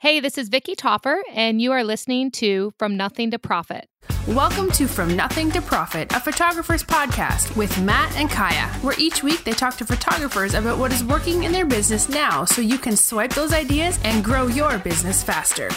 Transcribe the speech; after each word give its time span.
Hey, 0.00 0.18
this 0.18 0.38
is 0.38 0.48
Vicki 0.48 0.74
Taufer, 0.74 1.20
and 1.34 1.60
you 1.60 1.72
are 1.72 1.84
listening 1.84 2.30
to 2.30 2.72
From 2.78 2.96
Nothing 2.96 3.30
to 3.32 3.38
Profit. 3.38 3.86
Welcome 4.26 4.70
to 4.70 4.88
From 4.88 5.14
Nothing 5.14 5.50
to 5.50 5.60
Profit, 5.60 6.10
a 6.16 6.20
photographer's 6.20 6.82
podcast 6.82 7.54
with 7.54 7.78
Matt 7.82 8.16
and 8.16 8.30
Kaya, 8.30 8.68
where 8.80 8.98
each 8.98 9.22
week 9.22 9.44
they 9.44 9.52
talk 9.52 9.76
to 9.76 9.84
photographers 9.84 10.54
about 10.54 10.78
what 10.78 10.90
is 10.90 11.04
working 11.04 11.44
in 11.44 11.52
their 11.52 11.66
business 11.66 12.08
now 12.08 12.46
so 12.46 12.62
you 12.62 12.78
can 12.78 12.96
swipe 12.96 13.34
those 13.34 13.52
ideas 13.52 14.00
and 14.02 14.24
grow 14.24 14.46
your 14.46 14.78
business 14.78 15.22
faster. 15.22 15.68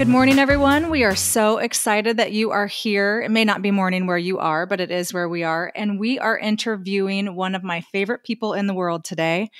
Good 0.00 0.08
morning, 0.08 0.38
everyone. 0.38 0.88
We 0.88 1.04
are 1.04 1.14
so 1.14 1.58
excited 1.58 2.16
that 2.16 2.32
you 2.32 2.52
are 2.52 2.66
here. 2.66 3.20
It 3.20 3.30
may 3.30 3.44
not 3.44 3.60
be 3.60 3.70
morning 3.70 4.06
where 4.06 4.16
you 4.16 4.38
are, 4.38 4.64
but 4.64 4.80
it 4.80 4.90
is 4.90 5.12
where 5.12 5.28
we 5.28 5.42
are. 5.42 5.70
And 5.74 6.00
we 6.00 6.18
are 6.18 6.38
interviewing 6.38 7.34
one 7.34 7.54
of 7.54 7.62
my 7.62 7.82
favorite 7.82 8.24
people 8.24 8.54
in 8.54 8.66
the 8.66 8.72
world 8.72 9.04
today. 9.04 9.50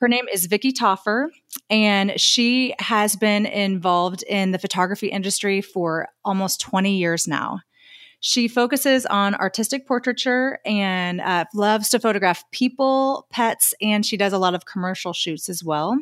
Her 0.00 0.08
name 0.08 0.26
is 0.32 0.46
Vicki 0.46 0.72
Taufer, 0.72 1.26
and 1.68 2.18
she 2.18 2.74
has 2.78 3.14
been 3.14 3.44
involved 3.44 4.22
in 4.22 4.52
the 4.52 4.58
photography 4.58 5.08
industry 5.08 5.60
for 5.60 6.08
almost 6.24 6.62
20 6.62 6.96
years 6.96 7.28
now. 7.28 7.60
She 8.20 8.48
focuses 8.48 9.04
on 9.04 9.34
artistic 9.34 9.86
portraiture 9.86 10.60
and 10.64 11.20
uh, 11.20 11.44
loves 11.52 11.90
to 11.90 12.00
photograph 12.00 12.42
people, 12.52 13.26
pets, 13.28 13.74
and 13.82 14.06
she 14.06 14.16
does 14.16 14.32
a 14.32 14.38
lot 14.38 14.54
of 14.54 14.64
commercial 14.64 15.12
shoots 15.12 15.50
as 15.50 15.62
well. 15.62 15.98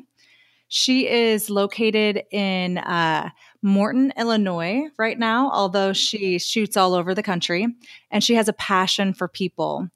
She 0.75 1.07
is 1.07 1.51
located 1.51 2.23
in 2.31 2.79
uh, 2.79 3.29
Morton, 3.61 4.11
Illinois, 4.17 4.85
right 4.97 5.19
now, 5.19 5.51
although 5.51 5.93
she 5.93 6.39
shoots 6.39 6.79
all 6.79 6.95
over 6.95 7.15
the 7.15 7.23
country. 7.23 7.67
And 8.11 8.25
she 8.25 8.37
has 8.37 8.49
a 8.49 8.55
passion 8.55 9.13
for 9.13 9.29
people. 9.29 9.89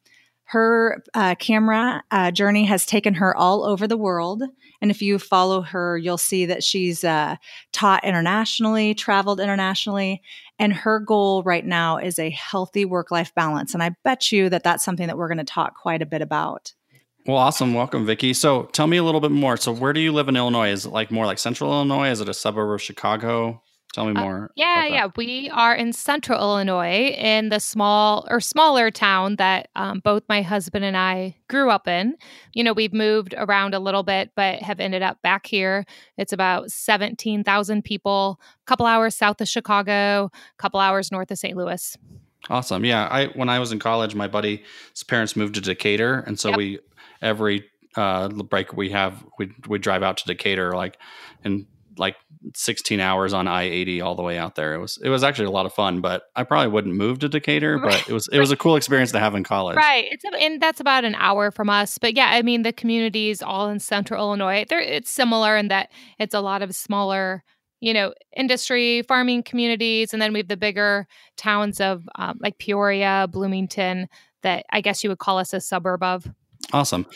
Her 0.44 1.02
uh, 1.14 1.34
camera 1.36 2.04
uh, 2.10 2.30
journey 2.30 2.66
has 2.66 2.84
taken 2.84 3.14
her 3.14 3.34
all 3.34 3.64
over 3.64 3.88
the 3.88 3.96
world. 3.96 4.42
And 4.82 4.90
if 4.90 5.00
you 5.00 5.18
follow 5.18 5.62
her, 5.62 5.96
you'll 5.96 6.18
see 6.18 6.44
that 6.44 6.62
she's 6.62 7.04
uh, 7.04 7.36
taught 7.72 8.04
internationally, 8.04 8.94
traveled 8.94 9.40
internationally. 9.40 10.20
And 10.58 10.74
her 10.74 11.00
goal 11.00 11.42
right 11.42 11.64
now 11.64 11.96
is 11.96 12.18
a 12.18 12.28
healthy 12.28 12.84
work 12.84 13.10
life 13.10 13.34
balance. 13.34 13.72
And 13.72 13.82
I 13.82 13.92
bet 14.04 14.30
you 14.30 14.50
that 14.50 14.62
that's 14.62 14.84
something 14.84 15.06
that 15.06 15.16
we're 15.16 15.28
going 15.28 15.38
to 15.38 15.44
talk 15.44 15.74
quite 15.74 16.02
a 16.02 16.06
bit 16.06 16.20
about. 16.20 16.74
Well, 17.26 17.38
awesome. 17.38 17.74
Welcome, 17.74 18.06
Vicki. 18.06 18.32
So 18.34 18.64
tell 18.66 18.86
me 18.86 18.98
a 18.98 19.02
little 19.02 19.20
bit 19.20 19.32
more. 19.32 19.56
So 19.56 19.72
where 19.72 19.92
do 19.92 19.98
you 19.98 20.12
live 20.12 20.28
in 20.28 20.36
Illinois? 20.36 20.70
Is 20.70 20.86
it 20.86 20.90
like 20.90 21.10
more 21.10 21.26
like 21.26 21.40
central 21.40 21.72
Illinois? 21.72 22.10
Is 22.10 22.20
it 22.20 22.28
a 22.28 22.34
suburb 22.34 22.70
of 22.70 22.80
Chicago? 22.80 23.60
Tell 23.92 24.04
me 24.04 24.12
uh, 24.12 24.22
more. 24.22 24.44
Uh, 24.44 24.48
yeah, 24.54 24.86
yeah. 24.86 25.08
We 25.16 25.50
are 25.50 25.74
in 25.74 25.92
central 25.92 26.38
Illinois 26.38 27.08
in 27.16 27.48
the 27.48 27.58
small 27.58 28.28
or 28.30 28.40
smaller 28.40 28.92
town 28.92 29.36
that 29.36 29.70
um, 29.74 29.98
both 30.04 30.22
my 30.28 30.42
husband 30.42 30.84
and 30.84 30.96
I 30.96 31.34
grew 31.48 31.68
up 31.68 31.88
in. 31.88 32.16
You 32.54 32.62
know, 32.62 32.72
we've 32.72 32.92
moved 32.92 33.34
around 33.36 33.74
a 33.74 33.80
little 33.80 34.04
bit, 34.04 34.30
but 34.36 34.62
have 34.62 34.78
ended 34.78 35.02
up 35.02 35.20
back 35.22 35.46
here. 35.46 35.84
It's 36.16 36.32
about 36.32 36.70
17,000 36.70 37.82
people, 37.82 38.38
a 38.62 38.66
couple 38.66 38.86
hours 38.86 39.16
south 39.16 39.40
of 39.40 39.48
Chicago, 39.48 40.30
a 40.32 40.62
couple 40.62 40.78
hours 40.78 41.10
north 41.10 41.32
of 41.32 41.38
St. 41.38 41.56
Louis. 41.56 41.96
Awesome. 42.48 42.84
Yeah. 42.84 43.08
I 43.10 43.26
when 43.28 43.48
I 43.48 43.58
was 43.58 43.72
in 43.72 43.80
college, 43.80 44.14
my 44.14 44.28
buddy's 44.28 44.60
parents 45.08 45.34
moved 45.34 45.56
to 45.56 45.60
Decatur. 45.60 46.22
And 46.26 46.38
so 46.38 46.50
yep. 46.50 46.58
we 46.58 46.78
every 47.22 47.64
uh, 47.96 48.28
break 48.28 48.72
we 48.72 48.90
have 48.90 49.24
we 49.38 49.50
we 49.68 49.78
drive 49.78 50.02
out 50.02 50.18
to 50.18 50.26
Decatur 50.26 50.72
like 50.72 50.98
in 51.44 51.66
like 51.98 52.16
16 52.54 53.00
hours 53.00 53.32
on 53.32 53.48
I-80 53.48 54.02
all 54.02 54.14
the 54.14 54.22
way 54.22 54.38
out 54.38 54.54
there. 54.54 54.74
It 54.74 54.80
was 54.80 54.98
it 55.02 55.08
was 55.08 55.24
actually 55.24 55.46
a 55.46 55.50
lot 55.50 55.66
of 55.66 55.72
fun, 55.72 56.00
but 56.00 56.24
I 56.34 56.44
probably 56.44 56.68
wouldn't 56.68 56.94
move 56.94 57.20
to 57.20 57.28
Decatur, 57.28 57.78
but 57.82 58.08
it 58.08 58.12
was 58.12 58.28
it 58.28 58.38
was 58.38 58.50
a 58.50 58.56
cool 58.56 58.76
experience 58.76 59.12
to 59.12 59.18
have 59.18 59.34
in 59.34 59.44
college. 59.44 59.76
Right. 59.76 60.08
It's 60.10 60.24
and 60.24 60.60
that's 60.60 60.80
about 60.80 61.04
an 61.04 61.14
hour 61.16 61.50
from 61.50 61.70
us. 61.70 61.98
But 61.98 62.16
yeah, 62.16 62.28
I 62.30 62.42
mean 62.42 62.62
the 62.62 62.72
communities 62.72 63.42
all 63.42 63.68
in 63.68 63.80
central 63.80 64.22
Illinois. 64.22 64.64
They're 64.68 64.80
it's 64.80 65.10
similar 65.10 65.56
in 65.56 65.68
that 65.68 65.90
it's 66.18 66.34
a 66.34 66.40
lot 66.40 66.62
of 66.62 66.74
smaller 66.74 67.42
you 67.80 67.92
know, 67.92 68.14
industry, 68.34 69.02
farming 69.02 69.42
communities, 69.42 70.14
and 70.14 70.20
then 70.22 70.32
we 70.32 70.38
have 70.38 70.48
the 70.48 70.56
bigger 70.56 71.06
towns 71.36 71.78
of 71.78 72.08
um, 72.16 72.38
like 72.40 72.58
Peoria, 72.58 73.28
Bloomington, 73.30 74.08
that 74.42 74.64
I 74.72 74.80
guess 74.80 75.04
you 75.04 75.10
would 75.10 75.18
call 75.18 75.38
us 75.38 75.52
a 75.52 75.60
suburb 75.60 76.02
of. 76.02 76.26
Awesome. 76.72 77.06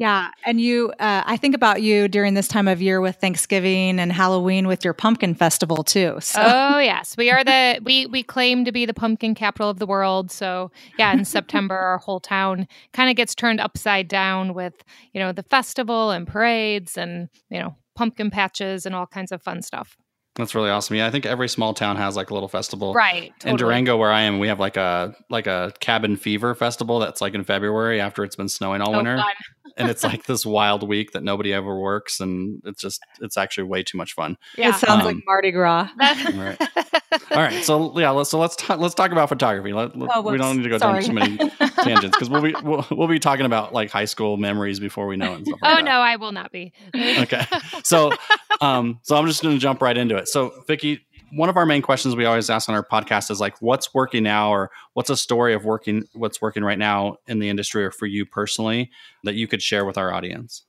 Yeah. 0.00 0.30
And 0.46 0.58
you, 0.58 0.94
uh, 0.98 1.22
I 1.26 1.36
think 1.36 1.54
about 1.54 1.82
you 1.82 2.08
during 2.08 2.32
this 2.32 2.48
time 2.48 2.68
of 2.68 2.80
year 2.80 3.02
with 3.02 3.16
Thanksgiving 3.16 4.00
and 4.00 4.10
Halloween 4.10 4.66
with 4.66 4.82
your 4.82 4.94
pumpkin 4.94 5.34
festival 5.34 5.84
too. 5.84 6.18
So. 6.30 6.40
Oh 6.42 6.78
yes, 6.78 7.16
we 7.16 7.30
are 7.30 7.42
the 7.42 7.80
we 7.82 8.06
we 8.06 8.22
claim 8.22 8.64
to 8.64 8.72
be 8.72 8.86
the 8.86 8.94
pumpkin 8.94 9.34
capital 9.34 9.68
of 9.68 9.80
the 9.80 9.86
world. 9.86 10.30
So 10.30 10.70
yeah, 10.96 11.12
in 11.12 11.24
September 11.24 11.76
our 11.76 11.98
whole 11.98 12.20
town 12.20 12.68
kind 12.92 13.10
of 13.10 13.16
gets 13.16 13.34
turned 13.34 13.60
upside 13.60 14.06
down 14.06 14.54
with 14.54 14.84
you 15.12 15.20
know 15.20 15.32
the 15.32 15.42
festival 15.42 16.12
and 16.12 16.26
parades 16.26 16.96
and 16.96 17.28
you 17.50 17.58
know 17.58 17.74
pumpkin 17.96 18.30
patches 18.30 18.86
and 18.86 18.94
all 18.94 19.06
kinds 19.06 19.32
of 19.32 19.42
fun 19.42 19.60
stuff. 19.60 19.96
That's 20.40 20.54
really 20.54 20.70
awesome. 20.70 20.96
Yeah, 20.96 21.06
I 21.06 21.10
think 21.10 21.26
every 21.26 21.48
small 21.48 21.74
town 21.74 21.96
has 21.96 22.16
like 22.16 22.30
a 22.30 22.34
little 22.34 22.48
festival. 22.48 22.92
Right. 22.92 23.32
Totally. 23.38 23.50
In 23.50 23.56
Durango, 23.56 23.96
where 23.96 24.10
I 24.10 24.22
am, 24.22 24.38
we 24.38 24.48
have 24.48 24.58
like 24.58 24.76
a 24.76 25.14
like 25.28 25.46
a 25.46 25.72
cabin 25.80 26.16
fever 26.16 26.54
festival 26.54 26.98
that's 26.98 27.20
like 27.20 27.34
in 27.34 27.44
February 27.44 28.00
after 28.00 28.24
it's 28.24 28.36
been 28.36 28.48
snowing 28.48 28.80
all 28.80 28.94
oh, 28.94 28.96
winter. 28.96 29.22
And 29.76 29.88
it's 29.88 30.04
like 30.04 30.24
this 30.24 30.44
wild 30.44 30.86
week 30.86 31.12
that 31.12 31.22
nobody 31.22 31.52
ever 31.52 31.78
works, 31.78 32.20
and 32.20 32.60
it's 32.64 32.80
just 32.80 33.00
it's 33.20 33.36
actually 33.36 33.64
way 33.64 33.82
too 33.82 33.98
much 33.98 34.14
fun. 34.14 34.36
Yeah. 34.56 34.70
It 34.70 34.74
sounds 34.76 35.00
um, 35.00 35.06
like 35.06 35.24
Mardi 35.26 35.50
Gras. 35.50 35.88
right. 35.98 36.56
All 37.32 37.38
right, 37.38 37.64
so 37.64 37.98
yeah, 37.98 38.10
let's, 38.10 38.30
so 38.30 38.38
let's 38.38 38.56
talk, 38.56 38.78
let's 38.78 38.94
talk 38.94 39.10
about 39.10 39.28
photography. 39.28 39.72
Let, 39.72 39.92
oh, 39.96 40.20
we 40.22 40.38
don't 40.38 40.56
need 40.56 40.62
to 40.64 40.68
go 40.68 40.78
Sorry. 40.78 41.02
down 41.02 41.08
too 41.08 41.12
many 41.12 41.36
tangents 41.82 42.16
because 42.16 42.30
we'll 42.30 42.42
be 42.42 42.54
we'll, 42.62 42.86
we'll, 42.90 43.08
be 43.08 43.18
talking 43.18 43.46
about 43.46 43.72
like 43.72 43.90
high 43.90 44.04
school 44.04 44.36
memories 44.36 44.78
before 44.78 45.06
we 45.06 45.16
know 45.16 45.34
it. 45.34 45.48
oh 45.48 45.56
like 45.62 45.84
no, 45.84 45.92
I 45.92 46.16
will 46.16 46.32
not 46.32 46.52
be. 46.52 46.72
okay, 46.94 47.44
so 47.82 48.12
um, 48.60 49.00
so 49.02 49.16
I'm 49.16 49.26
just 49.26 49.42
going 49.42 49.54
to 49.54 49.60
jump 49.60 49.82
right 49.82 49.96
into 49.96 50.16
it. 50.16 50.28
So 50.28 50.52
Vicki, 50.66 51.00
one 51.32 51.48
of 51.48 51.56
our 51.56 51.66
main 51.66 51.82
questions 51.82 52.16
we 52.16 52.24
always 52.24 52.50
ask 52.50 52.68
on 52.68 52.74
our 52.74 52.84
podcast 52.84 53.30
is 53.30 53.40
like 53.40 53.60
what's 53.60 53.94
working 53.94 54.22
now 54.22 54.50
or 54.50 54.70
what's 54.94 55.10
a 55.10 55.16
story 55.16 55.54
of 55.54 55.64
working 55.64 56.04
what's 56.12 56.40
working 56.40 56.64
right 56.64 56.78
now 56.78 57.16
in 57.26 57.38
the 57.38 57.48
industry 57.48 57.84
or 57.84 57.90
for 57.90 58.06
you 58.06 58.26
personally 58.26 58.90
that 59.24 59.34
you 59.34 59.46
could 59.46 59.62
share 59.62 59.84
with 59.84 59.98
our 59.98 60.12
audience? 60.12 60.64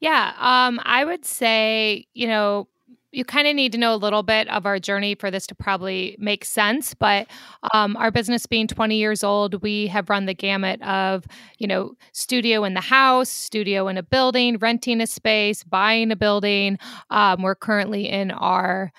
Yeah 0.00 0.32
um, 0.38 0.80
i 0.84 1.04
would 1.04 1.24
say 1.24 2.06
you 2.14 2.26
know 2.26 2.68
you 3.10 3.24
kind 3.24 3.48
of 3.48 3.56
need 3.56 3.72
to 3.72 3.78
know 3.78 3.94
a 3.94 3.96
little 3.96 4.22
bit 4.22 4.46
of 4.48 4.66
our 4.66 4.78
journey 4.78 5.14
for 5.14 5.30
this 5.30 5.46
to 5.46 5.54
probably 5.54 6.14
make 6.20 6.44
sense 6.44 6.94
but 6.94 7.26
um, 7.72 7.96
our 7.96 8.10
business 8.10 8.46
being 8.46 8.68
20 8.68 8.96
years 8.96 9.24
old 9.24 9.60
we 9.62 9.86
have 9.88 10.08
run 10.10 10.26
the 10.26 10.34
gamut 10.34 10.80
of 10.82 11.24
you 11.58 11.66
know 11.66 11.94
studio 12.12 12.64
in 12.64 12.74
the 12.74 12.80
house 12.80 13.28
studio 13.28 13.88
in 13.88 13.96
a 13.96 14.02
building 14.02 14.58
renting 14.58 15.00
a 15.00 15.06
space 15.06 15.64
buying 15.64 16.10
a 16.10 16.16
building. 16.16 16.78
Um, 17.10 17.42
we're 17.42 17.54
currently 17.54 18.08
in 18.08 18.30
our 18.30 18.92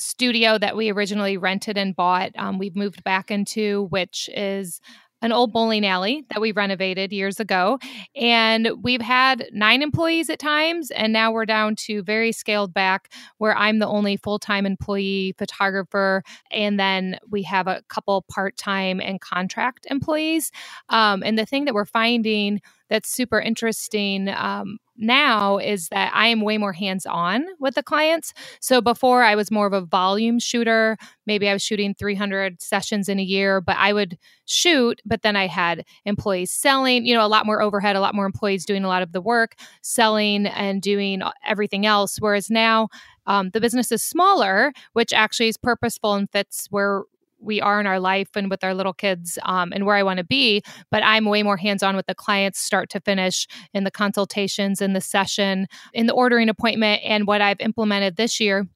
studio 0.00 0.58
that 0.58 0.76
we 0.76 0.90
originally 0.90 1.36
rented 1.36 1.76
and 1.78 1.94
bought, 1.94 2.32
um, 2.36 2.58
we've 2.58 2.76
moved 2.76 3.04
back 3.04 3.30
into, 3.30 3.86
which 3.90 4.28
is 4.34 4.80
an 5.22 5.32
old 5.32 5.52
bowling 5.52 5.84
alley 5.84 6.24
that 6.30 6.40
we 6.40 6.52
renovated 6.52 7.12
years 7.12 7.40
ago. 7.40 7.78
And 8.16 8.70
we've 8.82 9.02
had 9.02 9.46
nine 9.52 9.82
employees 9.82 10.30
at 10.30 10.38
times, 10.38 10.90
and 10.90 11.12
now 11.12 11.30
we're 11.30 11.46
down 11.46 11.76
to 11.76 12.02
very 12.02 12.32
scaled 12.32 12.72
back 12.72 13.12
where 13.38 13.56
I'm 13.56 13.78
the 13.78 13.86
only 13.86 14.16
full 14.16 14.38
time 14.38 14.66
employee 14.66 15.34
photographer. 15.38 16.22
And 16.50 16.80
then 16.80 17.18
we 17.28 17.42
have 17.42 17.66
a 17.66 17.82
couple 17.88 18.22
part 18.22 18.56
time 18.56 19.00
and 19.00 19.20
contract 19.20 19.86
employees. 19.90 20.50
Um, 20.88 21.22
and 21.22 21.38
the 21.38 21.46
thing 21.46 21.66
that 21.66 21.74
we're 21.74 21.84
finding 21.84 22.60
that's 22.90 23.10
super 23.10 23.40
interesting 23.40 24.28
um, 24.28 24.78
now 24.98 25.58
is 25.58 25.88
that 25.88 26.12
I 26.14 26.26
am 26.26 26.42
way 26.42 26.58
more 26.58 26.74
hands 26.74 27.06
on 27.06 27.46
with 27.58 27.74
the 27.74 27.82
clients. 27.82 28.34
So 28.60 28.82
before 28.82 29.22
I 29.22 29.34
was 29.34 29.50
more 29.50 29.66
of 29.66 29.72
a 29.72 29.80
volume 29.80 30.38
shooter. 30.38 30.98
Maybe 31.26 31.48
I 31.48 31.52
was 31.52 31.62
shooting 31.62 31.94
300 31.94 32.60
sessions 32.60 33.08
in 33.08 33.18
a 33.18 33.22
year, 33.22 33.60
but 33.60 33.76
I 33.78 33.92
would 33.92 34.18
shoot, 34.44 35.00
but 35.06 35.22
then 35.22 35.36
I 35.36 35.46
had 35.46 35.84
employees 36.04 36.52
selling, 36.52 37.06
you 37.06 37.14
know, 37.14 37.24
a 37.24 37.28
lot 37.28 37.46
more 37.46 37.62
overhead, 37.62 37.96
a 37.96 38.00
lot 38.00 38.14
more 38.14 38.26
employees 38.26 38.66
doing 38.66 38.84
a 38.84 38.88
lot 38.88 39.02
of 39.02 39.12
the 39.12 39.20
work, 39.20 39.54
selling 39.82 40.46
and 40.46 40.82
doing 40.82 41.22
everything 41.46 41.86
else. 41.86 42.18
Whereas 42.18 42.50
now, 42.50 42.88
um, 43.26 43.50
the 43.50 43.60
business 43.60 43.92
is 43.92 44.02
smaller, 44.02 44.72
which 44.92 45.12
actually 45.12 45.48
is 45.48 45.56
purposeful 45.56 46.14
and 46.14 46.28
fits 46.30 46.66
where 46.70 47.04
we 47.40 47.60
are 47.60 47.80
in 47.80 47.86
our 47.86 48.00
life 48.00 48.28
and 48.36 48.50
with 48.50 48.62
our 48.62 48.74
little 48.74 48.92
kids 48.92 49.38
um, 49.44 49.72
and 49.72 49.86
where 49.86 49.96
I 49.96 50.02
want 50.02 50.18
to 50.18 50.24
be. 50.24 50.62
But 50.90 51.02
I'm 51.04 51.24
way 51.24 51.42
more 51.42 51.56
hands 51.56 51.82
on 51.82 51.96
with 51.96 52.06
the 52.06 52.14
clients, 52.14 52.60
start 52.60 52.90
to 52.90 53.00
finish, 53.00 53.46
in 53.74 53.84
the 53.84 53.90
consultations, 53.90 54.80
in 54.80 54.92
the 54.92 55.00
session, 55.00 55.66
in 55.92 56.06
the 56.06 56.12
ordering 56.12 56.48
appointment. 56.48 57.02
And 57.04 57.26
what 57.26 57.40
I've 57.40 57.60
implemented 57.60 58.16
this 58.16 58.40
year 58.40 58.66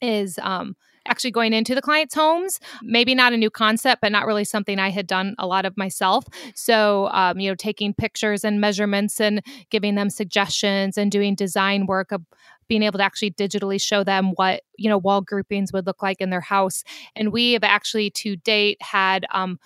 is 0.00 0.38
um, 0.40 0.76
actually 1.06 1.30
going 1.30 1.52
into 1.52 1.74
the 1.74 1.82
clients' 1.82 2.14
homes. 2.14 2.60
Maybe 2.82 3.14
not 3.14 3.32
a 3.32 3.36
new 3.36 3.50
concept, 3.50 4.00
but 4.00 4.12
not 4.12 4.26
really 4.26 4.44
something 4.44 4.78
I 4.78 4.90
had 4.90 5.06
done 5.06 5.34
a 5.38 5.46
lot 5.46 5.66
of 5.66 5.76
myself. 5.76 6.24
So, 6.54 7.08
um, 7.12 7.40
you 7.40 7.50
know, 7.50 7.54
taking 7.54 7.94
pictures 7.94 8.44
and 8.44 8.60
measurements 8.60 9.20
and 9.20 9.42
giving 9.70 9.94
them 9.94 10.10
suggestions 10.10 10.96
and 10.96 11.10
doing 11.10 11.34
design 11.34 11.86
work 11.86 12.12
of 12.12 12.22
being 12.68 12.82
able 12.82 12.98
to 12.98 13.04
actually 13.04 13.30
digitally 13.32 13.80
show 13.80 14.04
them 14.04 14.32
what 14.36 14.62
you 14.76 14.88
know 14.88 14.98
wall 14.98 15.20
groupings 15.20 15.72
would 15.72 15.86
look 15.86 16.02
like 16.02 16.20
in 16.20 16.30
their 16.30 16.40
house. 16.40 16.84
And 17.16 17.32
we 17.32 17.52
have 17.52 17.64
actually 17.64 18.10
to 18.10 18.36
date 18.36 18.78
had 18.80 19.26
um, 19.32 19.58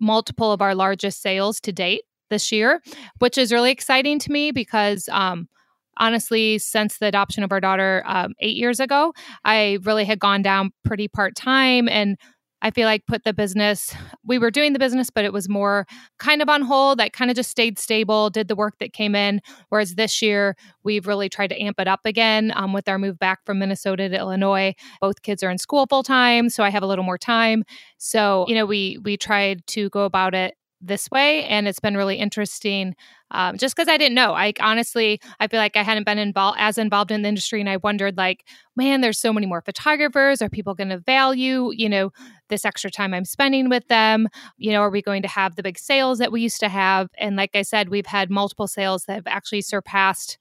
multiple 0.00 0.52
of 0.52 0.62
our 0.62 0.74
largest 0.74 1.22
sales 1.22 1.60
to 1.60 1.72
date 1.72 2.02
this 2.30 2.50
year, 2.50 2.82
which 3.18 3.38
is 3.38 3.52
really 3.52 3.70
exciting 3.70 4.18
to 4.20 4.32
me 4.32 4.50
because 4.50 5.08
um, 5.10 5.48
honestly, 5.96 6.58
since 6.58 6.98
the 6.98 7.06
adoption 7.06 7.44
of 7.44 7.52
our 7.52 7.60
daughter 7.60 8.02
um, 8.06 8.34
eight 8.40 8.56
years 8.56 8.80
ago, 8.80 9.12
I 9.44 9.78
really 9.82 10.04
had 10.04 10.18
gone 10.18 10.42
down 10.42 10.72
pretty 10.84 11.08
part 11.08 11.34
time 11.36 11.88
and 11.88 12.16
I 12.64 12.70
feel 12.70 12.86
like 12.86 13.06
put 13.06 13.24
the 13.24 13.34
business, 13.34 13.94
we 14.24 14.38
were 14.38 14.50
doing 14.50 14.72
the 14.72 14.78
business, 14.78 15.10
but 15.10 15.26
it 15.26 15.34
was 15.34 15.50
more 15.50 15.86
kind 16.18 16.40
of 16.40 16.48
on 16.48 16.62
hold. 16.62 16.98
I 16.98 17.10
kind 17.10 17.30
of 17.30 17.36
just 17.36 17.50
stayed 17.50 17.78
stable, 17.78 18.30
did 18.30 18.48
the 18.48 18.56
work 18.56 18.78
that 18.80 18.94
came 18.94 19.14
in. 19.14 19.42
Whereas 19.68 19.96
this 19.96 20.22
year, 20.22 20.56
we've 20.82 21.06
really 21.06 21.28
tried 21.28 21.48
to 21.48 21.62
amp 21.62 21.78
it 21.78 21.86
up 21.86 22.00
again 22.06 22.54
um, 22.56 22.72
with 22.72 22.88
our 22.88 22.98
move 22.98 23.18
back 23.18 23.44
from 23.44 23.58
Minnesota 23.58 24.08
to 24.08 24.16
Illinois. 24.16 24.72
Both 25.02 25.20
kids 25.20 25.42
are 25.42 25.50
in 25.50 25.58
school 25.58 25.86
full 25.86 26.02
time, 26.02 26.48
so 26.48 26.64
I 26.64 26.70
have 26.70 26.82
a 26.82 26.86
little 26.86 27.04
more 27.04 27.18
time. 27.18 27.64
So, 27.98 28.46
you 28.48 28.54
know, 28.54 28.64
we 28.64 28.98
we 29.04 29.18
tried 29.18 29.66
to 29.68 29.90
go 29.90 30.06
about 30.06 30.34
it 30.34 30.54
this 30.86 31.10
way 31.10 31.44
and 31.44 31.66
it's 31.66 31.80
been 31.80 31.96
really 31.96 32.16
interesting 32.16 32.94
um, 33.30 33.56
just 33.56 33.74
because 33.74 33.88
i 33.88 33.96
didn't 33.96 34.14
know 34.14 34.32
i 34.32 34.52
honestly 34.60 35.18
i 35.40 35.46
feel 35.46 35.58
like 35.58 35.76
i 35.76 35.82
hadn't 35.82 36.04
been 36.04 36.18
involved 36.18 36.58
as 36.60 36.78
involved 36.78 37.10
in 37.10 37.22
the 37.22 37.28
industry 37.28 37.60
and 37.60 37.68
i 37.68 37.76
wondered 37.78 38.16
like 38.16 38.44
man 38.76 39.00
there's 39.00 39.18
so 39.18 39.32
many 39.32 39.46
more 39.46 39.62
photographers 39.62 40.42
are 40.42 40.48
people 40.48 40.74
going 40.74 40.90
to 40.90 40.98
value 40.98 41.70
you 41.74 41.88
know 41.88 42.10
this 42.48 42.64
extra 42.64 42.90
time 42.90 43.14
i'm 43.14 43.24
spending 43.24 43.68
with 43.68 43.86
them 43.88 44.28
you 44.56 44.72
know 44.72 44.80
are 44.80 44.90
we 44.90 45.02
going 45.02 45.22
to 45.22 45.28
have 45.28 45.56
the 45.56 45.62
big 45.62 45.78
sales 45.78 46.18
that 46.18 46.32
we 46.32 46.40
used 46.40 46.60
to 46.60 46.68
have 46.68 47.08
and 47.18 47.36
like 47.36 47.54
i 47.54 47.62
said 47.62 47.88
we've 47.88 48.06
had 48.06 48.30
multiple 48.30 48.66
sales 48.66 49.04
that 49.04 49.14
have 49.14 49.26
actually 49.26 49.60
surpassed 49.60 50.38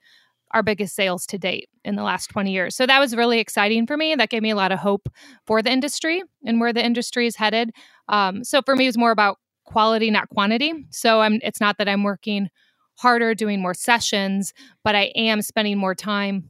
our 0.54 0.64
biggest 0.64 0.96
sales 0.96 1.26
to 1.26 1.38
date 1.38 1.68
in 1.84 1.96
the 1.96 2.04
last 2.04 2.28
20 2.28 2.52
years. 2.52 2.76
So 2.76 2.86
that 2.86 3.00
was 3.00 3.16
really 3.16 3.40
exciting 3.40 3.88
for 3.88 3.98
me. 3.98 4.16
That 4.16 4.30
gave 4.30 4.44
me 4.44 4.52
a 4.52 4.56
lot 4.56 4.72
of 4.72 4.80
hope 4.80 5.10
for 5.46 5.62
the 5.62 5.72
industry 5.72 6.22
and 6.46 6.60
where 6.60 6.72
the 6.72 6.86
industry 6.86 7.26
is 7.26 7.36
headed. 7.36 7.72
Um, 8.08 8.44
so 8.44 8.62
for 8.62 8.76
me, 8.76 8.86
it 8.86 8.90
was 8.90 8.98
more 8.98 9.12
about 9.12 9.40
quality, 9.66 10.12
not 10.12 10.30
quantity. 10.30 10.86
So 10.92 11.22
I'm 11.22 11.40
it's 11.42 11.60
not 11.60 11.78
that 11.80 11.90
I'm 11.90 12.04
working 12.04 12.50
harder 12.96 13.34
doing 13.34 13.62
more 13.62 13.74
sessions, 13.74 14.54
but 14.84 14.96
I 14.96 15.12
am 15.16 15.42
spending 15.42 15.78
more 15.78 15.96
time 15.96 16.50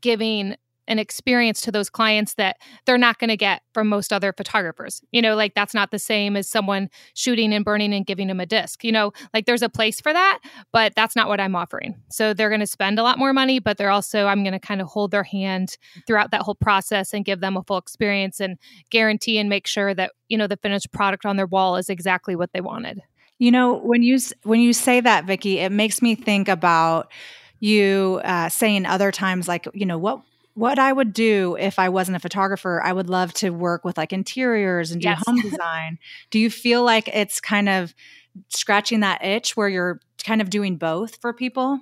giving 0.00 0.56
an 0.92 1.00
experience 1.00 1.60
to 1.62 1.72
those 1.72 1.90
clients 1.90 2.34
that 2.34 2.58
they're 2.86 2.98
not 2.98 3.18
going 3.18 3.28
to 3.30 3.36
get 3.36 3.62
from 3.74 3.88
most 3.88 4.12
other 4.12 4.32
photographers. 4.32 5.02
You 5.10 5.20
know, 5.22 5.34
like 5.34 5.54
that's 5.54 5.74
not 5.74 5.90
the 5.90 5.98
same 5.98 6.36
as 6.36 6.48
someone 6.48 6.88
shooting 7.14 7.52
and 7.52 7.64
burning 7.64 7.92
and 7.92 8.06
giving 8.06 8.28
them 8.28 8.38
a 8.38 8.46
disc. 8.46 8.84
You 8.84 8.92
know, 8.92 9.12
like 9.34 9.46
there's 9.46 9.62
a 9.62 9.68
place 9.68 10.00
for 10.00 10.12
that, 10.12 10.38
but 10.72 10.92
that's 10.94 11.16
not 11.16 11.28
what 11.28 11.40
I'm 11.40 11.56
offering. 11.56 12.00
So 12.10 12.34
they're 12.34 12.50
going 12.50 12.60
to 12.60 12.66
spend 12.66 12.98
a 12.98 13.02
lot 13.02 13.18
more 13.18 13.32
money, 13.32 13.58
but 13.58 13.78
they're 13.78 13.90
also, 13.90 14.26
I'm 14.26 14.44
going 14.44 14.52
to 14.52 14.60
kind 14.60 14.80
of 14.80 14.86
hold 14.86 15.10
their 15.10 15.24
hand 15.24 15.76
throughout 16.06 16.30
that 16.30 16.42
whole 16.42 16.54
process 16.54 17.12
and 17.12 17.24
give 17.24 17.40
them 17.40 17.56
a 17.56 17.62
full 17.64 17.78
experience 17.78 18.38
and 18.38 18.58
guarantee 18.90 19.38
and 19.38 19.48
make 19.48 19.66
sure 19.66 19.94
that, 19.94 20.12
you 20.28 20.38
know, 20.38 20.46
the 20.46 20.58
finished 20.58 20.92
product 20.92 21.26
on 21.26 21.36
their 21.36 21.46
wall 21.46 21.76
is 21.76 21.88
exactly 21.88 22.36
what 22.36 22.52
they 22.52 22.60
wanted. 22.60 23.00
You 23.38 23.50
know, 23.50 23.78
when 23.78 24.04
you 24.04 24.18
when 24.44 24.60
you 24.60 24.72
say 24.72 25.00
that, 25.00 25.24
Vicki, 25.24 25.58
it 25.58 25.72
makes 25.72 26.00
me 26.00 26.14
think 26.14 26.48
about 26.48 27.10
you 27.58 28.20
uh, 28.24 28.48
saying 28.48 28.86
other 28.86 29.10
times, 29.10 29.48
like, 29.48 29.66
you 29.74 29.86
know, 29.86 29.98
what 29.98 30.20
what 30.54 30.78
I 30.78 30.92
would 30.92 31.12
do 31.12 31.56
if 31.58 31.78
I 31.78 31.88
wasn't 31.88 32.16
a 32.16 32.20
photographer, 32.20 32.82
I 32.82 32.92
would 32.92 33.08
love 33.08 33.32
to 33.34 33.50
work 33.50 33.84
with 33.84 33.96
like 33.96 34.12
interiors 34.12 34.90
and 34.90 35.00
do 35.00 35.08
yes. 35.08 35.22
home 35.26 35.40
design. 35.40 35.98
do 36.30 36.38
you 36.38 36.50
feel 36.50 36.84
like 36.84 37.08
it's 37.08 37.40
kind 37.40 37.68
of 37.68 37.94
scratching 38.48 39.00
that 39.00 39.24
itch 39.24 39.56
where 39.56 39.68
you're 39.68 40.00
kind 40.24 40.40
of 40.40 40.50
doing 40.50 40.76
both 40.76 41.16
for 41.16 41.32
people? 41.32 41.80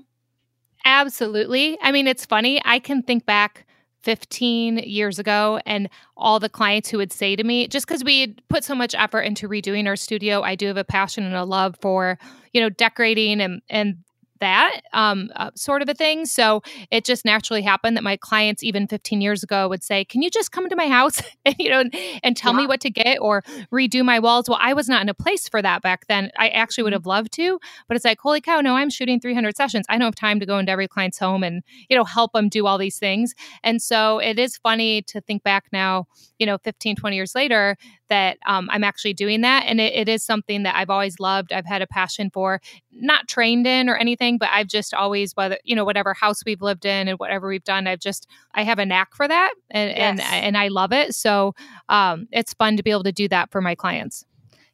Absolutely. 0.85 1.79
I 1.83 1.93
mean, 1.93 2.07
it's 2.07 2.25
funny. 2.25 2.61
I 2.65 2.79
can 2.79 3.03
think 3.03 3.27
back 3.27 3.67
15 4.03 4.79
years 4.79 5.19
ago 5.19 5.61
and 5.67 5.89
all 6.17 6.41
the 6.41 6.49
clients 6.49 6.89
who 6.89 6.99
would 6.99 7.13
say 7.13 7.37
to 7.37 7.45
me 7.45 7.69
just 7.69 7.87
because 7.87 8.03
we 8.03 8.23
had 8.23 8.43
put 8.49 8.65
so 8.65 8.75
much 8.75 8.95
effort 8.95 9.21
into 9.21 9.47
redoing 9.47 9.87
our 9.87 9.95
studio 9.95 10.41
i 10.41 10.55
do 10.55 10.69
have 10.69 10.79
a 10.79 10.85
passion 10.85 11.23
and 11.23 11.35
a 11.35 11.45
love 11.45 11.77
for 11.83 12.19
you 12.55 12.63
know 12.63 12.71
decorating 12.71 13.43
and 13.43 13.61
and 13.69 13.99
that 14.41 14.81
um, 14.93 15.31
uh, 15.37 15.51
sort 15.55 15.83
of 15.83 15.89
a 15.89 15.95
thing. 15.95 16.27
So 16.27 16.63
it 16.91 17.05
just 17.05 17.25
naturally 17.25 17.63
happened 17.63 17.97
that 17.97 18.03
my 18.03 18.17
clients, 18.17 18.63
even 18.63 18.87
15 18.87 19.21
years 19.21 19.43
ago, 19.43 19.69
would 19.69 19.83
say, 19.83 20.05
"Can 20.05 20.23
you 20.23 20.31
just 20.31 20.53
come 20.53 20.69
to 20.69 20.77
my 20.77 20.89
house 20.89 21.23
and 21.45 21.55
you 21.59 21.71
know 21.71 21.85
and 22.23 22.37
tell 22.37 22.53
yeah. 22.53 22.59
me 22.59 22.67
what 22.67 22.81
to 22.81 22.91
get 22.91 23.19
or 23.21 23.43
redo 23.73 24.05
my 24.05 24.19
walls?" 24.19 24.49
Well, 24.49 24.59
I 24.61 24.73
was 24.73 24.89
not 24.89 25.03
in 25.03 25.09
a 25.09 25.15
place 25.15 25.49
for 25.49 25.63
that 25.63 25.83
back 25.83 26.07
then. 26.09 26.31
I 26.39 26.49
actually 26.49 26.85
would 26.85 26.93
mm-hmm. 26.93 27.01
have 27.01 27.07
loved 27.07 27.33
to, 27.33 27.59
but 27.89 27.97
it's 27.97 28.05
like, 28.05 28.19
holy 28.21 28.41
cow! 28.41 28.61
No, 28.61 28.75
I'm 28.75 28.91
shooting 28.91 29.21
300 29.21 29.57
sessions. 29.57 29.87
I 29.89 29.95
don't 29.95 30.07
have 30.07 30.15
time 30.15 30.41
to 30.41 30.47
go 30.47 30.59
into 30.59 30.73
every 30.73 30.89
client's 30.89 31.19
home 31.19 31.43
and 31.43 31.63
you 31.89 31.97
know 31.97 32.05
help 32.05 32.33
them 32.33 32.49
do 32.49 32.67
all 32.67 32.79
these 32.79 32.99
things. 32.99 33.35
And 33.63 33.81
so 33.81 34.19
it 34.19 34.39
is 34.39 34.57
funny 34.57 35.03
to 35.03 35.21
think 35.21 35.43
back 35.43 35.67
now, 35.73 36.07
you 36.39 36.47
know, 36.47 36.59
15, 36.59 36.97
20 36.97 37.17
years 37.17 37.35
later, 37.35 37.77
that 38.11 38.37
um, 38.45 38.69
I'm 38.71 38.85
actually 38.85 39.15
doing 39.15 39.41
that. 39.41 39.65
And 39.67 39.81
it, 39.81 39.95
it 39.95 40.09
is 40.09 40.23
something 40.23 40.65
that 40.65 40.77
I've 40.77 40.91
always 40.91 41.19
loved. 41.19 41.53
I've 41.53 41.65
had 41.65 41.81
a 41.81 41.87
passion 41.87 42.29
for, 42.29 42.61
not 42.93 43.27
trained 43.27 43.67
in 43.67 43.89
or 43.89 43.97
anything, 43.97 44.37
but 44.37 44.51
I've 44.53 44.67
just 44.67 44.93
always, 44.93 45.35
whether, 45.35 45.57
you 45.65 45.75
know, 45.75 45.85
whatever 45.85 46.13
house 46.13 46.45
we've 46.45 46.61
lived 46.61 46.85
in 46.85 47.09
and 47.09 47.19
whatever 47.19 47.49
we've 47.49 47.65
done, 47.65 47.87
I've 47.87 48.01
just, 48.01 48.27
I 48.55 48.65
have 48.65 48.79
a 48.79 48.85
knack 48.85 49.15
for 49.15 49.27
that 49.27 49.55
and, 49.71 49.91
yes. 49.91 50.21
and, 50.21 50.21
and 50.21 50.59
I 50.59 50.69
love 50.69 50.93
it. 50.93 51.15
So 51.15 51.55
um, 51.89 52.29
it's 52.31 52.53
fun 52.53 52.77
to 52.77 52.83
be 52.83 52.91
able 52.91 53.05
to 53.05 53.13
do 53.13 53.29
that 53.29 53.51
for 53.51 53.63
my 53.63 53.75
clients. 53.75 54.27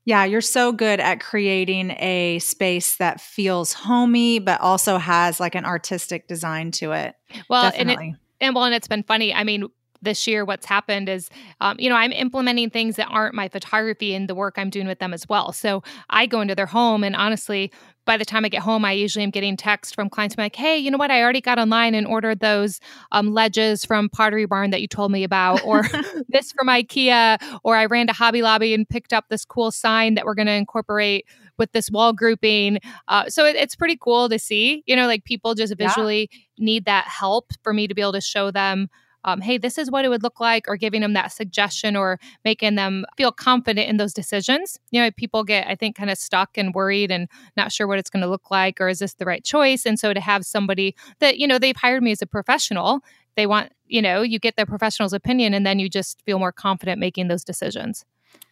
Yeah, 0.04 0.24
you're 0.24 0.40
so 0.40 0.70
good 0.70 1.00
at 1.00 1.20
creating 1.20 1.90
a 1.98 2.38
space 2.38 2.96
that 2.96 3.20
feels 3.20 3.72
homey, 3.72 4.38
but 4.38 4.60
also 4.60 4.98
has 4.98 5.40
like 5.40 5.54
an 5.56 5.64
artistic 5.64 6.28
design 6.28 6.70
to 6.72 6.92
it. 6.92 7.14
Well, 7.50 7.70
Definitely. 7.70 8.06
and 8.06 8.14
it, 8.14 8.20
and 8.40 8.54
well, 8.54 8.64
and 8.64 8.74
it's 8.74 8.86
been 8.86 9.02
funny. 9.02 9.34
I 9.34 9.42
mean, 9.42 9.66
this 10.06 10.26
year 10.26 10.44
what's 10.44 10.64
happened 10.64 11.08
is 11.08 11.28
um, 11.60 11.76
you 11.78 11.90
know 11.90 11.96
i'm 11.96 12.12
implementing 12.12 12.70
things 12.70 12.96
that 12.96 13.06
aren't 13.10 13.34
my 13.34 13.48
photography 13.48 14.14
and 14.14 14.28
the 14.28 14.34
work 14.34 14.54
i'm 14.56 14.70
doing 14.70 14.86
with 14.86 14.98
them 14.98 15.12
as 15.12 15.28
well 15.28 15.52
so 15.52 15.82
i 16.08 16.24
go 16.24 16.40
into 16.40 16.54
their 16.54 16.66
home 16.66 17.04
and 17.04 17.14
honestly 17.14 17.70
by 18.06 18.16
the 18.16 18.24
time 18.24 18.44
i 18.44 18.48
get 18.48 18.62
home 18.62 18.84
i 18.84 18.92
usually 18.92 19.24
am 19.24 19.30
getting 19.30 19.56
text 19.56 19.94
from 19.94 20.08
clients 20.08 20.36
like 20.38 20.56
hey 20.56 20.76
you 20.76 20.90
know 20.90 20.98
what 20.98 21.10
i 21.10 21.20
already 21.20 21.40
got 21.40 21.58
online 21.58 21.94
and 21.94 22.06
ordered 22.06 22.40
those 22.40 22.80
um, 23.12 23.34
ledges 23.34 23.84
from 23.84 24.08
pottery 24.08 24.46
barn 24.46 24.70
that 24.70 24.80
you 24.80 24.88
told 24.88 25.10
me 25.10 25.24
about 25.24 25.62
or 25.64 25.82
this 26.28 26.52
from 26.52 26.68
ikea 26.68 27.38
or 27.64 27.76
i 27.76 27.84
ran 27.84 28.06
to 28.06 28.12
hobby 28.12 28.42
lobby 28.42 28.72
and 28.72 28.88
picked 28.88 29.12
up 29.12 29.24
this 29.28 29.44
cool 29.44 29.70
sign 29.70 30.14
that 30.14 30.24
we're 30.24 30.34
going 30.34 30.46
to 30.46 30.52
incorporate 30.52 31.26
with 31.58 31.72
this 31.72 31.90
wall 31.90 32.12
grouping. 32.12 32.78
Uh, 33.08 33.28
so 33.28 33.44
it, 33.44 33.56
it's 33.56 33.76
pretty 33.76 33.96
cool 33.96 34.28
to 34.28 34.38
see, 34.38 34.82
you 34.86 34.96
know, 34.96 35.06
like 35.06 35.24
people 35.24 35.54
just 35.54 35.76
visually 35.76 36.28
yeah. 36.30 36.64
need 36.64 36.84
that 36.84 37.06
help 37.06 37.52
for 37.62 37.72
me 37.72 37.86
to 37.86 37.94
be 37.94 38.02
able 38.02 38.12
to 38.12 38.20
show 38.20 38.50
them 38.50 38.88
um, 39.26 39.40
hey, 39.40 39.58
this 39.58 39.76
is 39.76 39.90
what 39.90 40.04
it 40.04 40.08
would 40.08 40.22
look 40.22 40.40
like, 40.40 40.66
or 40.68 40.76
giving 40.76 41.02
them 41.02 41.12
that 41.12 41.32
suggestion 41.32 41.96
or 41.96 42.18
making 42.44 42.76
them 42.76 43.04
feel 43.16 43.32
confident 43.32 43.88
in 43.88 43.96
those 43.96 44.14
decisions. 44.14 44.78
You 44.90 45.02
know, 45.02 45.10
people 45.10 45.44
get, 45.44 45.66
I 45.66 45.74
think, 45.74 45.96
kind 45.96 46.10
of 46.10 46.16
stuck 46.16 46.56
and 46.56 46.74
worried 46.74 47.10
and 47.10 47.28
not 47.56 47.72
sure 47.72 47.86
what 47.86 47.98
it's 47.98 48.08
going 48.08 48.22
to 48.22 48.28
look 48.28 48.50
like, 48.50 48.80
or 48.80 48.88
is 48.88 49.00
this 49.00 49.14
the 49.14 49.26
right 49.26 49.44
choice? 49.44 49.84
And 49.84 49.98
so 49.98 50.14
to 50.14 50.20
have 50.20 50.46
somebody 50.46 50.94
that, 51.18 51.38
you 51.38 51.46
know, 51.46 51.58
they've 51.58 51.76
hired 51.76 52.02
me 52.02 52.12
as 52.12 52.22
a 52.22 52.26
professional, 52.26 53.00
they 53.36 53.46
want, 53.46 53.72
you 53.86 54.00
know, 54.00 54.22
you 54.22 54.38
get 54.38 54.56
the 54.56 54.64
professional's 54.64 55.12
opinion 55.12 55.52
and 55.52 55.66
then 55.66 55.78
you 55.78 55.88
just 55.88 56.22
feel 56.22 56.38
more 56.38 56.52
confident 56.52 56.98
making 56.98 57.28
those 57.28 57.44
decisions. 57.44 58.04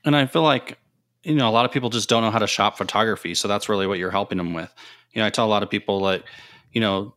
And 0.04 0.14
I 0.14 0.26
feel 0.26 0.42
like, 0.42 0.78
you 1.22 1.34
know, 1.34 1.48
a 1.48 1.52
lot 1.52 1.64
of 1.64 1.72
people 1.72 1.88
just 1.88 2.08
don't 2.08 2.22
know 2.22 2.30
how 2.30 2.38
to 2.38 2.46
shop 2.46 2.76
photography. 2.76 3.34
So 3.34 3.48
that's 3.48 3.68
really 3.68 3.86
what 3.86 3.98
you're 3.98 4.10
helping 4.10 4.38
them 4.38 4.52
with. 4.52 4.72
You 5.12 5.22
know, 5.22 5.26
I 5.26 5.30
tell 5.30 5.46
a 5.46 5.48
lot 5.48 5.62
of 5.62 5.70
people 5.70 6.00
like, 6.00 6.24
you 6.72 6.80
know, 6.80 7.14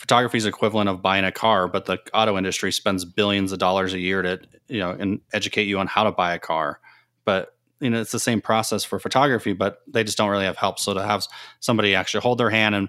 photography 0.00 0.38
is 0.38 0.46
equivalent 0.46 0.88
of 0.88 1.02
buying 1.02 1.26
a 1.26 1.30
car, 1.30 1.68
but 1.68 1.84
the 1.84 1.98
auto 2.14 2.38
industry 2.38 2.72
spends 2.72 3.04
billions 3.04 3.52
of 3.52 3.58
dollars 3.58 3.92
a 3.92 3.98
year 3.98 4.22
to 4.22 4.40
you 4.66 4.78
know 4.78 4.92
and 4.92 5.20
educate 5.34 5.64
you 5.64 5.78
on 5.78 5.86
how 5.86 6.04
to 6.04 6.10
buy 6.10 6.34
a 6.34 6.38
car. 6.38 6.80
But 7.26 7.54
you 7.80 7.90
know 7.90 8.00
it's 8.00 8.12
the 8.12 8.20
same 8.20 8.40
process 8.40 8.84
for 8.84 8.98
photography 8.98 9.52
but 9.52 9.82
they 9.86 10.04
just 10.04 10.18
don't 10.18 10.30
really 10.30 10.44
have 10.44 10.56
help. 10.56 10.78
So 10.78 10.94
to 10.94 11.02
have 11.02 11.26
somebody 11.60 11.94
actually 11.94 12.20
hold 12.20 12.38
their 12.38 12.50
hand 12.50 12.74
and 12.74 12.88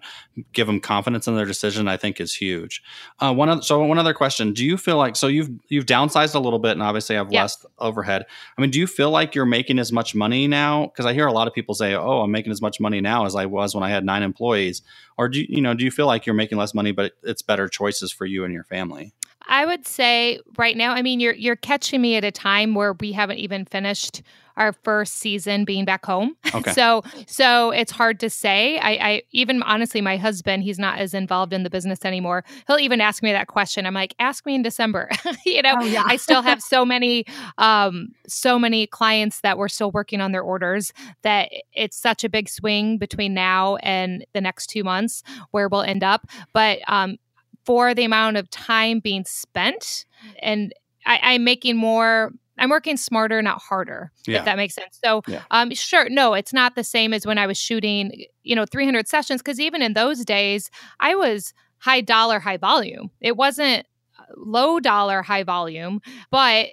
give 0.53 0.67
them 0.67 0.79
confidence 0.79 1.27
in 1.27 1.35
their 1.35 1.45
decision 1.45 1.87
i 1.87 1.97
think 1.97 2.19
is 2.19 2.35
huge. 2.35 2.83
Uh, 3.19 3.33
one 3.33 3.49
other, 3.49 3.61
so 3.61 3.83
one 3.83 3.97
other 3.97 4.13
question. 4.13 4.53
Do 4.53 4.65
you 4.65 4.77
feel 4.77 4.97
like 4.97 5.15
so 5.15 5.27
you've 5.27 5.49
you've 5.69 5.85
downsized 5.85 6.35
a 6.35 6.39
little 6.39 6.59
bit 6.59 6.71
and 6.71 6.83
obviously 6.83 7.15
have 7.15 7.31
yeah. 7.31 7.43
less 7.43 7.65
overhead. 7.79 8.25
I 8.57 8.61
mean 8.61 8.69
do 8.69 8.79
you 8.79 8.87
feel 8.87 9.11
like 9.11 9.35
you're 9.35 9.45
making 9.45 9.79
as 9.79 9.91
much 9.91 10.13
money 10.13 10.47
now? 10.47 10.87
Because 10.87 11.05
i 11.05 11.13
hear 11.13 11.27
a 11.27 11.33
lot 11.33 11.47
of 11.47 11.53
people 11.53 11.75
say 11.75 11.95
oh 11.95 12.21
i'm 12.21 12.31
making 12.31 12.51
as 12.51 12.61
much 12.61 12.79
money 12.79 13.01
now 13.01 13.25
as 13.25 13.35
i 13.35 13.45
was 13.45 13.73
when 13.73 13.83
i 13.83 13.89
had 13.89 14.05
nine 14.05 14.23
employees. 14.23 14.81
Or 15.17 15.29
do 15.29 15.39
you, 15.39 15.45
you 15.49 15.61
know 15.61 15.73
do 15.73 15.83
you 15.83 15.91
feel 15.91 16.07
like 16.07 16.25
you're 16.25 16.35
making 16.35 16.57
less 16.57 16.73
money 16.73 16.91
but 16.91 17.13
it's 17.23 17.41
better 17.41 17.67
choices 17.67 18.11
for 18.11 18.25
you 18.25 18.43
and 18.43 18.53
your 18.53 18.63
family 18.63 19.13
I 19.51 19.65
would 19.65 19.85
say 19.85 20.39
right 20.57 20.77
now, 20.77 20.93
I 20.93 21.01
mean, 21.01 21.19
you're 21.19 21.33
you're 21.33 21.57
catching 21.57 22.01
me 22.01 22.15
at 22.15 22.23
a 22.23 22.31
time 22.31 22.73
where 22.73 22.93
we 22.93 23.11
haven't 23.11 23.37
even 23.37 23.65
finished 23.65 24.23
our 24.57 24.73
first 24.73 25.15
season 25.15 25.65
being 25.65 25.85
back 25.85 26.05
home. 26.05 26.35
Okay. 26.53 26.73
so 26.73 27.01
so 27.27 27.71
it's 27.71 27.91
hard 27.91 28.19
to 28.19 28.29
say. 28.29 28.77
I, 28.77 28.91
I 28.91 29.21
even 29.31 29.63
honestly, 29.63 30.01
my 30.01 30.17
husband, 30.17 30.63
he's 30.63 30.77
not 30.77 30.99
as 30.99 31.13
involved 31.13 31.53
in 31.53 31.63
the 31.63 31.69
business 31.69 32.03
anymore. 32.03 32.43
He'll 32.67 32.79
even 32.79 32.99
ask 32.99 33.23
me 33.23 33.31
that 33.31 33.47
question. 33.47 33.85
I'm 33.85 33.93
like, 33.93 34.13
ask 34.19 34.45
me 34.45 34.55
in 34.55 34.61
December. 34.61 35.09
you 35.45 35.61
know, 35.61 35.75
oh, 35.79 35.85
yeah. 35.85 36.03
I 36.05 36.17
still 36.17 36.41
have 36.41 36.61
so 36.61 36.83
many 36.85 37.25
um 37.57 38.09
so 38.27 38.59
many 38.59 38.85
clients 38.85 39.41
that 39.41 39.57
we're 39.57 39.69
still 39.69 39.91
working 39.91 40.19
on 40.19 40.33
their 40.33 40.41
orders 40.41 40.91
that 41.21 41.49
it's 41.73 41.95
such 41.97 42.25
a 42.25 42.29
big 42.29 42.49
swing 42.49 42.97
between 42.97 43.33
now 43.33 43.77
and 43.77 44.25
the 44.33 44.41
next 44.41 44.67
two 44.67 44.83
months 44.83 45.23
where 45.51 45.69
we'll 45.69 45.83
end 45.83 46.03
up. 46.03 46.27
But 46.53 46.79
um 46.87 47.17
for 47.65 47.93
the 47.93 48.03
amount 48.03 48.37
of 48.37 48.49
time 48.49 48.99
being 48.99 49.23
spent 49.25 50.05
and 50.41 50.73
I, 51.05 51.33
am 51.35 51.43
making 51.43 51.77
more 51.77 52.31
I'm 52.57 52.69
working 52.69 52.95
smarter, 52.97 53.41
not 53.41 53.59
harder, 53.59 54.11
Yeah. 54.27 54.39
if 54.39 54.45
that 54.45 54.55
makes 54.57 54.75
sense. 54.75 54.99
So, 55.03 55.23
Yeah. 55.27 55.41
um, 55.49 55.73
sure, 55.73 56.07
no, 56.09 56.35
it's 56.35 56.53
not 56.53 56.75
the 56.75 56.83
same 56.83 57.11
as 57.11 57.25
when 57.25 57.39
I 57.39 57.47
was 57.47 57.57
shooting, 57.57 58.25
you 58.43 58.55
know, 58.55 58.65
300 58.65 59.07
sessions. 59.07 59.41
Because 59.41 59.59
even 59.59 59.81
in 59.81 59.93
those 59.93 60.23
days, 60.23 60.69
I 60.99 61.15
was 61.15 61.53
high 61.79 62.01
dollar, 62.01 62.39
high 62.39 62.57
volume. 62.57 63.09
It 63.19 63.35
wasn't 63.35 63.87
uh, 64.19 64.23
low 64.37 64.79
dollar, 64.79 65.23
high 65.23 65.43
volume, 65.43 66.01
but 66.29 66.67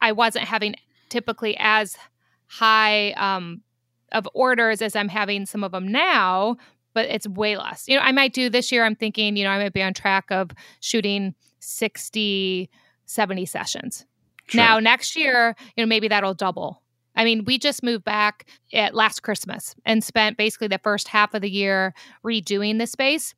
I 0.00 0.10
wasn't 0.10 0.46
having 0.46 0.74
typically 1.10 1.56
as 1.60 1.96
high 2.46 3.12
um, 3.12 3.62
of 4.10 4.28
orders 4.34 4.82
as 4.82 4.96
I'm 4.96 5.08
having 5.08 5.46
some 5.46 5.62
of 5.62 5.70
them 5.70 5.86
now. 5.86 6.56
But 6.94 7.06
it's 7.06 7.28
way 7.28 7.56
less. 7.56 7.84
You 7.88 7.96
know, 7.96 8.02
I 8.02 8.12
might 8.12 8.32
do 8.32 8.48
this 8.48 8.72
year. 8.72 8.84
I'm 8.84 8.94
thinking, 8.94 9.36
you 9.36 9.44
know, 9.44 9.50
I 9.50 9.58
might 9.58 9.72
be 9.72 9.82
on 9.82 9.92
track 9.94 10.26
of 10.30 10.50
shooting 10.80 11.34
60, 11.58 12.70
70 13.04 13.46
sessions. 13.46 14.06
Sure. 14.46 14.60
Now, 14.60 14.78
next 14.78 15.16
year, 15.16 15.56
you 15.76 15.82
know, 15.82 15.88
maybe 15.88 16.08
that'll 16.08 16.34
double. 16.34 16.82
I 17.16 17.24
mean, 17.24 17.44
we 17.44 17.58
just 17.58 17.82
moved 17.82 18.04
back 18.04 18.46
at 18.72 18.94
last 18.94 19.22
Christmas 19.22 19.74
and 19.84 20.02
spent 20.02 20.36
basically 20.36 20.68
the 20.68 20.78
first 20.78 21.08
half 21.08 21.34
of 21.34 21.42
the 21.42 21.50
year 21.50 21.94
redoing 22.24 22.78
the 22.78 22.86
space. 22.86 23.34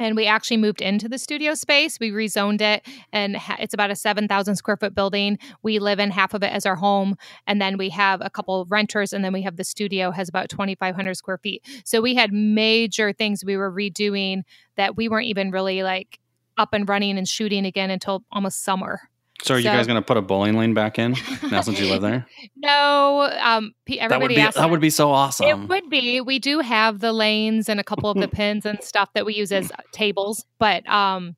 And 0.00 0.16
we 0.16 0.26
actually 0.26 0.56
moved 0.56 0.80
into 0.80 1.08
the 1.08 1.18
studio 1.18 1.54
space. 1.54 2.00
We 2.00 2.10
rezoned 2.10 2.62
it, 2.62 2.86
and 3.12 3.36
ha- 3.36 3.58
it's 3.60 3.74
about 3.74 3.90
a 3.90 3.94
7,000 3.94 4.56
square 4.56 4.78
foot 4.78 4.94
building. 4.94 5.38
We 5.62 5.78
live 5.78 5.98
in 6.00 6.10
half 6.10 6.32
of 6.32 6.42
it 6.42 6.52
as 6.52 6.64
our 6.64 6.74
home. 6.74 7.16
And 7.46 7.60
then 7.60 7.76
we 7.76 7.90
have 7.90 8.22
a 8.22 8.30
couple 8.30 8.62
of 8.62 8.72
renters, 8.72 9.12
and 9.12 9.22
then 9.22 9.34
we 9.34 9.42
have 9.42 9.56
the 9.56 9.64
studio 9.64 10.10
has 10.10 10.28
about 10.28 10.48
2,500 10.48 11.14
square 11.14 11.38
feet. 11.38 11.62
So 11.84 12.00
we 12.00 12.14
had 12.14 12.32
major 12.32 13.12
things 13.12 13.44
we 13.44 13.58
were 13.58 13.70
redoing 13.70 14.42
that 14.76 14.96
we 14.96 15.06
weren't 15.06 15.26
even 15.26 15.50
really 15.50 15.82
like 15.82 16.18
up 16.56 16.72
and 16.72 16.88
running 16.88 17.18
and 17.18 17.28
shooting 17.28 17.66
again 17.66 17.90
until 17.90 18.24
almost 18.32 18.64
summer. 18.64 19.00
So 19.42 19.54
are 19.54 19.58
you 19.58 19.64
guys 19.64 19.86
going 19.86 20.00
to 20.00 20.04
put 20.06 20.16
a 20.16 20.22
bowling 20.22 20.56
lane 20.56 20.74
back 20.74 20.98
in 20.98 21.14
now 21.50 21.60
since 21.62 21.80
you 21.80 21.90
live 21.90 22.02
there? 22.02 22.26
No, 22.56 23.22
um, 23.40 23.72
That 23.86 23.94
would 23.94 23.98
everybody 24.00 24.34
be 24.34 24.42
that 24.42 24.70
would 24.70 24.80
be 24.80 24.90
so 24.90 25.10
awesome. 25.10 25.46
It 25.46 25.68
would 25.68 25.88
be. 25.88 26.20
We 26.20 26.38
do 26.38 26.60
have 26.60 27.00
the 27.00 27.12
lanes 27.12 27.68
and 27.68 27.80
a 27.80 27.84
couple 27.84 28.10
of 28.10 28.18
the 28.18 28.28
pins 28.38 28.66
and 28.66 28.82
stuff 28.82 29.10
that 29.14 29.24
we 29.24 29.34
use 29.34 29.50
as 29.50 29.72
tables, 29.92 30.44
but 30.58 30.86
um, 30.88 31.36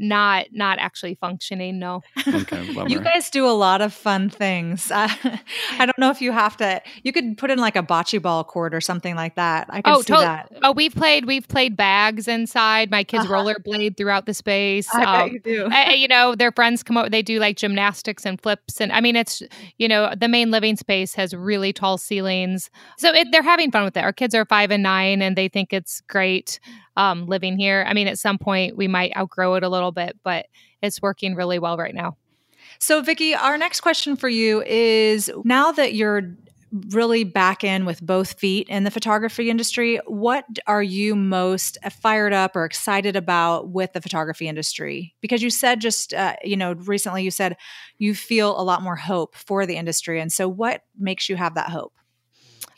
not 0.00 0.46
not 0.52 0.78
actually 0.78 1.14
functioning. 1.14 1.78
No. 1.78 2.02
okay. 2.26 2.66
You 2.88 3.00
guys 3.00 3.30
do 3.30 3.46
a 3.46 3.52
lot 3.52 3.80
of 3.82 3.92
fun 3.92 4.30
things. 4.30 4.90
Uh, 4.90 5.08
I 5.72 5.86
don't 5.86 5.98
know 5.98 6.10
if 6.10 6.20
you 6.22 6.32
have 6.32 6.56
to. 6.56 6.80
You 7.04 7.12
could 7.12 7.36
put 7.38 7.50
in 7.50 7.58
like 7.58 7.76
a 7.76 7.82
bocce 7.82 8.20
ball 8.20 8.42
court 8.42 8.74
or 8.74 8.80
something 8.80 9.14
like 9.14 9.34
that. 9.36 9.66
I 9.70 9.82
can 9.82 9.92
Oh, 9.94 9.98
see 10.00 10.06
to- 10.14 10.20
that. 10.20 10.50
oh, 10.62 10.72
we've 10.72 10.94
played. 10.94 11.26
We've 11.26 11.46
played 11.46 11.76
bags 11.76 12.26
inside. 12.26 12.90
My 12.90 13.04
kids 13.04 13.24
Uh-huh. 13.24 13.34
rollerblade 13.34 13.96
throughout 13.96 14.26
the 14.26 14.34
space. 14.34 14.88
I 14.94 15.04
bet 15.04 15.08
Um, 15.24 15.30
you 15.32 15.40
do. 15.40 15.68
I- 15.70 15.92
you 15.92 16.08
know, 16.08 16.34
their 16.34 16.50
friends 16.52 16.82
come 16.82 16.96
over. 16.96 17.08
They 17.10 17.22
do 17.22 17.38
like 17.38 17.56
gymnastics 17.58 18.24
and 18.24 18.40
flips, 18.40 18.80
and 18.80 18.90
I 18.92 19.00
mean, 19.00 19.14
it's 19.16 19.42
you 19.78 19.86
know, 19.88 20.12
the 20.18 20.28
main 20.28 20.50
living 20.50 20.76
space 20.76 21.14
has 21.14 21.34
really 21.34 21.72
tall 21.72 21.98
ceilings, 21.98 22.70
so 22.98 23.12
it, 23.12 23.28
they're 23.32 23.42
having 23.42 23.70
fun 23.70 23.84
with 23.84 23.96
it. 23.96 24.00
Our 24.04 24.12
kids 24.12 24.34
are 24.34 24.44
five 24.46 24.70
and 24.70 24.82
nine, 24.82 25.20
and 25.22 25.36
they 25.36 25.48
think 25.48 25.72
it's 25.72 26.00
great 26.08 26.58
um, 27.00 27.24
living 27.24 27.56
here. 27.58 27.84
I 27.88 27.94
mean, 27.94 28.08
at 28.08 28.18
some 28.18 28.36
point 28.36 28.76
we 28.76 28.86
might 28.86 29.16
outgrow 29.16 29.54
it 29.54 29.62
a 29.62 29.70
little 29.70 29.90
bit, 29.90 30.18
but 30.22 30.46
it's 30.82 31.00
working 31.00 31.34
really 31.34 31.58
well 31.58 31.78
right 31.78 31.94
now. 31.94 32.18
So, 32.78 33.00
Vicki, 33.00 33.34
our 33.34 33.56
next 33.56 33.80
question 33.80 34.16
for 34.16 34.28
you 34.28 34.62
is 34.62 35.30
now 35.44 35.72
that 35.72 35.94
you're 35.94 36.36
really 36.90 37.24
back 37.24 37.64
in 37.64 37.86
with 37.86 38.04
both 38.04 38.34
feet 38.34 38.68
in 38.68 38.84
the 38.84 38.90
photography 38.90 39.48
industry, 39.48 39.98
what 40.06 40.44
are 40.66 40.82
you 40.82 41.16
most 41.16 41.78
fired 41.90 42.34
up 42.34 42.54
or 42.54 42.64
excited 42.64 43.16
about 43.16 43.70
with 43.70 43.94
the 43.94 44.00
photography 44.00 44.46
industry? 44.46 45.14
Because 45.22 45.42
you 45.42 45.50
said 45.50 45.80
just, 45.80 46.12
uh, 46.12 46.36
you 46.44 46.56
know, 46.56 46.74
recently 46.74 47.24
you 47.24 47.30
said 47.30 47.56
you 47.98 48.14
feel 48.14 48.60
a 48.60 48.62
lot 48.62 48.82
more 48.82 48.94
hope 48.94 49.34
for 49.34 49.64
the 49.64 49.76
industry. 49.76 50.20
And 50.20 50.30
so, 50.30 50.48
what 50.48 50.82
makes 50.98 51.30
you 51.30 51.36
have 51.36 51.54
that 51.54 51.70
hope? 51.70 51.94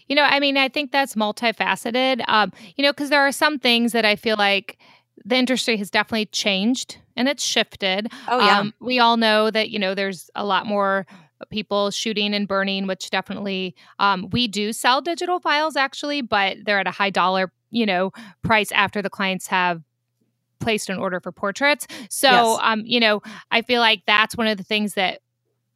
You 0.09 0.17
know, 0.17 0.23
I 0.23 0.41
mean, 0.41 0.57
I 0.57 0.69
think 0.69 0.93
that's 0.93 1.15
multifaceted. 1.15 2.23
Um, 2.29 2.53
you 2.77 2.83
know, 2.83 2.93
because 2.93 3.11
there 3.11 3.23
are 3.27 3.33
some 3.33 3.59
things 3.59 3.93
that 3.93 4.05
I 4.05 4.17
feel 4.17 4.37
like 4.37 4.79
the 5.25 5.37
industry 5.37 5.77
has 5.77 5.91
definitely 5.91 6.27
changed 6.27 6.99
and 7.17 7.29
it's 7.29 7.45
shifted. 7.45 8.11
Oh, 8.29 8.39
yeah. 8.41 8.59
Um, 8.61 8.75
we 8.81 8.99
all 8.99 9.17
know 9.17 9.51
that, 9.51 9.71
you 9.71 9.79
know, 9.79 9.95
there's 9.95 10.31
a 10.35 10.45
lot 10.45 10.67
more 10.67 11.07
people 11.51 11.91
shooting 11.91 12.35
and 12.35 12.49
burning, 12.49 12.87
which 12.87 13.11
definitely 13.11 13.75
um, 13.99 14.29
we 14.31 14.49
do 14.49 14.73
sell 14.73 15.01
digital 15.01 15.41
files 15.41 15.77
actually, 15.77 16.23
but 16.23 16.57
they're 16.65 16.79
at 16.79 16.87
a 16.87 16.93
high 16.93 17.11
dollar, 17.11 17.53
you 17.71 17.87
know, 17.87 18.13
price 18.43 18.73
after 18.73 19.03
the 19.03 19.11
clients 19.11 19.47
have 19.49 19.83
placed 20.61 20.89
an 20.89 20.99
order 20.99 21.21
for 21.21 21.33
portraits. 21.33 21.87
So, 22.09 22.31
Yes. 22.31 22.59
um, 22.63 22.83
you 22.85 23.01
know, 23.01 23.21
I 23.51 23.63
feel 23.63 23.81
like 23.81 24.03
that's 24.07 24.37
one 24.37 24.47
of 24.47 24.57
the 24.57 24.65
things 24.65 24.95
that 24.95 25.21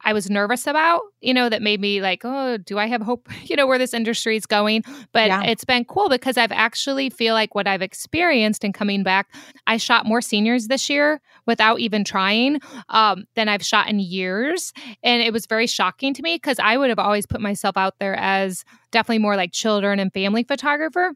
I 0.05 0.13
was 0.13 0.29
nervous 0.29 0.67
about, 0.67 1.01
you 1.21 1.33
know, 1.33 1.49
that 1.49 1.61
made 1.61 1.81
me 1.81 2.01
like, 2.01 2.21
oh, 2.23 2.57
do 2.57 2.77
I 2.77 2.85
have 2.87 3.01
hope, 3.01 3.27
you 3.43 3.55
know, 3.55 3.67
where 3.67 3.77
this 3.77 3.93
industry 3.93 4.35
is 4.37 4.45
going? 4.45 4.83
But 5.11 5.27
Yeah. 5.27 5.43
it's 5.43 5.65
been 5.65 5.85
cool 5.85 6.07
because 6.09 6.37
I've 6.37 6.51
actually 6.51 7.09
feel 7.09 7.33
like 7.33 7.55
what 7.55 7.67
I've 7.67 7.81
experienced 7.81 8.63
in 8.63 8.73
coming 8.73 9.03
back, 9.03 9.33
I 9.65 9.77
shot 9.77 10.05
more 10.05 10.21
seniors 10.21 10.67
this 10.67 10.89
year 10.89 11.19
without 11.45 11.79
even 11.79 12.03
trying 12.03 12.59
um, 12.89 13.25
than 13.35 13.49
I've 13.49 13.65
shot 13.65 13.89
in 13.89 13.99
years. 13.99 14.71
And 15.03 15.21
it 15.21 15.33
was 15.33 15.45
very 15.45 15.67
shocking 15.67 16.13
to 16.13 16.21
me 16.21 16.35
because 16.35 16.59
I 16.59 16.77
would 16.77 16.89
have 16.89 16.99
always 16.99 17.25
put 17.25 17.41
myself 17.41 17.75
out 17.75 17.95
there 17.99 18.15
as 18.15 18.63
definitely 18.91 19.19
more 19.19 19.35
like 19.35 19.51
children 19.51 19.99
and 19.99 20.13
family 20.13 20.43
photographer. 20.43 21.13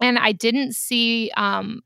And 0.00 0.18
I 0.18 0.32
didn't 0.32 0.74
see 0.74 1.30
um, 1.36 1.82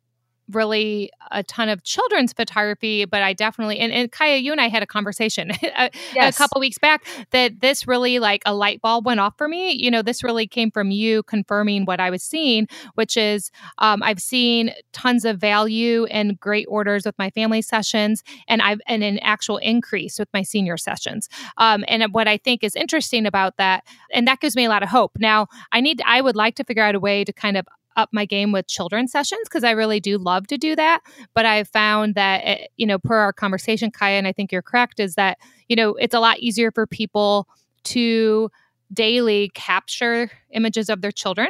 really 0.51 1.11
a 1.31 1.43
ton 1.43 1.69
of 1.69 1.83
children's 1.85 2.33
photography, 2.33 3.05
but 3.05 3.23
I 3.23 3.33
definitely 3.33 3.79
and, 3.79 3.93
and 3.93 4.11
Kaya, 4.11 4.39
you 4.39 4.53
and 4.53 4.61
I 4.61 4.69
had 4.69 4.83
a 4.83 4.87
conversation 4.87 5.51
a, 5.63 5.91
Yes. 6.15 6.35
a 6.35 6.39
couple 6.39 6.61
weeks 6.61 6.79
back 6.79 7.05
that 7.31 7.61
this 7.61 7.87
really 7.87 8.19
like 8.19 8.43
a 8.45 8.55
light 8.55 8.81
bulb 8.83 9.07
went 9.07 9.21
off 9.21 9.35
for 9.39 9.49
me. 9.49 9.73
You 9.73 9.91
know, 9.91 10.03
this 10.03 10.23
really 10.23 10.47
came 10.47 10.71
from 10.71 10.91
you 10.91 11.23
confirming 11.25 11.85
what 11.85 12.01
I 12.01 12.11
was 12.11 12.23
seeing, 12.23 12.67
which 12.95 13.17
is 13.17 13.51
um, 13.79 14.03
I've 14.03 14.21
seen 14.21 14.73
tons 14.93 15.25
of 15.25 15.39
value 15.39 16.05
and 16.07 16.39
great 16.39 16.67
orders 16.69 17.05
with 17.07 17.17
my 17.19 17.31
family 17.31 17.63
sessions, 17.63 18.23
and 18.49 18.61
I've 18.63 18.81
and 18.87 19.03
an 19.03 19.19
actual 19.21 19.59
increase 19.59 20.19
with 20.19 20.29
my 20.35 20.43
senior 20.43 20.77
sessions. 20.77 21.29
Um, 21.57 21.85
and 21.89 22.05
what 22.13 22.29
I 22.29 22.37
think 22.37 22.65
is 22.65 22.75
interesting 22.77 23.27
about 23.27 23.57
that, 23.57 23.85
and 24.13 24.27
that 24.27 24.41
gives 24.41 24.57
me 24.57 24.65
a 24.65 24.69
lot 24.69 24.83
of 24.83 24.89
hope. 24.89 25.13
Now, 25.19 25.47
I 25.71 25.81
need 25.81 26.03
I 26.05 26.21
would 26.21 26.37
like 26.37 26.57
to 26.57 26.65
figure 26.65 26.83
out 26.83 26.95
a 26.95 27.01
way 27.01 27.25
to 27.25 27.33
kind 27.33 27.57
of 27.57 27.67
up 27.97 28.09
my 28.13 28.25
game 28.25 28.53
with 28.53 28.67
children's 28.67 29.13
sessions 29.13 29.43
because 29.45 29.65
I 29.65 29.73
really 29.73 30.01
do 30.01 30.19
love 30.19 30.47
to 30.49 30.59
do 30.59 30.75
that. 30.77 31.01
But 31.35 31.47
I've 31.47 31.69
found 31.69 32.15
that, 32.15 32.43
eh, 32.45 32.67
you 32.77 32.87
know, 32.87 32.99
per 32.99 33.17
our 33.17 33.33
conversation, 33.33 33.91
Kaya, 33.91 34.19
and 34.19 34.27
I 34.27 34.33
think 34.33 34.53
you're 34.53 34.63
correct, 34.63 35.01
is 35.01 35.15
that, 35.15 35.39
you 35.69 35.77
know, 35.77 35.95
it's 35.95 36.15
a 36.15 36.21
lot 36.21 36.39
easier 36.39 36.71
for 36.71 36.87
people 36.87 37.47
to 37.85 38.51
daily 38.93 39.51
capture 39.55 40.31
images 40.51 40.89
of 40.89 41.01
their 41.01 41.13
children 41.13 41.49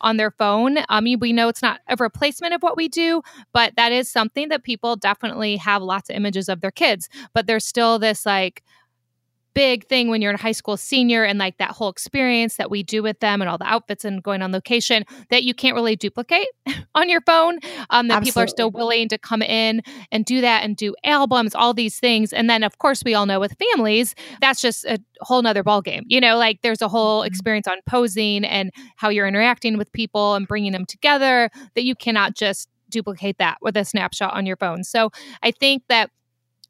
on 0.00 0.16
their 0.16 0.30
phone. 0.30 0.78
I 0.88 1.00
mean, 1.00 1.20
we 1.20 1.32
know 1.32 1.48
it's 1.48 1.62
not 1.62 1.80
a 1.88 1.96
replacement 1.98 2.54
of 2.54 2.62
what 2.62 2.76
we 2.76 2.88
do, 2.88 3.22
but 3.52 3.74
that 3.76 3.92
is 3.92 4.10
something 4.10 4.48
that 4.48 4.64
people 4.64 4.96
definitely 4.96 5.56
have 5.56 5.82
lots 5.82 6.10
of 6.10 6.16
images 6.16 6.48
of 6.48 6.60
their 6.60 6.70
kids. 6.70 7.08
But 7.34 7.46
there's 7.46 7.64
still 7.64 7.98
this 7.98 8.26
like, 8.26 8.62
big 9.54 9.86
thing 9.88 10.08
when 10.08 10.22
you're 10.22 10.30
in 10.32 10.38
high 10.38 10.52
school 10.52 10.76
senior 10.76 11.24
and 11.24 11.38
like 11.38 11.58
that 11.58 11.70
whole 11.70 11.88
experience 11.88 12.56
that 12.56 12.70
we 12.70 12.82
do 12.82 13.02
with 13.02 13.20
them 13.20 13.40
and 13.40 13.48
all 13.48 13.58
the 13.58 13.66
outfits 13.66 14.04
and 14.04 14.22
going 14.22 14.42
on 14.42 14.52
location 14.52 15.04
that 15.30 15.44
you 15.44 15.54
can't 15.54 15.74
really 15.74 15.96
duplicate 15.96 16.46
on 16.94 17.08
your 17.08 17.20
phone 17.22 17.58
um, 17.90 18.08
that 18.08 18.22
people 18.22 18.40
are 18.42 18.46
still 18.46 18.70
willing 18.70 19.08
to 19.08 19.18
come 19.18 19.42
in 19.42 19.82
and 20.10 20.24
do 20.24 20.40
that 20.40 20.64
and 20.64 20.76
do 20.76 20.94
albums 21.04 21.54
all 21.54 21.74
these 21.74 21.98
things. 21.98 22.32
And 22.32 22.48
then 22.48 22.62
of 22.62 22.78
course 22.78 23.02
we 23.04 23.14
all 23.14 23.26
know 23.26 23.40
with 23.40 23.54
families 23.58 24.14
that's 24.40 24.60
just 24.60 24.84
a 24.84 24.98
whole 25.20 25.42
nother 25.42 25.62
ballgame 25.62 26.02
you 26.06 26.20
know 26.20 26.36
like 26.36 26.60
there's 26.62 26.82
a 26.82 26.88
whole 26.88 27.22
Mhm. 27.22 27.26
experience 27.26 27.68
on 27.68 27.76
posing 27.86 28.44
and 28.44 28.70
how 28.96 29.08
you're 29.08 29.26
interacting 29.26 29.76
with 29.78 29.92
people 29.92 30.34
and 30.34 30.48
bringing 30.48 30.72
them 30.72 30.84
together 30.86 31.50
that 31.74 31.84
you 31.84 31.94
cannot 31.94 32.34
just 32.34 32.68
duplicate 32.90 33.38
that 33.38 33.56
with 33.62 33.76
a 33.76 33.84
snapshot 33.84 34.34
on 34.34 34.44
your 34.46 34.56
phone. 34.56 34.84
So 34.84 35.10
i 35.42 35.50
think 35.50 35.82
that 35.88 36.10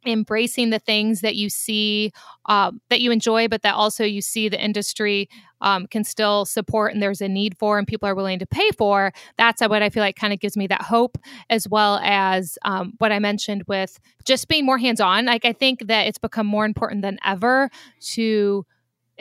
embracing 0.06 0.70
the 0.70 0.78
things 0.78 1.20
that 1.20 1.36
you 1.36 1.48
see 1.48 2.12
um, 2.46 2.80
that 2.90 3.00
you 3.00 3.10
enjoy, 3.10 3.48
but 3.48 3.62
that 3.62 3.74
also 3.74 4.04
you 4.04 4.20
see 4.20 4.48
the 4.48 4.62
industry 4.62 5.28
um, 5.60 5.86
can 5.86 6.04
still 6.04 6.44
support 6.44 6.92
and 6.92 7.02
there's 7.02 7.20
a 7.20 7.28
need 7.28 7.56
for 7.56 7.78
and 7.78 7.86
people 7.86 8.08
are 8.08 8.14
willing 8.14 8.38
to 8.38 8.46
pay 8.46 8.70
for. 8.72 9.12
That's 9.38 9.60
what 9.60 9.82
I 9.82 9.90
feel 9.90 10.02
like 10.02 10.16
kind 10.16 10.32
of 10.32 10.40
gives 10.40 10.56
me 10.56 10.66
that 10.66 10.82
hope, 10.82 11.16
as 11.50 11.68
well 11.68 12.00
as 12.02 12.58
um, 12.64 12.94
what 12.98 13.12
I 13.12 13.18
mentioned 13.18 13.62
with 13.68 13.98
just 14.24 14.48
being 14.48 14.66
more 14.66 14.78
hands 14.78 15.00
on. 15.00 15.26
Like, 15.26 15.44
I 15.44 15.52
think 15.52 15.86
that 15.86 16.06
it's 16.06 16.18
become 16.18 16.46
more 16.46 16.64
important 16.64 17.02
than 17.02 17.18
ever 17.24 17.70
to 18.12 18.66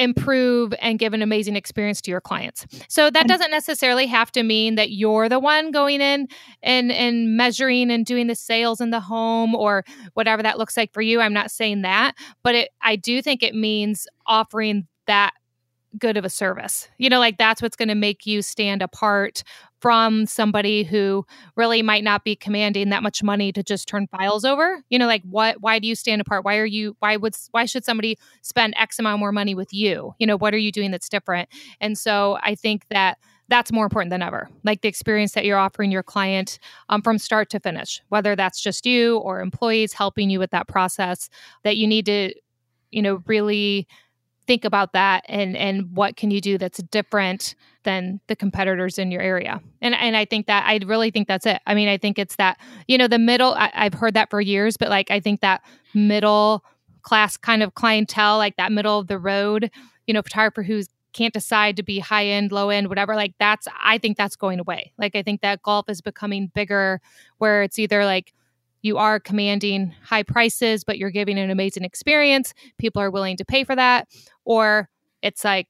improve 0.01 0.73
and 0.79 0.97
give 0.97 1.13
an 1.13 1.21
amazing 1.21 1.55
experience 1.55 2.01
to 2.01 2.11
your 2.11 2.21
clients. 2.21 2.65
So 2.87 3.09
that 3.09 3.27
doesn't 3.27 3.51
necessarily 3.51 4.07
have 4.07 4.31
to 4.33 4.43
mean 4.43 4.75
that 4.75 4.91
you're 4.91 5.29
the 5.29 5.39
one 5.39 5.71
going 5.71 6.01
in 6.01 6.27
and 6.63 6.91
and 6.91 7.37
measuring 7.37 7.91
and 7.91 8.05
doing 8.05 8.27
the 8.27 8.35
sales 8.35 8.81
in 8.81 8.89
the 8.89 8.99
home 8.99 9.53
or 9.55 9.83
whatever 10.13 10.41
that 10.43 10.57
looks 10.57 10.75
like 10.75 10.91
for 10.91 11.01
you. 11.01 11.21
I'm 11.21 11.33
not 11.33 11.51
saying 11.51 11.83
that, 11.83 12.15
but 12.43 12.55
it 12.55 12.69
I 12.81 12.95
do 12.95 13.21
think 13.21 13.43
it 13.43 13.53
means 13.53 14.07
offering 14.25 14.87
that 15.05 15.33
good 15.97 16.17
of 16.17 16.25
a 16.25 16.29
service. 16.29 16.89
You 16.97 17.09
know, 17.09 17.19
like 17.19 17.37
that's 17.37 17.61
what's 17.61 17.75
going 17.75 17.89
to 17.89 17.95
make 17.95 18.25
you 18.25 18.41
stand 18.41 18.81
apart 18.81 19.43
from 19.81 20.25
somebody 20.25 20.83
who 20.83 21.25
really 21.55 21.81
might 21.81 22.03
not 22.03 22.23
be 22.23 22.35
commanding 22.35 22.89
that 22.89 23.03
much 23.03 23.23
money 23.23 23.51
to 23.51 23.63
just 23.63 23.87
turn 23.87 24.07
files 24.07 24.45
over? 24.45 24.83
You 24.89 24.99
know 24.99 25.07
like 25.07 25.23
what 25.23 25.61
why 25.61 25.79
do 25.79 25.87
you 25.87 25.95
stand 25.95 26.21
apart? 26.21 26.45
Why 26.45 26.57
are 26.57 26.65
you 26.65 26.95
why 26.99 27.17
would 27.17 27.35
why 27.51 27.65
should 27.65 27.83
somebody 27.83 28.17
spend 28.41 28.75
x 28.77 28.99
amount 28.99 29.19
more 29.19 29.31
money 29.31 29.55
with 29.55 29.73
you? 29.73 30.13
You 30.19 30.27
know 30.27 30.37
what 30.37 30.53
are 30.53 30.59
you 30.59 30.71
doing 30.71 30.91
that's 30.91 31.09
different? 31.09 31.49
And 31.79 31.97
so 31.97 32.37
i 32.43 32.55
think 32.55 32.85
that 32.89 33.17
that's 33.51 33.71
more 33.71 33.83
important 33.83 34.11
than 34.11 34.21
ever. 34.21 34.49
Like 34.63 34.79
the 34.79 34.87
experience 34.87 35.33
that 35.33 35.43
you're 35.43 35.57
offering 35.57 35.91
your 35.91 36.03
client 36.03 36.57
um, 36.87 37.01
from 37.01 37.17
start 37.17 37.49
to 37.49 37.59
finish 37.59 38.01
whether 38.07 38.35
that's 38.35 38.61
just 38.61 38.85
you 38.85 39.17
or 39.17 39.41
employees 39.41 39.91
helping 39.93 40.29
you 40.29 40.39
with 40.39 40.51
that 40.51 40.69
process 40.69 41.29
that 41.63 41.75
you 41.75 41.85
need 41.85 42.05
to 42.05 42.33
you 42.91 43.01
know 43.01 43.21
really 43.27 43.87
think 44.51 44.65
about 44.65 44.91
that 44.91 45.23
and 45.29 45.55
and 45.55 45.95
what 45.95 46.17
can 46.17 46.29
you 46.29 46.41
do 46.41 46.57
that's 46.57 46.83
different 46.91 47.55
than 47.83 48.19
the 48.27 48.35
competitors 48.35 48.99
in 48.99 49.09
your 49.09 49.21
area 49.21 49.61
and 49.81 49.95
and 49.95 50.17
i 50.17 50.25
think 50.25 50.45
that 50.45 50.65
i 50.67 50.77
really 50.85 51.09
think 51.09 51.25
that's 51.25 51.45
it 51.45 51.61
i 51.67 51.73
mean 51.73 51.87
i 51.87 51.97
think 51.97 52.19
it's 52.19 52.35
that 52.35 52.59
you 52.85 52.97
know 52.97 53.07
the 53.07 53.17
middle 53.17 53.53
I, 53.53 53.71
i've 53.73 53.93
heard 53.93 54.13
that 54.15 54.29
for 54.29 54.41
years 54.41 54.75
but 54.75 54.89
like 54.89 55.09
i 55.09 55.21
think 55.21 55.39
that 55.39 55.61
middle 55.93 56.65
class 57.01 57.37
kind 57.37 57.63
of 57.63 57.75
clientele 57.75 58.39
like 58.39 58.57
that 58.57 58.73
middle 58.73 58.99
of 58.99 59.07
the 59.07 59.17
road 59.17 59.71
you 60.05 60.13
know 60.13 60.21
photographer 60.21 60.63
who's 60.63 60.89
can't 61.13 61.33
decide 61.33 61.75
to 61.75 61.83
be 61.83 61.99
high 61.99 62.25
end, 62.25 62.53
low 62.53 62.69
end, 62.69 62.87
whatever, 62.87 63.17
like 63.17 63.33
that's, 63.37 63.67
I 63.83 63.97
think 63.97 64.15
that's 64.15 64.37
going 64.37 64.61
away. 64.61 64.93
Like, 64.97 65.13
I 65.13 65.23
think 65.23 65.41
that 65.41 65.61
golf 65.61 65.89
is 65.89 65.99
becoming 65.99 66.49
bigger 66.55 67.01
where 67.37 67.63
it's 67.63 67.77
either 67.77 68.05
like 68.05 68.33
you 68.81 68.97
are 68.97 69.19
commanding 69.19 69.93
high 70.03 70.23
prices, 70.23 70.83
but 70.83 70.97
you're 70.97 71.11
giving 71.11 71.37
an 71.37 71.49
amazing 71.49 71.83
experience. 71.83 72.53
People 72.77 73.01
are 73.01 73.11
willing 73.11 73.37
to 73.37 73.45
pay 73.45 73.63
for 73.63 73.75
that. 73.75 74.07
Or 74.45 74.89
it's 75.21 75.43
like 75.43 75.67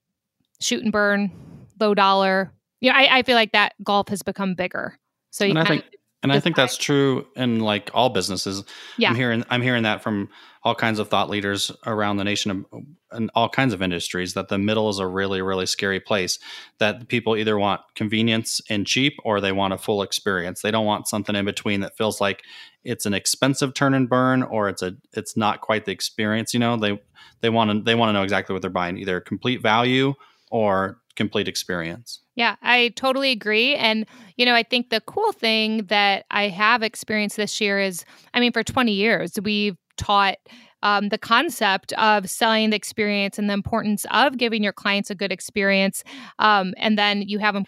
shoot 0.60 0.84
and 0.84 0.92
burn, 0.92 1.32
low 1.80 1.94
dollar. 1.94 2.54
You 2.80 2.92
know, 2.92 2.98
I, 2.98 3.20
I 3.20 3.24
feel 3.24 3.36
like 3.36 3.52
that 3.52 3.74
golf 3.84 4.08
has 4.10 4.24
become 4.24 4.56
bigger. 4.56 4.98
So 5.32 5.44
you 5.46 5.52
and 5.52 5.60
I 5.60 5.66
think, 5.66 5.86
and 6.24 6.32
I 6.32 6.40
think 6.40 6.56
that's 6.56 6.78
true 6.78 7.28
in 7.36 7.60
like 7.60 7.90
all 7.94 8.10
businesses. 8.10 8.64
Yeah. 8.98 9.10
I'm 9.10 9.16
hearing 9.16 9.44
I'm 9.50 9.62
hearing 9.62 9.84
that 9.84 10.04
from 10.04 10.30
all 10.64 10.76
kinds 10.76 11.00
of 11.00 11.10
thought 11.10 11.30
leaders 11.30 11.72
around 11.88 12.18
the 12.18 12.24
nation 12.24 12.66
and 13.12 13.32
all 13.34 13.50
kinds 13.50 13.74
of 13.74 13.82
industries 13.82 14.36
that 14.36 14.48
the 14.48 14.60
middle 14.60 14.90
is 14.90 15.00
a 15.00 15.08
really 15.08 15.42
really 15.42 15.66
scary 15.66 16.00
place 16.00 16.38
that 16.78 17.08
people 17.08 17.36
either 17.36 17.58
want 17.58 17.82
convenience 17.96 18.62
and 18.70 18.86
cheap 18.86 19.18
or 19.24 19.42
they 19.42 19.52
want 19.52 19.74
a 19.74 19.78
full 19.78 20.04
experience. 20.04 20.62
They 20.62 20.72
don't 20.72 20.86
want 20.86 21.08
something 21.08 21.36
in 21.36 21.46
between 21.46 21.82
that 21.82 21.98
feels 21.98 22.22
like 22.22 22.44
it's 22.84 23.06
an 23.06 23.14
expensive 23.14 23.74
turn 23.74 23.94
and 23.94 24.08
burn 24.08 24.44
or 24.44 24.70
it's 24.70 24.82
a 24.82 24.96
it's 25.14 25.36
not 25.36 25.62
quite 25.62 25.86
the 25.86 25.92
experience, 25.92 26.54
you 26.54 26.60
know. 26.60 26.78
They 26.78 27.02
they 27.42 27.50
want 27.50 27.72
to 27.72 27.82
they 27.82 27.96
want 27.96 28.10
to 28.10 28.14
know 28.14 28.24
exactly 28.24 28.54
what 28.54 28.62
they're 28.62 28.70
buying, 28.70 28.98
either 28.98 29.20
complete 29.20 29.62
value 29.62 30.14
or 30.52 31.01
complete 31.16 31.48
experience. 31.48 32.20
Yeah, 32.36 32.56
I 32.62 32.94
totally 32.96 33.32
agree. 33.32 33.76
And, 33.76 34.06
you 34.38 34.46
know, 34.46 34.56
I 34.56 34.64
think 34.64 34.90
the 34.90 35.02
cool 35.02 35.32
thing 35.32 35.86
that 35.86 36.26
I 36.32 36.48
have 36.48 36.84
experienced 36.84 37.38
this 37.38 37.60
year 37.60 37.80
is 37.80 38.06
I 38.34 38.40
mean, 38.40 38.52
for 38.52 38.64
20 38.64 38.92
years, 38.92 39.34
we've 39.44 39.78
taught 39.98 40.38
um, 40.84 41.10
the 41.10 41.18
concept 41.18 41.94
of 41.94 42.30
selling 42.30 42.72
the 42.72 42.76
experience 42.76 43.38
and 43.38 43.50
the 43.50 43.54
importance 43.54 44.06
of 44.12 44.38
giving 44.38 44.64
your 44.64 44.74
clients 44.74 45.10
a 45.10 45.16
good 45.16 45.32
experience. 45.32 46.04
Um, 46.40 46.74
and 46.78 46.98
then 46.98 47.22
you 47.22 47.40
have 47.40 47.54
them 47.54 47.66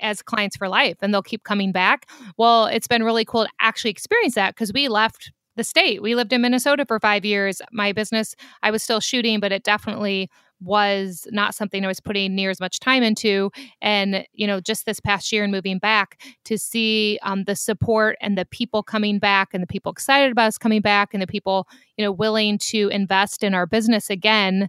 as 0.00 0.22
clients 0.22 0.56
for 0.56 0.68
life 0.68 0.96
and 1.02 1.12
they'll 1.12 1.22
keep 1.22 1.44
coming 1.44 1.72
back. 1.72 2.08
Well, 2.36 2.66
it's 2.66 2.86
been 2.86 3.02
really 3.02 3.24
cool 3.24 3.44
to 3.44 3.50
actually 3.60 3.90
experience 3.90 4.34
that 4.34 4.54
because 4.54 4.72
we 4.72 4.88
left 4.88 5.32
the 5.56 5.64
state. 5.64 6.02
We 6.02 6.14
lived 6.14 6.32
in 6.32 6.40
Minnesota 6.40 6.84
for 6.86 6.98
five 6.98 7.24
years. 7.24 7.60
My 7.72 7.92
business, 7.92 8.34
I 8.62 8.70
was 8.70 8.82
still 8.82 9.00
shooting, 9.00 9.38
but 9.40 9.52
it 9.52 9.64
definitely 9.64 10.30
was 10.62 11.26
not 11.30 11.54
something 11.54 11.84
I 11.84 11.88
was 11.88 12.00
putting 12.00 12.34
near 12.34 12.50
as 12.50 12.60
much 12.60 12.80
time 12.80 13.02
into. 13.02 13.50
And, 13.80 14.26
you 14.32 14.46
know, 14.46 14.60
just 14.60 14.86
this 14.86 15.00
past 15.00 15.32
year 15.32 15.44
and 15.44 15.52
moving 15.52 15.78
back 15.78 16.20
to 16.44 16.58
see 16.58 17.18
um, 17.22 17.44
the 17.44 17.56
support 17.56 18.16
and 18.20 18.36
the 18.38 18.46
people 18.46 18.82
coming 18.82 19.18
back 19.18 19.50
and 19.52 19.62
the 19.62 19.66
people 19.66 19.92
excited 19.92 20.32
about 20.32 20.48
us 20.48 20.58
coming 20.58 20.80
back 20.80 21.12
and 21.12 21.22
the 21.22 21.26
people, 21.26 21.66
you 21.96 22.04
know, 22.04 22.12
willing 22.12 22.58
to 22.58 22.88
invest 22.88 23.42
in 23.42 23.54
our 23.54 23.66
business 23.66 24.10
again 24.10 24.68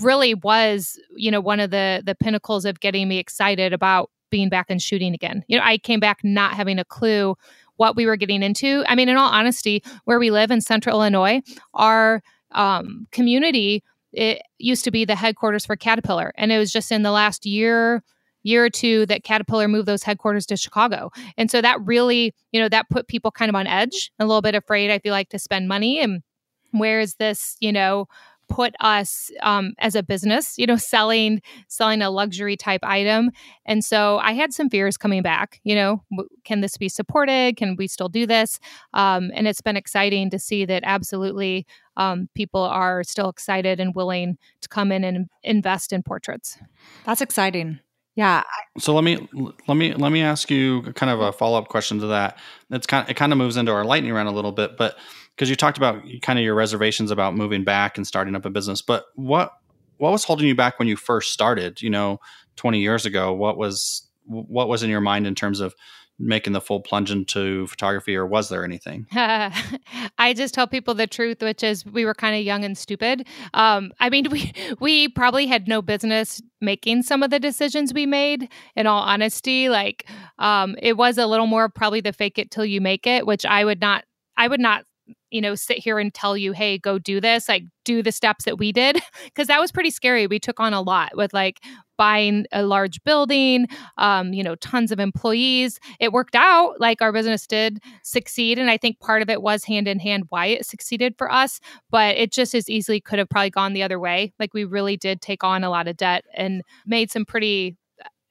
really 0.00 0.34
was, 0.34 0.98
you 1.16 1.30
know, 1.30 1.40
one 1.40 1.60
of 1.60 1.70
the 1.70 2.02
the 2.04 2.14
pinnacles 2.14 2.64
of 2.64 2.80
getting 2.80 3.08
me 3.08 3.18
excited 3.18 3.72
about 3.72 4.10
being 4.30 4.48
back 4.48 4.66
and 4.68 4.82
shooting 4.82 5.14
again. 5.14 5.44
You 5.46 5.58
know, 5.58 5.64
I 5.64 5.78
came 5.78 6.00
back 6.00 6.18
not 6.24 6.54
having 6.54 6.78
a 6.78 6.84
clue 6.84 7.36
what 7.76 7.96
we 7.96 8.06
were 8.06 8.16
getting 8.16 8.42
into. 8.42 8.84
I 8.88 8.94
mean, 8.94 9.08
in 9.08 9.16
all 9.16 9.30
honesty, 9.30 9.82
where 10.04 10.18
we 10.18 10.30
live 10.30 10.50
in 10.50 10.60
central 10.60 10.96
Illinois, 10.96 11.40
our 11.74 12.22
um, 12.52 13.06
community 13.10 13.82
it 14.14 14.42
used 14.58 14.84
to 14.84 14.90
be 14.90 15.04
the 15.04 15.16
headquarters 15.16 15.66
for 15.66 15.76
Caterpillar, 15.76 16.32
and 16.36 16.52
it 16.52 16.58
was 16.58 16.72
just 16.72 16.92
in 16.92 17.02
the 17.02 17.10
last 17.10 17.46
year 17.46 18.02
year 18.44 18.64
or 18.64 18.70
two 18.70 19.06
that 19.06 19.24
Caterpillar 19.24 19.66
moved 19.66 19.88
those 19.88 20.02
headquarters 20.02 20.46
to 20.46 20.56
Chicago. 20.56 21.10
And 21.36 21.50
so 21.50 21.60
that 21.62 21.80
really, 21.80 22.34
you 22.52 22.60
know, 22.60 22.68
that 22.68 22.90
put 22.90 23.08
people 23.08 23.30
kind 23.30 23.48
of 23.48 23.54
on 23.54 23.66
edge, 23.66 24.12
a 24.18 24.26
little 24.26 24.42
bit 24.42 24.54
afraid, 24.54 24.90
I 24.90 24.98
feel 24.98 25.12
like, 25.12 25.30
to 25.30 25.38
spend 25.38 25.66
money. 25.66 25.98
And 25.98 26.22
where 26.70 27.00
is 27.00 27.14
this, 27.14 27.56
you 27.60 27.72
know, 27.72 28.06
put 28.48 28.74
us 28.80 29.30
um, 29.42 29.72
as 29.78 29.94
a 29.94 30.02
business 30.02 30.58
you 30.58 30.66
know 30.66 30.76
selling 30.92 31.40
selling 31.68 32.02
a 32.02 32.10
luxury 32.10 32.56
type 32.56 32.80
item 32.82 33.30
and 33.64 33.84
so 33.84 34.18
i 34.18 34.32
had 34.32 34.52
some 34.52 34.68
fears 34.68 34.96
coming 34.96 35.22
back 35.22 35.60
you 35.64 35.74
know 35.74 36.02
can 36.44 36.60
this 36.60 36.76
be 36.76 36.88
supported 36.88 37.56
can 37.56 37.74
we 37.76 37.86
still 37.86 38.08
do 38.08 38.26
this 38.26 38.60
um, 38.92 39.30
and 39.34 39.48
it's 39.48 39.62
been 39.62 39.76
exciting 39.76 40.30
to 40.30 40.38
see 40.38 40.64
that 40.64 40.82
absolutely 40.84 41.66
um, 41.96 42.28
people 42.34 42.62
are 42.62 43.04
still 43.04 43.28
excited 43.28 43.80
and 43.80 43.94
willing 43.94 44.36
to 44.60 44.68
come 44.68 44.90
in 44.92 45.04
and 45.04 45.28
invest 45.42 45.92
in 45.92 46.02
portraits 46.02 46.58
that's 47.04 47.20
exciting 47.20 47.78
yeah. 48.16 48.44
So 48.78 48.94
let 48.94 49.02
me 49.02 49.28
let 49.66 49.76
me 49.76 49.92
let 49.92 50.12
me 50.12 50.22
ask 50.22 50.50
you 50.50 50.82
kind 50.92 51.10
of 51.10 51.20
a 51.20 51.32
follow 51.32 51.58
up 51.58 51.68
question 51.68 51.98
to 52.00 52.06
that. 52.08 52.38
It's 52.70 52.86
kind 52.86 53.04
of, 53.04 53.10
it 53.10 53.14
kind 53.14 53.32
of 53.32 53.38
moves 53.38 53.56
into 53.56 53.72
our 53.72 53.84
lightning 53.84 54.12
round 54.12 54.28
a 54.28 54.32
little 54.32 54.52
bit, 54.52 54.76
but 54.76 54.96
because 55.34 55.50
you 55.50 55.56
talked 55.56 55.78
about 55.78 56.02
kind 56.22 56.38
of 56.38 56.44
your 56.44 56.54
reservations 56.54 57.10
about 57.10 57.34
moving 57.34 57.64
back 57.64 57.96
and 57.96 58.06
starting 58.06 58.36
up 58.36 58.44
a 58.44 58.50
business, 58.50 58.82
but 58.82 59.06
what 59.16 59.52
what 59.96 60.12
was 60.12 60.24
holding 60.24 60.46
you 60.46 60.54
back 60.54 60.78
when 60.78 60.86
you 60.86 60.96
first 60.96 61.32
started? 61.32 61.82
You 61.82 61.90
know, 61.90 62.20
twenty 62.56 62.80
years 62.80 63.04
ago, 63.04 63.32
what 63.32 63.56
was 63.56 64.08
what 64.26 64.68
was 64.68 64.82
in 64.82 64.90
your 64.90 65.00
mind 65.00 65.26
in 65.26 65.34
terms 65.34 65.58
of 65.58 65.74
making 66.18 66.52
the 66.52 66.60
full 66.60 66.80
plunge 66.80 67.10
into 67.10 67.66
photography, 67.66 68.14
or 68.16 68.26
was 68.26 68.48
there 68.48 68.64
anything? 68.64 69.06
I 69.12 70.34
just 70.34 70.54
tell 70.54 70.66
people 70.66 70.94
the 70.94 71.06
truth, 71.06 71.42
which 71.42 71.62
is 71.62 71.84
we 71.84 72.04
were 72.04 72.14
kind 72.14 72.36
of 72.36 72.42
young 72.42 72.64
and 72.64 72.76
stupid. 72.76 73.26
Um, 73.52 73.92
I 74.00 74.10
mean, 74.10 74.26
we 74.30 74.52
we 74.80 75.08
probably 75.08 75.46
had 75.46 75.68
no 75.68 75.82
business 75.82 76.40
making 76.60 77.02
some 77.02 77.22
of 77.22 77.30
the 77.30 77.40
decisions 77.40 77.92
we 77.92 78.06
made. 78.06 78.48
In 78.76 78.86
all 78.86 79.02
honesty, 79.02 79.68
like 79.68 80.08
um, 80.38 80.76
it 80.80 80.96
was 80.96 81.18
a 81.18 81.26
little 81.26 81.46
more 81.46 81.68
probably 81.68 82.00
the 82.00 82.12
fake 82.12 82.38
it 82.38 82.50
till 82.50 82.64
you 82.64 82.80
make 82.80 83.06
it, 83.06 83.26
which 83.26 83.44
I 83.44 83.64
would 83.64 83.80
not. 83.80 84.04
I 84.36 84.48
would 84.48 84.60
not 84.60 84.84
you 85.30 85.40
know, 85.40 85.54
sit 85.54 85.78
here 85.78 85.98
and 85.98 86.14
tell 86.14 86.36
you, 86.36 86.52
hey, 86.52 86.78
go 86.78 86.98
do 86.98 87.20
this, 87.20 87.48
like 87.48 87.64
do 87.84 88.02
the 88.02 88.12
steps 88.12 88.44
that 88.44 88.58
we 88.58 88.72
did. 88.72 89.00
Cause 89.34 89.48
that 89.48 89.60
was 89.60 89.72
pretty 89.72 89.90
scary. 89.90 90.26
We 90.26 90.38
took 90.38 90.60
on 90.60 90.72
a 90.72 90.80
lot 90.80 91.16
with 91.16 91.34
like 91.34 91.60
buying 91.96 92.46
a 92.52 92.62
large 92.62 93.02
building, 93.04 93.66
um, 93.98 94.32
you 94.32 94.42
know, 94.42 94.54
tons 94.56 94.92
of 94.92 95.00
employees. 95.00 95.78
It 96.00 96.12
worked 96.12 96.34
out 96.34 96.80
like 96.80 97.02
our 97.02 97.12
business 97.12 97.46
did 97.46 97.80
succeed. 98.02 98.58
And 98.58 98.70
I 98.70 98.76
think 98.76 99.00
part 99.00 99.22
of 99.22 99.28
it 99.28 99.42
was 99.42 99.64
hand 99.64 99.88
in 99.88 99.98
hand 99.98 100.24
why 100.28 100.46
it 100.46 100.66
succeeded 100.66 101.14
for 101.18 101.30
us, 101.30 101.60
but 101.90 102.16
it 102.16 102.32
just 102.32 102.54
as 102.54 102.70
easily 102.70 103.00
could 103.00 103.18
have 103.18 103.28
probably 103.28 103.50
gone 103.50 103.72
the 103.72 103.82
other 103.82 103.98
way. 103.98 104.32
Like 104.38 104.54
we 104.54 104.64
really 104.64 104.96
did 104.96 105.20
take 105.20 105.44
on 105.44 105.64
a 105.64 105.70
lot 105.70 105.88
of 105.88 105.96
debt 105.96 106.24
and 106.34 106.62
made 106.86 107.10
some 107.10 107.24
pretty 107.24 107.76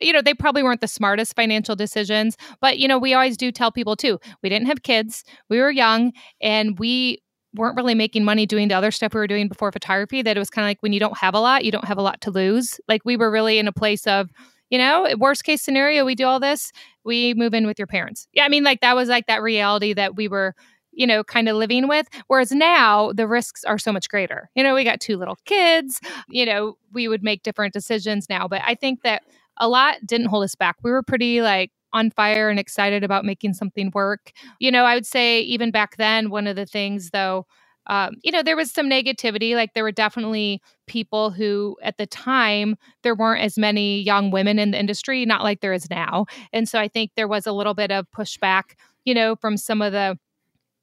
you 0.05 0.13
know, 0.13 0.21
they 0.21 0.33
probably 0.33 0.63
weren't 0.63 0.81
the 0.81 0.87
smartest 0.87 1.35
financial 1.35 1.75
decisions, 1.75 2.37
but 2.61 2.79
you 2.79 2.87
know, 2.87 2.97
we 2.97 3.13
always 3.13 3.37
do 3.37 3.51
tell 3.51 3.71
people 3.71 3.95
too. 3.95 4.19
We 4.41 4.49
didn't 4.49 4.67
have 4.67 4.83
kids, 4.83 5.23
we 5.49 5.59
were 5.59 5.71
young, 5.71 6.13
and 6.41 6.77
we 6.79 7.19
weren't 7.55 7.75
really 7.75 7.95
making 7.95 8.23
money 8.23 8.45
doing 8.45 8.67
the 8.67 8.73
other 8.75 8.91
stuff 8.91 9.13
we 9.13 9.19
were 9.19 9.27
doing 9.27 9.47
before 9.47 9.71
photography. 9.71 10.21
That 10.21 10.37
it 10.37 10.39
was 10.39 10.49
kind 10.49 10.65
of 10.65 10.69
like 10.69 10.81
when 10.81 10.93
you 10.93 10.99
don't 10.99 11.17
have 11.17 11.35
a 11.35 11.39
lot, 11.39 11.65
you 11.65 11.71
don't 11.71 11.85
have 11.85 11.97
a 11.97 12.01
lot 12.01 12.21
to 12.21 12.31
lose. 12.31 12.79
Like 12.87 13.01
we 13.05 13.17
were 13.17 13.31
really 13.31 13.59
in 13.59 13.67
a 13.67 13.73
place 13.73 14.07
of, 14.07 14.29
you 14.69 14.77
know, 14.77 15.07
worst 15.17 15.43
case 15.43 15.61
scenario, 15.61 16.05
we 16.05 16.15
do 16.15 16.25
all 16.25 16.39
this, 16.39 16.71
we 17.03 17.33
move 17.35 17.53
in 17.53 17.67
with 17.67 17.77
your 17.77 17.87
parents. 17.87 18.27
Yeah, 18.33 18.45
I 18.45 18.49
mean, 18.49 18.63
like 18.63 18.81
that 18.81 18.95
was 18.95 19.09
like 19.09 19.27
that 19.27 19.41
reality 19.41 19.93
that 19.93 20.15
we 20.15 20.27
were 20.27 20.55
you 20.95 21.07
know, 21.07 21.23
kind 21.23 21.49
of 21.49 21.55
living 21.55 21.87
with. 21.87 22.07
Whereas 22.27 22.51
now 22.51 23.11
the 23.13 23.27
risks 23.27 23.63
are 23.63 23.77
so 23.77 23.91
much 23.91 24.09
greater. 24.09 24.49
You 24.55 24.63
know, 24.63 24.75
we 24.75 24.83
got 24.83 24.99
two 24.99 25.17
little 25.17 25.37
kids, 25.45 25.99
you 26.29 26.45
know, 26.45 26.77
we 26.93 27.07
would 27.07 27.23
make 27.23 27.43
different 27.43 27.73
decisions 27.73 28.29
now. 28.29 28.47
But 28.47 28.61
I 28.65 28.75
think 28.75 29.01
that 29.03 29.23
a 29.57 29.67
lot 29.67 29.97
didn't 30.05 30.27
hold 30.27 30.43
us 30.43 30.55
back. 30.55 30.77
We 30.83 30.91
were 30.91 31.03
pretty 31.03 31.41
like 31.41 31.71
on 31.93 32.09
fire 32.09 32.49
and 32.49 32.59
excited 32.59 33.03
about 33.03 33.25
making 33.25 33.53
something 33.53 33.91
work. 33.93 34.31
You 34.59 34.71
know, 34.71 34.83
I 34.85 34.95
would 34.95 35.05
say 35.05 35.41
even 35.41 35.71
back 35.71 35.97
then, 35.97 36.29
one 36.29 36.47
of 36.47 36.55
the 36.55 36.65
things 36.65 37.11
though, 37.11 37.45
um, 37.87 38.15
you 38.23 38.31
know, 38.31 38.41
there 38.41 38.55
was 38.55 38.71
some 38.71 38.89
negativity. 38.89 39.55
Like 39.55 39.73
there 39.73 39.83
were 39.83 39.91
definitely 39.91 40.61
people 40.87 41.31
who, 41.31 41.77
at 41.83 41.97
the 41.97 42.07
time, 42.07 42.75
there 43.03 43.15
weren't 43.15 43.43
as 43.43 43.57
many 43.57 44.01
young 44.01 44.31
women 44.31 44.57
in 44.57 44.71
the 44.71 44.79
industry, 44.79 45.25
not 45.25 45.43
like 45.43 45.59
there 45.61 45.73
is 45.73 45.89
now. 45.89 46.25
And 46.53 46.67
so 46.67 46.79
I 46.79 46.87
think 46.87 47.11
there 47.15 47.27
was 47.27 47.45
a 47.45 47.51
little 47.51 47.73
bit 47.73 47.91
of 47.91 48.07
pushback, 48.15 48.75
you 49.05 49.13
know, 49.13 49.35
from 49.35 49.57
some 49.57 49.81
of 49.81 49.91
the 49.91 50.17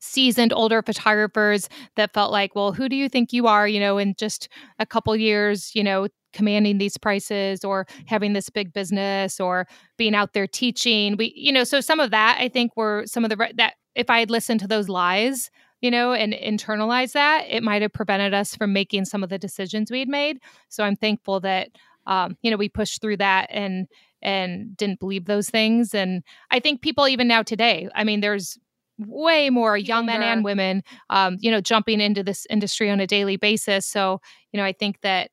seasoned 0.00 0.52
older 0.52 0.82
photographers 0.82 1.68
that 1.96 2.12
felt 2.12 2.32
like, 2.32 2.54
well, 2.54 2.72
who 2.72 2.88
do 2.88 2.96
you 2.96 3.08
think 3.08 3.32
you 3.32 3.46
are, 3.46 3.68
you 3.68 3.78
know, 3.78 3.98
in 3.98 4.14
just 4.18 4.48
a 4.78 4.86
couple 4.86 5.14
years, 5.14 5.70
you 5.74 5.84
know, 5.84 6.08
commanding 6.32 6.78
these 6.78 6.96
prices 6.96 7.64
or 7.64 7.86
having 8.06 8.32
this 8.32 8.50
big 8.50 8.72
business 8.72 9.40
or 9.40 9.66
being 9.96 10.14
out 10.14 10.32
there 10.32 10.46
teaching. 10.46 11.16
We, 11.16 11.32
you 11.36 11.52
know, 11.52 11.64
so 11.64 11.80
some 11.80 12.00
of 12.00 12.10
that 12.10 12.38
I 12.40 12.48
think 12.48 12.76
were 12.76 13.04
some 13.06 13.24
of 13.24 13.30
the 13.30 13.52
that 13.56 13.74
if 13.94 14.08
I 14.10 14.20
had 14.20 14.30
listened 14.30 14.60
to 14.60 14.68
those 14.68 14.88
lies, 14.88 15.50
you 15.80 15.90
know, 15.90 16.12
and 16.12 16.32
internalized 16.32 17.12
that, 17.12 17.46
it 17.48 17.62
might 17.62 17.82
have 17.82 17.92
prevented 17.92 18.34
us 18.34 18.54
from 18.54 18.72
making 18.72 19.06
some 19.06 19.22
of 19.22 19.28
the 19.28 19.38
decisions 19.38 19.90
we 19.90 19.98
had 19.98 20.08
made. 20.08 20.38
So 20.68 20.84
I'm 20.84 20.96
thankful 20.96 21.40
that 21.40 21.70
um, 22.06 22.36
you 22.42 22.50
know, 22.50 22.56
we 22.56 22.68
pushed 22.68 23.00
through 23.00 23.18
that 23.18 23.48
and 23.50 23.86
and 24.22 24.76
didn't 24.76 25.00
believe 25.00 25.24
those 25.24 25.48
things. 25.48 25.94
And 25.94 26.22
I 26.50 26.60
think 26.60 26.82
people 26.82 27.08
even 27.08 27.26
now 27.26 27.42
today, 27.42 27.88
I 27.94 28.04
mean, 28.04 28.20
there's 28.20 28.58
way 29.06 29.50
more 29.50 29.76
young 29.76 30.06
men 30.06 30.22
and 30.22 30.44
women, 30.44 30.82
um, 31.08 31.36
you 31.40 31.50
know, 31.50 31.60
jumping 31.60 32.00
into 32.00 32.22
this 32.22 32.46
industry 32.50 32.90
on 32.90 33.00
a 33.00 33.06
daily 33.06 33.36
basis. 33.36 33.86
So, 33.86 34.20
you 34.52 34.58
know, 34.58 34.64
I 34.64 34.72
think 34.72 35.00
that 35.02 35.30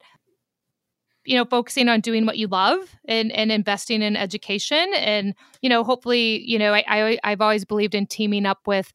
you 1.25 1.35
know 1.35 1.43
focusing 1.43 1.89
on 1.89 1.99
doing 1.99 2.25
what 2.25 2.37
you 2.37 2.47
love 2.47 2.79
and 3.05 3.33
and 3.33 3.51
investing 3.51 4.01
in 4.01 4.15
education 4.15 4.93
and 4.95 5.33
you 5.61 5.67
know 5.67 5.83
hopefully 5.83 6.41
you 6.45 6.57
know 6.57 6.73
I, 6.73 6.85
I 6.87 7.19
i've 7.25 7.41
always 7.41 7.65
believed 7.65 7.95
in 7.95 8.07
teaming 8.07 8.45
up 8.45 8.59
with 8.65 8.93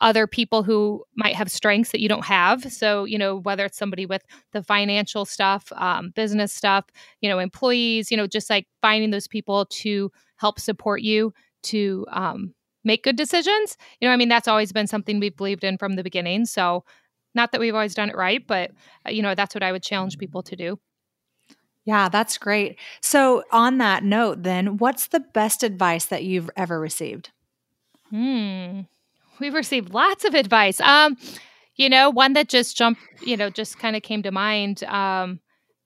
other 0.00 0.26
people 0.26 0.62
who 0.62 1.02
might 1.16 1.34
have 1.34 1.50
strengths 1.50 1.92
that 1.92 2.00
you 2.00 2.08
don't 2.08 2.26
have. 2.26 2.70
So, 2.72 3.04
you 3.04 3.16
know, 3.16 3.36
whether 3.38 3.64
it's 3.64 3.78
somebody 3.78 4.06
with 4.06 4.22
the 4.52 4.62
financial 4.62 5.24
stuff, 5.24 5.72
um, 5.76 6.10
business 6.10 6.52
stuff, 6.52 6.84
you 7.20 7.28
know, 7.28 7.38
employees, 7.38 8.10
you 8.10 8.16
know, 8.16 8.26
just 8.26 8.50
like 8.50 8.66
finding 8.82 9.10
those 9.10 9.28
people 9.28 9.66
to 9.66 10.10
help 10.36 10.60
support 10.60 11.00
you 11.00 11.32
to 11.64 12.04
um, 12.10 12.54
make 12.84 13.02
good 13.02 13.16
decisions. 13.16 13.76
You 14.00 14.08
know, 14.08 14.14
I 14.14 14.16
mean, 14.16 14.28
that's 14.28 14.48
always 14.48 14.72
been 14.72 14.86
something 14.86 15.18
we've 15.18 15.36
believed 15.36 15.64
in 15.64 15.78
from 15.78 15.94
the 15.94 16.02
beginning. 16.02 16.46
So, 16.46 16.84
not 17.34 17.50
that 17.50 17.60
we've 17.60 17.74
always 17.74 17.94
done 17.94 18.10
it 18.10 18.16
right, 18.16 18.46
but, 18.46 18.70
uh, 19.06 19.10
you 19.10 19.20
know, 19.20 19.34
that's 19.34 19.54
what 19.54 19.64
I 19.64 19.72
would 19.72 19.82
challenge 19.82 20.18
people 20.18 20.42
to 20.44 20.54
do. 20.54 20.78
Yeah, 21.84 22.08
that's 22.08 22.38
great. 22.38 22.78
So, 23.00 23.44
on 23.50 23.78
that 23.78 24.04
note, 24.04 24.42
then, 24.42 24.78
what's 24.78 25.08
the 25.08 25.20
best 25.20 25.62
advice 25.62 26.06
that 26.06 26.24
you've 26.24 26.50
ever 26.56 26.78
received? 26.80 27.30
Hmm. 28.10 28.82
We've 29.40 29.54
received 29.54 29.92
lots 29.92 30.24
of 30.24 30.34
advice. 30.34 30.80
Um, 30.80 31.16
you 31.76 31.88
know, 31.88 32.08
one 32.08 32.34
that 32.34 32.48
just 32.48 32.76
jumped, 32.76 33.02
you 33.22 33.36
know, 33.36 33.50
just 33.50 33.78
kind 33.78 33.96
of 33.96 34.02
came 34.02 34.22
to 34.22 34.30
mind. 34.30 34.84
Um, 34.84 35.40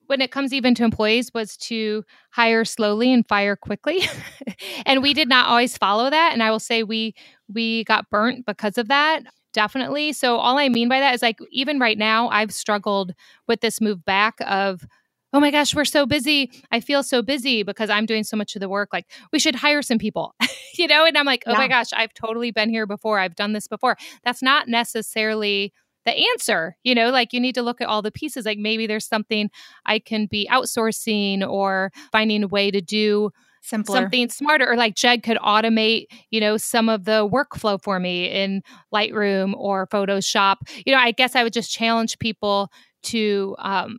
when 0.09 0.21
it 0.21 0.31
comes 0.31 0.53
even 0.53 0.75
to 0.75 0.85
employees 0.85 1.31
was 1.33 1.57
to 1.57 2.05
hire 2.31 2.65
slowly 2.65 3.13
and 3.13 3.27
fire 3.27 3.57
quickly 3.57 4.03
and 4.87 5.03
we 5.03 5.15
did 5.15 5.29
not 5.29 5.47
always 5.47 5.77
follow 5.79 6.11
that 6.11 6.33
and 6.33 6.43
i 6.43 6.51
will 6.51 6.61
say 6.61 6.83
we 6.83 7.15
we 7.53 7.85
got 7.85 8.11
burnt 8.11 8.45
because 8.45 8.77
of 8.77 8.89
that 8.89 9.23
definitely 9.53 10.13
so 10.13 10.37
all 10.37 10.59
i 10.59 10.69
mean 10.69 10.89
by 10.89 11.01
that 11.01 11.15
is 11.15 11.23
like 11.23 11.39
even 11.51 11.79
right 11.79 11.99
now 11.99 12.29
i've 12.29 12.53
struggled 12.53 13.13
with 13.47 13.61
this 13.61 13.81
move 13.81 14.05
back 14.05 14.35
of 14.41 14.87
oh 15.33 15.41
my 15.41 15.51
gosh, 15.51 15.75
we're 15.75 15.85
so 15.85 16.07
busy. 16.07 16.51
I 16.71 16.81
feel 16.81 17.03
so 17.03 17.23
busy 17.23 17.63
because 17.63 17.91
I'm 17.91 18.07
doing 18.07 18.25
so 18.25 18.37
much 18.37 18.57
of 18.57 18.61
the 18.61 18.69
work. 18.69 18.91
Like, 18.93 19.07
we 19.33 19.39
should 19.39 19.55
hire 19.55 19.83
some 19.83 19.99
people, 19.99 20.35
you 20.79 20.87
know? 20.87 21.05
And 21.05 21.17
I'm 21.19 21.27
like, 21.27 21.45
oh 21.47 21.53
yeah. 21.53 21.59
my 21.59 21.69
gosh, 21.69 21.89
I've 21.93 22.15
totally 22.15 22.51
been 22.51 22.71
here 22.71 22.87
before. 22.87 23.19
I've 23.19 23.37
done 23.37 23.53
this 23.53 23.69
before. 23.69 23.97
That's 24.25 24.43
not 24.43 24.69
necessarily 24.69 25.73
the 26.05 26.13
answer, 26.33 26.77
you 26.85 26.95
know? 26.95 27.11
Like, 27.11 27.33
you 27.33 27.41
need 27.41 27.55
to 27.55 27.63
look 27.63 27.81
at 27.81 27.89
all 27.89 28.03
the 28.03 28.11
pieces. 28.11 28.47
Like, 28.47 28.59
maybe 28.59 28.87
there's 28.87 29.07
something 29.07 29.51
I 29.87 29.99
can 29.99 30.27
be 30.27 30.49
outsourcing 30.51 31.47
or 31.49 31.91
finding 32.13 32.45
a 32.45 32.49
way 32.49 32.71
to 32.71 32.81
do. 32.81 33.31
Simpler. 33.61 33.97
Something 33.97 34.29
smarter, 34.31 34.71
or 34.71 34.77
like 34.77 34.95
Jed 34.95 35.23
could 35.23 35.37
automate, 35.39 36.07
you 36.31 36.41
know, 36.41 36.57
some 36.57 36.89
of 36.89 37.05
the 37.05 37.29
workflow 37.29 37.83
for 37.83 37.99
me 37.99 38.27
in 38.27 38.63
Lightroom 38.95 39.55
or 39.57 39.87
Photoshop. 39.89 40.57
You 40.87 40.95
know, 40.95 41.01
I 41.01 41.11
guess 41.11 41.37
I 41.37 41.43
would 41.43 41.53
just 41.53 41.71
challenge 41.71 42.19
people 42.19 42.71
to 43.05 43.57
um, 43.59 43.99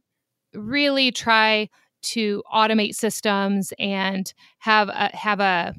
really 0.54 1.12
try 1.12 1.70
to 2.02 2.42
automate 2.52 2.96
systems 2.96 3.74
and 3.78 4.34
have 4.60 4.88
a, 4.90 5.12
have 5.14 5.40
a 5.42 5.76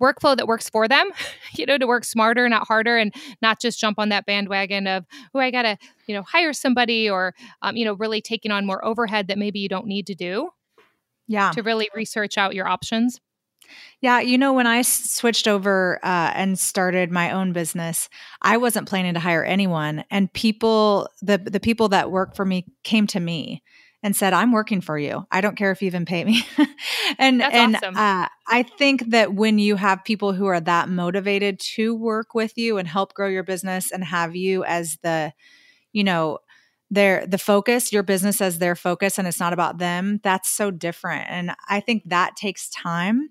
workflow 0.00 0.36
that 0.36 0.46
works 0.46 0.68
for 0.68 0.88
them 0.88 1.10
you 1.54 1.66
know 1.66 1.78
to 1.78 1.86
work 1.86 2.04
smarter 2.04 2.48
not 2.48 2.66
harder 2.66 2.96
and 2.96 3.14
not 3.42 3.60
just 3.60 3.78
jump 3.78 3.98
on 3.98 4.08
that 4.08 4.26
bandwagon 4.26 4.86
of 4.86 5.04
oh 5.34 5.40
i 5.40 5.50
gotta 5.50 5.76
you 6.06 6.14
know 6.14 6.22
hire 6.22 6.52
somebody 6.52 7.08
or 7.08 7.34
um, 7.62 7.76
you 7.76 7.84
know 7.84 7.94
really 7.94 8.20
taking 8.20 8.50
on 8.50 8.66
more 8.66 8.84
overhead 8.84 9.28
that 9.28 9.38
maybe 9.38 9.58
you 9.58 9.68
don't 9.68 9.86
need 9.86 10.06
to 10.06 10.14
do 10.14 10.50
yeah. 11.30 11.52
to 11.52 11.62
really 11.62 11.88
research 11.94 12.36
out 12.36 12.54
your 12.54 12.66
options. 12.66 13.20
Yeah, 14.00 14.18
you 14.18 14.36
know, 14.36 14.52
when 14.52 14.66
I 14.66 14.82
switched 14.82 15.46
over 15.46 16.00
uh, 16.02 16.32
and 16.34 16.58
started 16.58 17.12
my 17.12 17.30
own 17.30 17.52
business, 17.52 18.08
I 18.42 18.56
wasn't 18.56 18.88
planning 18.88 19.14
to 19.14 19.20
hire 19.20 19.44
anyone, 19.44 20.04
and 20.10 20.32
people, 20.32 21.08
the 21.22 21.38
the 21.38 21.60
people 21.60 21.88
that 21.90 22.10
work 22.10 22.34
for 22.34 22.44
me, 22.44 22.66
came 22.82 23.06
to 23.08 23.20
me 23.20 23.62
and 24.02 24.16
said, 24.16 24.32
"I'm 24.32 24.52
working 24.52 24.80
for 24.80 24.98
you. 24.98 25.26
I 25.30 25.40
don't 25.40 25.56
care 25.56 25.70
if 25.70 25.82
you 25.82 25.86
even 25.86 26.04
pay 26.04 26.24
me." 26.24 26.44
and 27.18 27.40
That's 27.40 27.54
and 27.54 27.76
awesome. 27.76 27.96
uh, 27.96 28.26
I 28.48 28.62
think 28.62 29.10
that 29.10 29.34
when 29.34 29.58
you 29.58 29.76
have 29.76 30.04
people 30.04 30.32
who 30.32 30.46
are 30.46 30.60
that 30.60 30.88
motivated 30.88 31.58
to 31.76 31.94
work 31.94 32.34
with 32.34 32.56
you 32.56 32.78
and 32.78 32.88
help 32.88 33.14
grow 33.14 33.28
your 33.28 33.44
business, 33.44 33.90
and 33.90 34.04
have 34.04 34.34
you 34.34 34.64
as 34.64 34.98
the, 35.02 35.32
you 35.92 36.04
know, 36.04 36.38
their 36.90 37.26
the 37.26 37.38
focus 37.38 37.92
your 37.92 38.02
business 38.02 38.40
as 38.40 38.58
their 38.58 38.74
focus 38.74 39.18
and 39.18 39.28
it's 39.28 39.40
not 39.40 39.52
about 39.52 39.78
them 39.78 40.20
that's 40.22 40.48
so 40.48 40.70
different 40.70 41.26
and 41.28 41.52
i 41.68 41.80
think 41.80 42.02
that 42.06 42.36
takes 42.36 42.68
time 42.70 43.30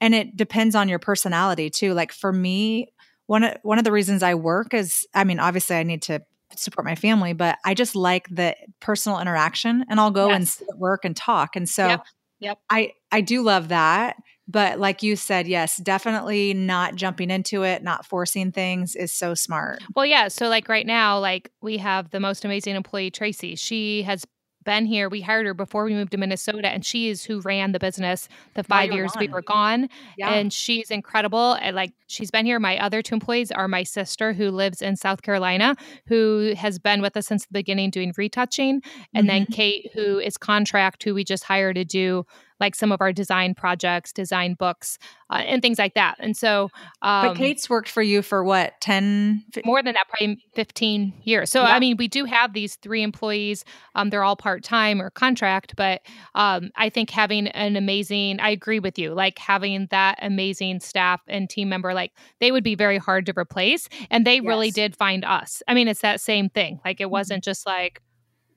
and 0.00 0.14
it 0.14 0.36
depends 0.36 0.74
on 0.74 0.88
your 0.88 0.98
personality 0.98 1.70
too 1.70 1.94
like 1.94 2.12
for 2.12 2.32
me 2.32 2.88
one 3.26 3.44
of 3.44 3.56
one 3.62 3.78
of 3.78 3.84
the 3.84 3.92
reasons 3.92 4.22
i 4.22 4.34
work 4.34 4.74
is 4.74 5.06
i 5.14 5.22
mean 5.22 5.38
obviously 5.38 5.76
i 5.76 5.84
need 5.84 6.02
to 6.02 6.20
support 6.58 6.84
my 6.84 6.94
family 6.94 7.32
but 7.32 7.58
i 7.64 7.74
just 7.74 7.94
like 7.96 8.28
the 8.30 8.54
personal 8.80 9.18
interaction 9.18 9.84
and 9.88 10.00
i'll 10.00 10.10
go 10.10 10.28
yes. 10.28 10.60
and 10.68 10.78
work 10.78 11.04
and 11.04 11.16
talk 11.16 11.56
and 11.56 11.68
so 11.68 11.86
yep. 11.86 12.04
yep 12.40 12.58
i 12.70 12.92
i 13.12 13.20
do 13.20 13.42
love 13.42 13.68
that 13.68 14.16
but 14.48 14.78
like 14.78 15.02
you 15.02 15.16
said 15.16 15.46
yes 15.46 15.76
definitely 15.78 16.54
not 16.54 16.94
jumping 16.94 17.30
into 17.30 17.62
it 17.62 17.82
not 17.82 18.06
forcing 18.06 18.52
things 18.52 18.94
is 18.94 19.12
so 19.12 19.34
smart 19.34 19.80
well 19.94 20.06
yeah 20.06 20.28
so 20.28 20.48
like 20.48 20.68
right 20.68 20.86
now 20.86 21.18
like 21.18 21.50
we 21.60 21.78
have 21.78 22.10
the 22.10 22.20
most 22.20 22.44
amazing 22.44 22.76
employee 22.76 23.10
tracy 23.10 23.54
she 23.54 24.02
has 24.02 24.24
been 24.66 24.84
here. 24.84 25.08
We 25.08 25.22
hired 25.22 25.46
her 25.46 25.54
before 25.54 25.84
we 25.84 25.94
moved 25.94 26.12
to 26.12 26.18
Minnesota, 26.18 26.68
and 26.68 26.84
she 26.84 27.08
is 27.08 27.24
who 27.24 27.40
ran 27.40 27.72
the 27.72 27.78
business 27.78 28.28
the 28.52 28.62
five 28.62 28.92
years 28.92 29.12
gone. 29.12 29.20
we 29.20 29.28
were 29.28 29.40
gone. 29.40 29.88
Yeah. 30.18 30.34
And 30.34 30.52
she's 30.52 30.90
incredible. 30.90 31.54
And 31.54 31.74
like 31.74 31.94
she's 32.06 32.30
been 32.30 32.44
here. 32.44 32.60
My 32.60 32.78
other 32.78 33.00
two 33.00 33.14
employees 33.14 33.50
are 33.50 33.68
my 33.68 33.84
sister 33.84 34.34
who 34.34 34.50
lives 34.50 34.82
in 34.82 34.96
South 34.96 35.22
Carolina, 35.22 35.76
who 36.06 36.52
has 36.58 36.78
been 36.78 37.00
with 37.00 37.16
us 37.16 37.26
since 37.26 37.46
the 37.46 37.52
beginning 37.52 37.88
doing 37.88 38.12
retouching, 38.18 38.82
and 39.14 39.26
mm-hmm. 39.26 39.26
then 39.26 39.46
Kate, 39.46 39.90
who 39.94 40.18
is 40.18 40.36
contract, 40.36 41.02
who 41.04 41.14
we 41.14 41.24
just 41.24 41.44
hired 41.44 41.76
to 41.76 41.84
do 41.84 42.26
like 42.60 42.74
some 42.74 42.92
of 42.92 43.00
our 43.00 43.12
design 43.12 43.54
projects, 43.54 44.12
design 44.12 44.54
books, 44.54 44.98
uh, 45.30 45.42
and 45.46 45.60
things 45.60 45.78
like 45.78 45.94
that. 45.94 46.16
And 46.18 46.36
so, 46.36 46.70
um, 47.02 47.28
but 47.28 47.36
Kate's 47.36 47.68
worked 47.68 47.88
for 47.88 48.02
you 48.02 48.22
for 48.22 48.44
what, 48.44 48.74
10? 48.80 49.44
More 49.64 49.82
than 49.82 49.94
that, 49.94 50.08
probably 50.08 50.42
15 50.54 51.12
years. 51.24 51.50
So, 51.50 51.62
yeah. 51.62 51.74
I 51.74 51.80
mean, 51.80 51.96
we 51.96 52.08
do 52.08 52.24
have 52.24 52.52
these 52.52 52.76
three 52.76 53.02
employees. 53.02 53.64
Um, 53.94 54.10
they're 54.10 54.24
all 54.24 54.36
part 54.36 54.62
time 54.62 55.02
or 55.02 55.10
contract, 55.10 55.74
but 55.76 56.02
um, 56.34 56.70
I 56.76 56.88
think 56.88 57.10
having 57.10 57.48
an 57.48 57.76
amazing, 57.76 58.40
I 58.40 58.50
agree 58.50 58.78
with 58.78 58.98
you, 58.98 59.14
like 59.14 59.38
having 59.38 59.88
that 59.90 60.18
amazing 60.22 60.80
staff 60.80 61.20
and 61.26 61.50
team 61.50 61.68
member, 61.68 61.92
like 61.92 62.12
they 62.40 62.52
would 62.52 62.64
be 62.64 62.74
very 62.74 62.98
hard 62.98 63.26
to 63.26 63.34
replace. 63.36 63.88
And 64.10 64.26
they 64.26 64.36
yes. 64.36 64.44
really 64.44 64.70
did 64.70 64.96
find 64.96 65.24
us. 65.24 65.62
I 65.68 65.74
mean, 65.74 65.88
it's 65.88 66.00
that 66.00 66.20
same 66.20 66.48
thing. 66.48 66.80
Like 66.84 67.00
it 67.00 67.04
mm-hmm. 67.04 67.12
wasn't 67.12 67.44
just 67.44 67.66
like, 67.66 68.00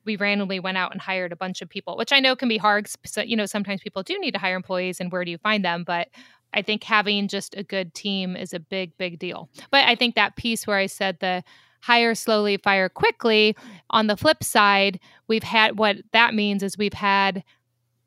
we 0.10 0.15
randomly 0.15 0.60
went 0.60 0.76
out 0.76 0.91
and 0.91 1.00
hired 1.00 1.32
a 1.32 1.36
bunch 1.36 1.62
of 1.62 1.69
people, 1.69 1.95
which 1.95 2.12
I 2.12 2.19
know 2.19 2.36
can 2.36 2.50
be 2.50 2.58
hard. 2.58 2.89
So, 3.06 3.22
you 3.22 3.36
know, 3.36 3.45
sometimes 3.45 3.82
people 3.82 4.02
do 4.02 4.17
need 4.17 4.32
to 4.32 4.39
hire 4.39 4.56
employees, 4.56 5.00
and 5.00 5.12
where 5.12 5.24
do 5.24 5.30
you 5.30 5.38
find 5.38 5.63
them? 5.63 5.84
But 5.84 6.08
I 6.52 6.63
think 6.63 6.84
having 6.84 7.28
just 7.28 7.56
a 7.56 7.62
good 7.62 7.93
team 7.93 8.36
is 8.36 8.52
a 8.52 8.60
big, 8.60 8.98
big 8.98 9.19
deal. 9.19 9.50
But 9.69 9.84
I 9.86 9.93
think 9.93 10.15
that 10.15 10.36
piece 10.36 10.65
where 10.65 10.78
I 10.78 10.88
said 10.88 11.19
the 11.19 11.43
hire 11.82 12.15
slowly, 12.15 12.58
fire 12.58 12.89
quickly, 12.89 13.56
on 13.91 14.08
the 14.08 14.17
flip 14.17 14.43
side, 14.43 15.00
we've 15.28 15.43
had 15.43 15.78
what 15.78 15.98
that 16.12 16.34
means 16.34 16.63
is 16.63 16.76
we've 16.76 16.91
had 16.91 17.43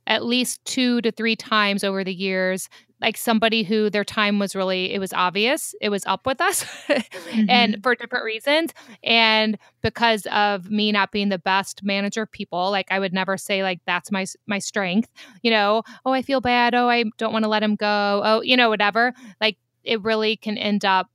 at 0.07 0.25
least 0.25 0.65
two 0.65 1.01
to 1.03 1.13
three 1.13 1.37
times 1.37 1.85
over 1.85 2.03
the 2.05 2.15
years 2.15 2.69
like 3.03 3.17
somebody 3.17 3.65
who 3.65 3.91
their 3.91 4.05
time 4.05 4.39
was 4.39 4.55
really 4.55 4.93
it 4.93 4.99
was 4.99 5.13
obvious 5.13 5.75
it 5.81 5.89
was 5.91 6.07
up 6.07 6.25
with 6.25 6.41
us 6.41 6.65
mm-hmm. 6.89 7.51
and 7.51 7.83
for 7.83 7.95
different 7.95 8.25
reasons 8.25 8.73
and 9.03 9.59
because 9.83 10.27
of 10.27 10.71
me 10.71 10.93
not 10.93 11.11
being 11.11 11.29
the 11.29 11.39
best 11.39 11.83
manager 11.83 12.23
of 12.23 12.33
people 12.33 12.71
like 12.71 12.87
i 12.91 12.99
would 12.99 13.13
never 13.13 13.37
say 13.37 13.63
like 13.63 13.81
that's 13.87 14.11
my 14.11 14.25
my 14.47 14.59
strength 14.59 15.11
you 15.43 15.51
know 15.51 15.83
oh 16.07 16.13
i 16.13 16.23
feel 16.23 16.41
bad 16.41 16.75
oh 16.75 16.89
i 16.89 17.05
don't 17.19 17.33
want 17.33 17.45
to 17.45 17.49
let 17.49 17.63
him 17.63 17.75
go 17.75 18.23
oh 18.25 18.41
you 18.43 18.57
know 18.57 18.71
whatever 18.71 19.13
like 19.41 19.59
it 19.85 20.01
really 20.03 20.37
can 20.37 20.57
end 20.57 20.85
up 20.85 21.09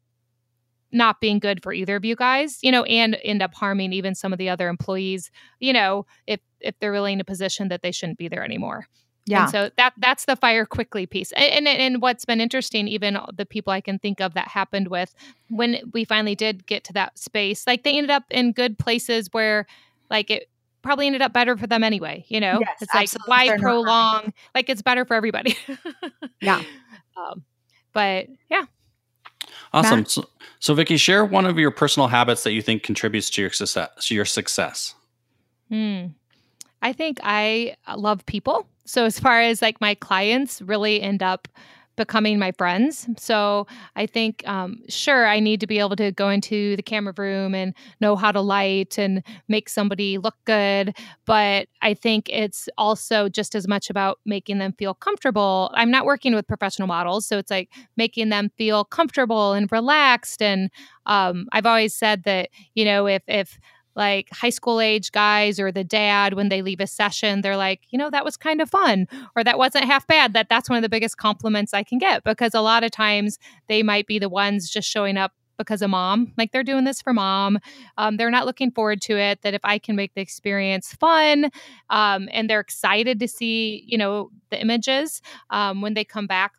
not 0.92 1.20
being 1.20 1.40
good 1.40 1.62
for 1.62 1.74
either 1.74 1.96
of 1.96 2.06
you 2.06 2.16
guys 2.16 2.60
you 2.62 2.72
know 2.72 2.84
and 2.84 3.18
end 3.24 3.42
up 3.42 3.54
harming 3.54 3.94
even 3.94 4.16
some 4.16 4.32
of 4.32 4.40
the 4.40 4.50
other 4.50 4.70
employees 4.70 5.30
you 5.60 5.74
know 5.74 6.06
if 6.26 6.40
if 6.60 6.78
they're 6.80 6.92
really 6.92 7.14
in 7.14 7.20
a 7.20 7.26
position 7.26 7.68
that 7.68 7.82
they 7.82 7.92
shouldn't 7.92 8.18
be 8.18 8.28
there 8.28 8.44
anymore 8.44 8.88
Yeah. 9.28 9.44
And 9.44 9.52
so 9.52 9.70
that 9.76 9.94
that's 9.98 10.24
the 10.26 10.38
fire 10.38 10.66
quickly 10.66 11.06
piece. 11.06 11.34
And, 11.34 11.68
and 11.68 11.68
and 11.68 12.02
what's 12.02 12.24
been 12.24 12.40
interesting, 12.40 12.88
even 12.88 13.18
the 13.36 13.46
people 13.46 13.74
I 13.74 13.82
can 13.82 14.00
think 14.00 14.22
of 14.22 14.34
that 14.36 14.48
happened 14.48 14.88
with 14.88 15.14
when 15.50 15.82
we 15.94 16.06
finally 16.06 16.34
did 16.36 16.66
get 16.66 16.86
to 16.86 16.94
that 16.94 17.20
space, 17.20 17.68
like 17.68 17.84
they 17.84 17.98
ended 17.98 18.10
up 18.10 18.24
in 18.32 18.54
good 18.54 18.80
places 18.80 19.28
where 19.34 19.66
like 20.10 20.30
it 20.32 20.50
probably 20.82 21.08
ended 21.08 21.22
up 21.22 21.34
better 21.34 21.58
for 21.58 21.68
them 21.68 21.84
anyway. 21.84 22.24
You 22.30 22.40
know, 22.40 22.62
Yes, 22.62 22.78
it's 22.82 22.94
like 22.94 23.10
why 23.28 23.48
They're 23.48 23.60
prolong? 23.60 24.32
Like 24.56 24.70
it's 24.70 24.82
better 24.82 25.04
for 25.04 25.16
everybody. 25.16 25.58
Yeah. 26.42 26.64
Um, 27.18 27.44
but 27.92 28.28
yeah, 28.50 28.64
Awesome. 29.74 30.00
Matt? 30.00 30.10
So, 30.10 30.30
so, 30.60 30.74
Vicki, 30.74 30.98
share 30.98 31.24
one 31.24 31.46
of 31.46 31.58
your 31.58 31.72
personal 31.72 32.08
habits 32.08 32.44
that 32.44 32.54
you 32.54 32.62
think 32.62 32.84
contributes 32.84 33.30
to 33.32 33.42
your 33.42 33.52
success. 33.52 34.08
To 34.08 34.16
your 34.16 34.26
success. 34.26 34.96
Hmm. 35.70 36.08
I 36.82 36.94
think 36.94 37.20
I 37.24 37.76
love 37.96 38.26
people. 38.26 38.68
So 38.86 39.06
as 39.06 39.20
far 39.20 39.42
as 39.42 39.62
like 39.62 39.82
my 39.82 39.96
clients 39.96 40.62
really 40.62 41.02
end 41.02 41.22
up 41.22 41.48
becoming 41.98 42.40
my 42.40 42.54
friends. 42.54 43.08
So 43.18 43.68
I 43.98 44.06
think, 44.06 44.48
um, 44.48 44.82
sure, 44.88 45.28
I 45.28 45.42
need 45.42 45.60
to 45.60 45.68
be 45.68 45.80
able 45.80 45.98
to 45.98 46.12
go 46.14 46.30
into 46.30 46.78
the 46.78 46.84
camera 46.84 47.14
room 47.18 47.54
and 47.54 47.74
know 48.00 48.16
how 48.16 48.32
to 48.32 48.40
light 48.40 48.98
and 48.98 49.22
make 49.50 49.68
somebody 49.68 50.18
look 50.18 50.36
good. 50.46 50.96
But 51.26 51.68
I 51.82 51.94
think 51.94 52.30
it's 52.30 52.70
also 52.78 53.28
just 53.28 53.56
as 53.56 53.68
much 53.68 53.90
about 53.90 54.20
making 54.26 54.60
them 54.60 54.74
feel 54.78 54.94
comfortable. 54.94 55.70
I'm 55.74 55.92
not 55.92 56.06
working 56.06 56.34
with 56.34 56.48
professional 56.48 56.88
models. 56.88 57.26
So 57.26 57.38
it's 57.38 57.52
like 57.52 57.70
making 57.98 58.30
them 58.30 58.50
feel 58.58 58.86
comfortable 58.86 59.54
and 59.54 59.70
relaxed. 59.72 60.42
And 60.42 60.70
um, 61.06 61.48
I've 61.52 61.66
always 61.66 61.94
said 61.94 62.24
that, 62.24 62.50
you 62.76 62.86
know, 62.86 63.08
if, 63.08 63.24
if, 63.28 63.60
like 63.98 64.30
high 64.32 64.52
school 64.52 64.80
age 64.80 65.12
guys 65.12 65.60
or 65.60 65.72
the 65.72 65.84
dad 65.84 66.36
when 66.36 66.50
they 66.50 66.62
leave 66.62 66.80
a 66.80 66.88
session 66.88 67.42
they're 67.42 67.58
like 67.58 67.82
you 67.90 67.98
know 67.98 68.10
that 68.10 68.24
was 68.24 68.38
kind 68.38 68.62
of 68.62 68.70
fun 68.70 69.08
or 69.36 69.44
that 69.44 69.58
wasn't 69.58 69.84
half 69.84 70.06
bad. 70.08 70.34
That 70.34 70.48
that's 70.48 70.70
one 70.70 70.78
of 70.78 70.84
the 70.84 70.90
biggest 70.90 71.18
compliments 71.18 71.74
i 71.74 71.84
can 71.84 71.98
get 71.98 72.24
because 72.24 72.54
a 72.54 72.62
lot 72.62 72.84
of 72.84 72.92
times 72.92 73.40
they 73.68 73.84
might 73.84 74.08
be 74.08 74.20
the 74.20 74.30
ones 74.30 74.70
just 74.70 74.88
showing 74.88 75.18
up 75.18 75.34
because 75.58 75.82
of 75.82 75.90
mom 75.90 76.32
like 76.38 76.52
they're 76.52 76.64
doing 76.64 76.84
this 76.84 77.02
for 77.02 77.14
mom 77.14 77.58
um, 77.98 78.18
they're 78.18 78.30
not 78.30 78.46
looking 78.46 78.70
forward 78.70 79.02
to 79.02 79.18
it 79.18 79.42
that 79.42 79.56
if 79.56 79.62
i 79.64 79.80
can 79.80 79.96
make 79.96 80.14
the 80.14 80.22
experience 80.22 80.94
fun 80.94 81.50
um, 81.90 82.30
and 82.32 82.50
they're 82.50 82.60
excited 82.60 83.20
to 83.20 83.28
see 83.28 83.84
you 83.88 83.98
know 83.98 84.30
the 84.52 84.62
images 84.62 85.22
um, 85.50 85.82
when 85.82 85.96
they 85.96 86.04
come 86.04 86.28
back 86.28 86.54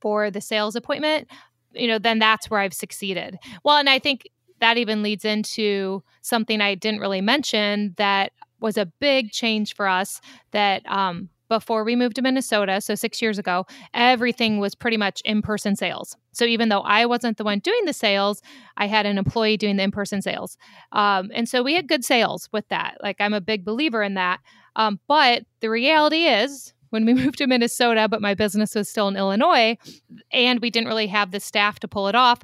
for 0.00 0.30
the 0.30 0.40
sales 0.40 0.74
appointment 0.74 1.28
you 1.74 1.86
know 1.86 1.98
then 1.98 2.18
that's 2.18 2.48
where 2.48 2.60
i've 2.60 2.74
succeeded. 2.74 3.38
Well 3.64 3.76
and 3.76 3.90
i 3.90 3.98
think 3.98 4.28
that 4.60 4.78
even 4.78 5.02
leads 5.02 5.24
into 5.24 6.02
something 6.22 6.60
I 6.60 6.74
didn't 6.74 7.00
really 7.00 7.20
mention 7.20 7.94
that 7.96 8.32
was 8.60 8.76
a 8.76 8.86
big 8.86 9.30
change 9.30 9.74
for 9.74 9.86
us 9.86 10.20
that 10.50 10.84
um, 10.90 11.28
before 11.48 11.84
we 11.84 11.96
moved 11.96 12.16
to 12.16 12.22
Minnesota, 12.22 12.80
so 12.80 12.94
six 12.94 13.22
years 13.22 13.38
ago, 13.38 13.66
everything 13.94 14.58
was 14.58 14.74
pretty 14.74 14.96
much 14.96 15.22
in 15.24 15.42
person 15.42 15.76
sales. 15.76 16.16
So 16.32 16.44
even 16.44 16.68
though 16.68 16.80
I 16.80 17.06
wasn't 17.06 17.38
the 17.38 17.44
one 17.44 17.60
doing 17.60 17.84
the 17.84 17.92
sales, 17.92 18.42
I 18.76 18.86
had 18.86 19.06
an 19.06 19.18
employee 19.18 19.56
doing 19.56 19.76
the 19.76 19.82
in 19.84 19.90
person 19.90 20.22
sales. 20.22 20.56
Um, 20.92 21.30
and 21.34 21.48
so 21.48 21.62
we 21.62 21.74
had 21.74 21.88
good 21.88 22.04
sales 22.04 22.48
with 22.52 22.68
that. 22.68 22.98
Like 23.02 23.16
I'm 23.20 23.34
a 23.34 23.40
big 23.40 23.64
believer 23.64 24.02
in 24.02 24.14
that. 24.14 24.40
Um, 24.76 25.00
but 25.08 25.44
the 25.60 25.70
reality 25.70 26.24
is, 26.24 26.74
when 26.90 27.04
we 27.04 27.14
moved 27.22 27.38
to 27.38 27.46
Minnesota, 27.46 28.08
but 28.08 28.22
my 28.22 28.34
business 28.34 28.74
was 28.74 28.88
still 28.88 29.08
in 29.08 29.16
Illinois, 29.16 29.76
and 30.32 30.60
we 30.60 30.70
didn't 30.70 30.88
really 30.88 31.06
have 31.08 31.30
the 31.30 31.40
staff 31.40 31.80
to 31.80 31.88
pull 31.88 32.08
it 32.08 32.14
off, 32.14 32.40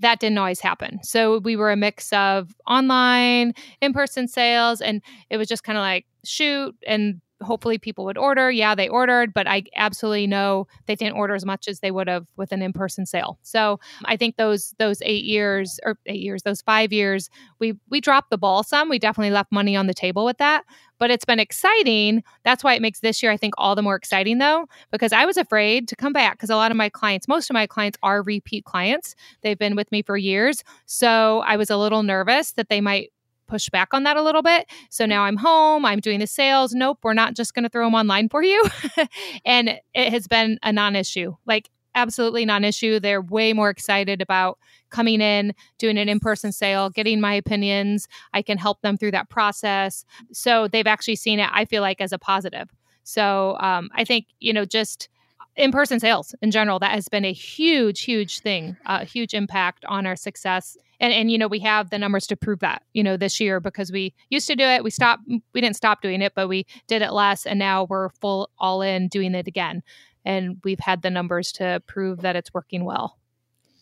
that 0.00 0.20
didn't 0.20 0.38
always 0.38 0.60
happen. 0.60 1.00
So 1.02 1.38
we 1.38 1.56
were 1.56 1.70
a 1.70 1.76
mix 1.76 2.12
of 2.12 2.54
online, 2.66 3.54
in 3.80 3.92
person 3.92 4.28
sales, 4.28 4.80
and 4.80 5.02
it 5.30 5.36
was 5.36 5.48
just 5.48 5.64
kind 5.64 5.78
of 5.78 5.82
like 5.82 6.06
shoot 6.24 6.74
and 6.86 7.20
hopefully 7.42 7.78
people 7.78 8.04
would 8.04 8.18
order. 8.18 8.50
Yeah, 8.50 8.74
they 8.74 8.88
ordered, 8.88 9.34
but 9.34 9.46
I 9.46 9.64
absolutely 9.76 10.26
know 10.26 10.66
they 10.86 10.94
didn't 10.94 11.16
order 11.16 11.34
as 11.34 11.44
much 11.44 11.68
as 11.68 11.80
they 11.80 11.90
would 11.90 12.08
have 12.08 12.26
with 12.36 12.52
an 12.52 12.62
in-person 12.62 13.06
sale. 13.06 13.38
So 13.42 13.78
I 14.04 14.16
think 14.16 14.36
those 14.36 14.74
those 14.78 15.02
eight 15.02 15.24
years 15.24 15.78
or 15.84 15.98
eight 16.06 16.20
years, 16.20 16.42
those 16.42 16.62
five 16.62 16.92
years, 16.92 17.28
we 17.58 17.74
we 17.90 18.00
dropped 18.00 18.30
the 18.30 18.38
ball 18.38 18.62
some. 18.62 18.88
We 18.88 18.98
definitely 18.98 19.30
left 19.30 19.52
money 19.52 19.76
on 19.76 19.86
the 19.86 19.94
table 19.94 20.24
with 20.24 20.38
that. 20.38 20.64
But 20.98 21.10
it's 21.10 21.26
been 21.26 21.40
exciting. 21.40 22.24
That's 22.42 22.64
why 22.64 22.74
it 22.74 22.80
makes 22.80 23.00
this 23.00 23.22
year, 23.22 23.30
I 23.30 23.36
think, 23.36 23.52
all 23.58 23.74
the 23.74 23.82
more 23.82 23.96
exciting 23.96 24.38
though, 24.38 24.66
because 24.90 25.12
I 25.12 25.26
was 25.26 25.36
afraid 25.36 25.88
to 25.88 25.96
come 25.96 26.14
back 26.14 26.38
because 26.38 26.48
a 26.48 26.56
lot 26.56 26.70
of 26.70 26.76
my 26.76 26.88
clients, 26.88 27.28
most 27.28 27.50
of 27.50 27.54
my 27.54 27.66
clients 27.66 27.98
are 28.02 28.22
repeat 28.22 28.64
clients. 28.64 29.14
They've 29.42 29.58
been 29.58 29.76
with 29.76 29.92
me 29.92 30.02
for 30.02 30.16
years. 30.16 30.64
So 30.86 31.40
I 31.40 31.56
was 31.56 31.68
a 31.68 31.76
little 31.76 32.02
nervous 32.02 32.52
that 32.52 32.70
they 32.70 32.80
might 32.80 33.12
push 33.46 33.68
back 33.70 33.92
on 33.92 34.02
that 34.04 34.16
a 34.16 34.22
little 34.22 34.42
bit. 34.42 34.66
So 34.90 35.06
now 35.06 35.22
I'm 35.22 35.36
home, 35.36 35.84
I'm 35.84 36.00
doing 36.00 36.20
the 36.20 36.26
sales. 36.26 36.72
Nope, 36.72 36.98
we're 37.02 37.14
not 37.14 37.34
just 37.34 37.54
going 37.54 37.62
to 37.64 37.68
throw 37.68 37.86
them 37.86 37.94
online 37.94 38.28
for 38.28 38.42
you. 38.42 38.64
and 39.44 39.80
it 39.94 40.12
has 40.12 40.26
been 40.26 40.58
a 40.62 40.72
non 40.72 40.96
issue, 40.96 41.34
like 41.46 41.70
absolutely 41.94 42.44
non 42.44 42.62
issue. 42.62 43.00
They're 43.00 43.22
way 43.22 43.52
more 43.52 43.70
excited 43.70 44.22
about 44.22 44.58
coming 44.90 45.20
in, 45.20 45.54
doing 45.78 45.98
an 45.98 46.08
in 46.08 46.20
person 46.20 46.52
sale, 46.52 46.90
getting 46.90 47.20
my 47.20 47.34
opinions. 47.34 48.06
I 48.32 48.42
can 48.42 48.58
help 48.58 48.82
them 48.82 48.96
through 48.96 49.12
that 49.12 49.28
process. 49.30 50.04
So 50.32 50.68
they've 50.68 50.86
actually 50.86 51.16
seen 51.16 51.40
it, 51.40 51.48
I 51.52 51.64
feel 51.64 51.82
like, 51.82 52.00
as 52.00 52.12
a 52.12 52.18
positive. 52.18 52.68
So 53.02 53.56
um, 53.60 53.90
I 53.94 54.04
think, 54.04 54.26
you 54.40 54.52
know, 54.52 54.64
just 54.64 55.08
in 55.56 55.72
person 55.72 56.00
sales 56.00 56.34
in 56.42 56.50
general, 56.50 56.78
that 56.80 56.92
has 56.92 57.08
been 57.08 57.24
a 57.24 57.32
huge, 57.32 58.02
huge 58.02 58.40
thing, 58.40 58.76
a 58.86 59.04
huge 59.04 59.34
impact 59.34 59.84
on 59.86 60.06
our 60.06 60.16
success 60.16 60.76
and 61.00 61.12
and 61.12 61.30
you 61.30 61.38
know 61.38 61.46
we 61.46 61.58
have 61.60 61.90
the 61.90 61.98
numbers 61.98 62.26
to 62.26 62.36
prove 62.36 62.60
that 62.60 62.82
you 62.92 63.02
know 63.02 63.16
this 63.16 63.40
year 63.40 63.60
because 63.60 63.92
we 63.92 64.14
used 64.30 64.46
to 64.46 64.56
do 64.56 64.64
it 64.64 64.82
we 64.82 64.90
stopped 64.90 65.22
we 65.26 65.60
didn't 65.60 65.76
stop 65.76 66.00
doing 66.02 66.22
it 66.22 66.32
but 66.34 66.48
we 66.48 66.66
did 66.86 67.02
it 67.02 67.12
less 67.12 67.46
and 67.46 67.58
now 67.58 67.84
we're 67.84 68.08
full 68.08 68.50
all 68.58 68.82
in 68.82 69.08
doing 69.08 69.34
it 69.34 69.46
again 69.46 69.82
and 70.24 70.58
we've 70.64 70.80
had 70.80 71.02
the 71.02 71.10
numbers 71.10 71.52
to 71.52 71.82
prove 71.86 72.22
that 72.22 72.36
it's 72.36 72.52
working 72.52 72.84
well 72.84 73.18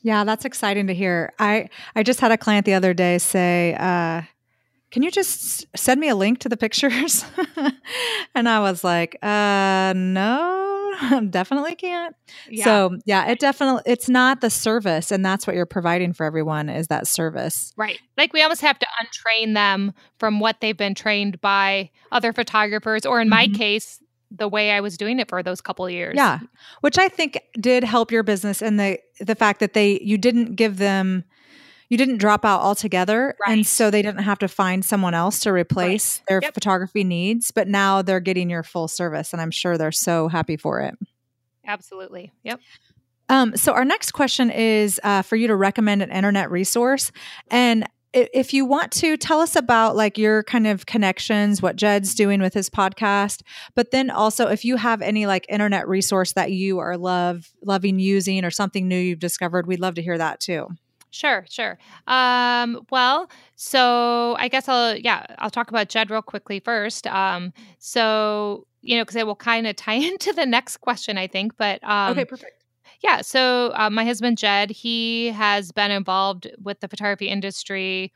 Yeah, 0.03 0.25
that's 0.25 0.45
exciting 0.45 0.89
to 0.89 0.95
hear. 0.95 1.33
I 1.39 1.69
I 1.97 2.03
just 2.03 2.21
had 2.21 2.31
a 2.31 2.37
client 2.37 2.67
the 2.67 2.75
other 2.75 2.93
day 2.93 3.17
say, 3.19 3.75
uh, 3.79 4.23
"Can 4.91 5.03
you 5.03 5.11
just 5.11 5.65
send 5.75 5.99
me 5.99 6.11
a 6.11 6.15
link 6.15 6.41
to 6.41 6.49
the 6.51 6.59
pictures?" 6.59 7.25
and 8.35 8.47
I 8.47 8.61
was 8.61 8.85
like, 8.85 9.17
"Uh, 9.23 9.95
no, 9.97 10.74
definitely 11.30 11.74
can't." 11.74 12.14
So 12.62 12.96
yeah, 13.04 13.26
it 13.28 13.38
definitely 13.40 13.83
it's 13.87 14.09
not 14.09 14.40
the 14.40 14.50
service, 14.50 15.11
and 15.11 15.24
that's 15.24 15.46
what 15.46 15.57
you're 15.57 15.66
providing 15.66 16.12
for 16.12 16.24
everyone 16.24 16.68
is 16.68 16.88
that 16.88 17.07
service. 17.07 17.72
Right. 17.76 17.98
Like 18.16 18.33
we 18.33 18.42
almost 18.42 18.61
have 18.61 18.78
to 18.78 18.87
untrain 19.02 19.54
them 19.54 19.92
from 20.18 20.40
what 20.40 20.61
they've 20.61 20.76
been 20.76 20.94
trained 20.94 21.40
by 21.40 21.90
other 22.12 22.33
photographers, 22.33 23.04
or 23.07 23.20
in 23.20 23.28
my 23.28 23.46
Mhm. 23.46 23.57
case, 23.57 24.00
the 24.30 24.48
way 24.48 24.72
I 24.72 24.80
was 24.80 24.96
doing 24.96 25.20
it 25.20 25.28
for 25.28 25.42
those 25.42 25.61
couple 25.61 25.87
of 25.87 25.92
years. 25.92 26.14
Yeah, 26.16 26.40
which 26.80 26.98
I 26.98 27.09
think 27.09 27.40
did 27.61 27.85
help 27.85 28.11
your 28.11 28.22
business 28.22 28.62
and 28.62 28.80
the 28.80 28.98
the 29.20 29.35
fact 29.35 29.61
that 29.61 29.74
they 29.74 30.00
you 30.02 30.18
didn't 30.18 30.57
give 30.57 30.78
them 30.78 31.24
you 31.90 31.97
didn't 31.99 32.18
drop 32.18 32.44
out 32.44 32.61
altogether 32.61 33.35
Right. 33.47 33.53
and 33.59 33.66
so 33.66 33.90
they 33.90 34.03
didn't 34.03 34.23
have 34.23 34.38
to 34.40 34.49
find 34.49 34.85
someone 34.85 35.14
else 35.14 35.40
to 35.40 35.53
replace 35.53 36.23
their 36.29 36.40
Yep. 36.42 36.55
photography 36.55 37.05
needs 37.05 37.51
but 37.51 37.68
now 37.68 38.03
they're 38.03 38.20
getting 38.20 38.49
your 38.51 38.62
full 38.62 38.88
service 38.88 39.33
and 39.33 39.40
i'm 39.42 39.51
sure 39.51 39.77
they're 39.79 39.92
so 39.92 40.29
happy 40.29 40.57
for 40.57 40.81
it 40.81 40.94
Absolutely. 41.66 42.33
Yep. 42.42 42.61
um, 43.31 43.57
so 43.57 43.73
our 43.73 43.85
next 43.87 44.11
question 44.12 44.51
is 44.51 45.01
uh, 45.03 45.23
for 45.23 45.37
you 45.37 45.47
to 45.47 45.57
recommend 45.57 46.03
an 46.03 46.11
internet 46.11 46.51
resource 46.51 47.11
and 47.51 47.87
if 48.12 48.55
you 48.55 48.64
want 48.64 48.92
to 48.92 49.16
tell 49.16 49.40
us 49.40 49.57
about 49.57 49.97
like 49.97 50.16
your 50.18 50.44
kind 50.44 50.66
of 50.68 50.87
connections 50.87 51.61
what 51.61 51.75
jed's 51.77 52.14
doing 52.14 52.40
with 52.40 52.55
his 52.55 52.70
podcast 52.70 53.42
but 53.75 53.90
then 53.90 54.09
also 54.11 54.47
if 54.49 54.64
you 54.64 54.77
have 54.77 55.03
any 55.03 55.27
like 55.27 55.44
internet 55.49 55.88
resource 55.88 56.33
that 56.35 56.53
you 56.53 56.79
are 56.79 56.97
love 56.97 57.51
loving 57.62 57.99
using 57.99 58.44
or 58.44 58.51
something 58.51 58.87
new 58.87 58.97
you've 58.99 59.18
discovered 59.18 59.66
we'd 59.66 59.81
love 59.81 59.94
to 59.97 60.03
hear 60.03 60.16
that 60.18 60.38
too 60.38 60.68
Sure, 61.14 61.46
sure. 61.48 61.79
Um, 62.09 62.81
well, 62.90 63.31
so 63.55 64.35
I 64.38 64.48
guess 64.48 64.68
I'll 64.68 64.96
yeah, 64.96 65.24
I'll 65.38 65.50
talk 65.50 65.68
about 65.68 65.88
Jed 65.88 66.11
real 66.11 66.22
quickly 66.22 66.59
first. 66.59 67.07
Um, 67.07 67.53
so 67.79 68.66
you 68.83 68.96
know, 68.96 69.03
because 69.03 69.16
it 69.16 69.27
will 69.27 69.37
kind 69.37 69.66
of 69.66 69.77
tie 69.87 69.94
into 69.94 70.33
the 70.33 70.44
next 70.44 70.79
question, 70.79 71.16
I 71.16 71.29
think. 71.29 71.57
But 71.57 71.83
um, 71.85 72.16
perfect 72.27 72.64
yeah, 73.00 73.20
so 73.20 73.70
uh, 73.74 73.90
my 73.90 74.05
husband 74.05 74.38
Jed, 74.38 74.70
he 74.70 75.29
has 75.29 75.72
been 75.72 75.90
involved 75.90 76.50
with 76.62 76.81
the 76.81 76.88
photography 76.88 77.29
industry 77.29 78.12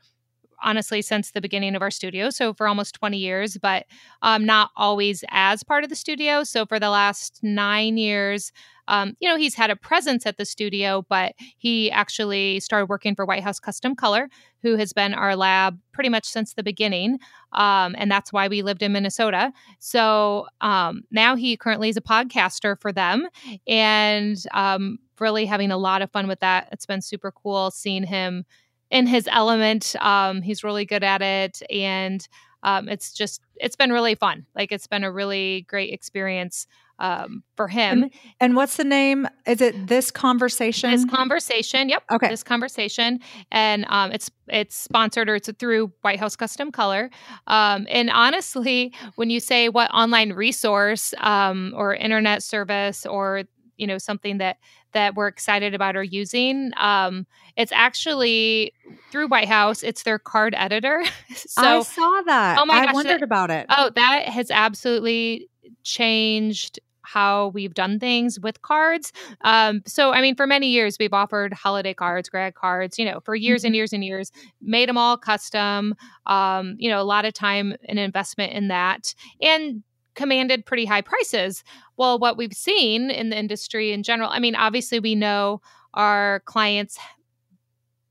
honestly 0.63 1.01
since 1.01 1.31
the 1.31 1.41
beginning 1.41 1.75
of 1.75 1.81
our 1.81 1.91
studio, 1.91 2.29
so 2.29 2.53
for 2.53 2.67
almost 2.67 2.95
20 2.95 3.17
years, 3.17 3.57
but 3.57 3.85
um, 4.21 4.45
not 4.45 4.71
always 4.75 5.23
as 5.29 5.63
part 5.63 5.83
of 5.83 5.89
the 5.89 5.95
studio. 5.95 6.43
So 6.43 6.65
for 6.65 6.79
the 6.79 6.89
last 6.89 7.39
nine 7.43 7.97
years, 7.97 8.51
um, 8.89 9.15
you 9.19 9.29
know, 9.29 9.37
he's 9.37 9.53
had 9.53 9.69
a 9.69 9.75
presence 9.75 10.25
at 10.25 10.37
the 10.37 10.45
studio, 10.45 11.05
but 11.07 11.35
he 11.57 11.91
actually 11.91 12.59
started 12.59 12.87
working 12.87 13.15
for 13.15 13.23
White 13.23 13.43
House 13.43 13.59
Custom 13.59 13.95
Color, 13.95 14.29
who 14.63 14.75
has 14.77 14.93
been 14.93 15.13
our 15.13 15.35
lab 15.35 15.79
pretty 15.93 16.09
much 16.09 16.25
since 16.25 16.55
the 16.55 16.63
beginning. 16.63 17.19
Um, 17.53 17.95
and 17.99 18.09
that's 18.11 18.33
why 18.33 18.47
we 18.47 18.63
lived 18.63 18.81
in 18.81 18.91
Minnesota. 18.91 19.53
So 19.77 20.47
um, 20.59 21.03
now 21.11 21.35
he 21.35 21.55
currently 21.55 21.89
is 21.89 21.97
a 21.97 22.01
podcaster 22.01 22.79
for 22.81 22.91
them 22.91 23.27
and 23.67 24.37
um, 24.55 24.97
really 25.19 25.45
having 25.45 25.69
a 25.69 25.77
lot 25.77 26.01
of 26.01 26.11
fun 26.11 26.27
with 26.27 26.39
that. 26.39 26.69
It's 26.71 26.87
been 26.87 27.01
super 27.01 27.31
cool 27.31 27.69
seeing 27.69 28.03
him 28.03 28.43
in 28.89 29.07
his 29.07 29.27
element. 29.31 29.95
Um, 29.99 30.41
he's 30.41 30.63
really 30.63 30.85
good 30.85 31.03
at 31.03 31.21
it. 31.21 31.61
And 31.69 32.27
um, 32.63 32.89
it's 32.89 33.13
just 33.13 33.41
it's 33.55 33.75
been 33.75 33.91
really 33.91 34.15
fun. 34.15 34.45
Like 34.55 34.71
it's 34.71 34.87
been 34.87 35.03
a 35.03 35.11
really 35.11 35.65
great 35.69 35.93
experience 35.93 36.67
um, 36.99 37.43
for 37.55 37.67
him. 37.67 38.03
And, 38.03 38.11
and, 38.39 38.55
what's 38.55 38.75
the 38.75 38.83
name? 38.83 39.27
Is 39.45 39.61
it 39.61 39.87
this 39.87 40.11
conversation? 40.11 40.91
This 40.91 41.05
conversation. 41.05 41.89
Yep. 41.89 42.03
Okay. 42.11 42.27
This 42.27 42.43
conversation, 42.43 43.19
and 43.51 43.85
um, 43.87 44.11
it's 44.11 44.29
it's 44.47 44.75
sponsored 44.75 45.29
or 45.29 45.35
it's 45.35 45.49
through 45.59 45.93
White 46.01 46.19
House 46.19 46.35
Custom 46.35 46.71
Color. 46.71 47.09
Um, 47.47 47.87
and 47.89 48.09
honestly, 48.09 48.93
when 49.15 49.29
you 49.29 49.39
say 49.39 49.69
what 49.69 49.89
online 49.91 50.33
resource 50.33 51.13
um, 51.19 51.73
or 51.75 51.95
internet 51.95 52.43
service 52.43 53.05
or 53.05 53.43
you 53.77 53.87
know 53.87 53.97
something 53.97 54.39
that 54.39 54.57
that 54.93 55.15
we're 55.15 55.27
excited 55.27 55.73
about 55.73 55.95
or 55.95 56.03
using 56.03 56.71
um, 56.77 57.25
it's 57.55 57.71
actually 57.71 58.73
through 59.11 59.27
white 59.27 59.47
house 59.47 59.83
it's 59.83 60.03
their 60.03 60.19
card 60.19 60.53
editor 60.57 61.03
so 61.35 61.79
i 61.79 61.81
saw 61.81 62.21
that 62.25 62.57
oh 62.59 62.65
my 62.65 62.75
i 62.75 62.85
gosh, 62.85 62.93
wondered 62.93 63.21
about 63.21 63.51
it 63.51 63.65
oh 63.69 63.89
that 63.95 64.25
has 64.25 64.51
absolutely 64.51 65.47
changed 65.83 66.79
how 67.13 67.47
we've 67.49 67.73
done 67.73 67.99
things 67.99 68.39
with 68.39 68.61
cards. 68.61 69.11
Um, 69.41 69.81
so, 69.87 70.11
I 70.11 70.21
mean, 70.21 70.35
for 70.35 70.45
many 70.45 70.67
years, 70.67 70.97
we've 70.99 71.13
offered 71.13 71.53
holiday 71.53 71.93
cards, 71.93 72.29
grad 72.29 72.53
cards, 72.53 72.99
you 72.99 73.05
know, 73.05 73.19
for 73.21 73.33
years 73.33 73.63
and 73.63 73.71
mm-hmm. 73.71 73.77
years 73.77 73.93
and 73.93 74.03
years, 74.03 74.31
made 74.61 74.87
them 74.87 74.97
all 74.97 75.17
custom, 75.17 75.95
um, 76.27 76.75
you 76.77 76.87
know, 76.87 77.01
a 77.01 77.03
lot 77.03 77.25
of 77.25 77.33
time 77.33 77.75
and 77.87 77.97
investment 77.97 78.53
in 78.53 78.67
that. 78.67 79.15
And 79.41 79.83
commanded 80.15 80.65
pretty 80.65 80.85
high 80.85 81.01
prices. 81.01 81.63
Well, 81.97 82.19
what 82.19 82.37
we've 82.37 82.53
seen 82.53 83.09
in 83.09 83.29
the 83.29 83.37
industry 83.37 83.91
in 83.91 84.03
general, 84.03 84.29
I 84.29 84.39
mean, 84.39 84.55
obviously, 84.55 84.99
we 84.99 85.15
know 85.15 85.61
our 85.93 86.41
clients 86.45 86.97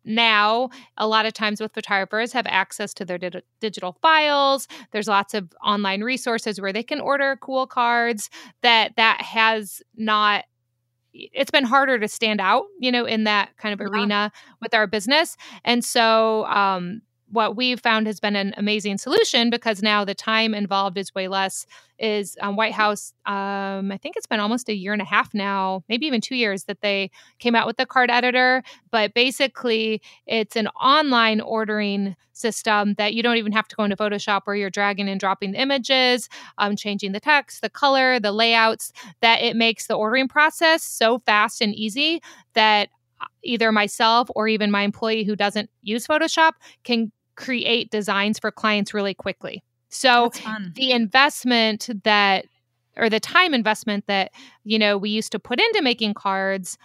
now 0.05 0.71
a 0.97 1.07
lot 1.07 1.27
of 1.27 1.35
times 1.35 1.61
with 1.61 1.73
photographers 1.75 2.33
have 2.33 2.47
access 2.47 2.95
to 2.95 3.05
their 3.05 3.19
di- 3.19 3.43
digital 3.61 3.97
files 4.01 4.67
there's 4.91 5.07
lots 5.07 5.35
of 5.35 5.53
online 5.63 6.03
resources 6.03 6.61
where 6.61 6.73
they 6.73 6.83
can 6.83 7.01
order 7.01 7.37
cool 7.41 7.67
cards 7.67 8.31
that 8.63 8.93
that 8.97 9.21
has 9.21 9.83
not 9.97 10.45
it's 11.13 11.51
been 11.51 11.65
harder 11.65 11.99
to 11.99 12.09
stand 12.09 12.41
out 12.41 12.65
you 12.81 12.91
know 12.91 13.05
in 13.05 13.25
that 13.25 13.55
kind 13.59 13.79
of 13.79 13.81
yeah. 13.81 13.93
arena 13.93 14.33
with 14.63 14.73
our 14.73 14.87
business 14.87 15.37
and 15.65 15.85
so 15.85 16.47
um 16.47 17.03
what 17.31 17.57
we've 17.57 17.81
found 17.81 18.07
has 18.07 18.21
been 18.21 18.37
an 18.37 18.55
amazing 18.57 18.99
solution 18.99 19.51
because 19.51 19.83
now 19.83 20.05
the 20.05 20.15
time 20.15 20.55
involved 20.55 20.97
is 20.97 21.15
way 21.15 21.29
less 21.29 21.67
is 21.99 22.37
um, 22.41 22.57
White 22.57 22.73
House. 22.73 23.13
Um, 23.27 23.91
I 23.91 23.99
think 24.01 24.17
it's 24.17 24.27
been 24.27 24.41
almost 24.41 24.69
a 24.69 24.75
year 24.75 24.93
and 24.93 25.03
a 25.03 25.05
half 25.05 25.35
now, 25.35 25.83
maybe 25.89 26.07
even 26.07 26.21
two 26.21 26.37
years 26.37 26.65
that 26.65 26.81
they 26.81 27.11
came 27.39 27.55
out 27.55 27.67
with 27.67 27.77
the 27.77 27.87
card 27.87 28.11
editor. 28.11 28.63
But 28.91 29.15
basically, 29.15 30.01
it's 30.27 30.57
an 30.57 30.69
online 30.69 31.41
ordering 31.41 32.17
system 32.33 32.95
that 32.95 33.15
you 33.15 33.23
don't 33.23 33.37
even 33.37 33.53
have 33.53 33.69
to 33.69 33.77
go 33.77 33.85
into 33.85 33.97
Photoshop 33.97 34.43
where 34.45 34.57
you're 34.57 34.71
dragging 34.71 35.09
and 35.09 35.21
dropping 35.21 35.53
the 35.53 35.61
images, 35.61 36.29
um, 36.59 36.77
changing 36.77 37.13
the 37.13 37.21
text, 37.21 37.63
the 37.63 37.71
color, 37.71 38.21
the 38.21 38.33
layouts, 38.33 38.93
that 39.21 39.43
it 39.43 39.57
makes 39.57 39.87
the 39.87 39.95
ordering 39.95 40.29
process 40.29 40.83
so 40.83 41.19
fast 41.27 41.61
and 41.61 41.75
easy 41.75 42.23
that 42.55 42.89
uh, 43.21 43.27
either 43.43 43.73
myself 43.73 44.31
or 44.37 44.47
even 44.47 44.71
my 44.71 44.83
employee 44.83 45.25
who 45.25 45.35
doesn't 45.35 45.69
use 45.83 46.07
Photoshop 46.07 46.53
can 46.85 47.11
create 47.39 47.91
designs 47.91 48.39
for 48.39 48.51
clients 48.51 48.93
really 48.93 49.15
quickly. 49.15 49.63
So 49.89 50.31
the 50.75 50.91
investment 50.91 51.89
that 52.05 52.45
or 52.97 53.09
the 53.09 53.21
time 53.21 53.55
investment 53.55 54.05
that 54.09 54.33
you 54.65 54.79
know 54.79 54.99
we 54.99 55.09
used 55.09 55.33
to 55.33 55.39
put 55.39 55.61
into 55.61 55.81
making 55.81 56.15
cards 56.15 56.77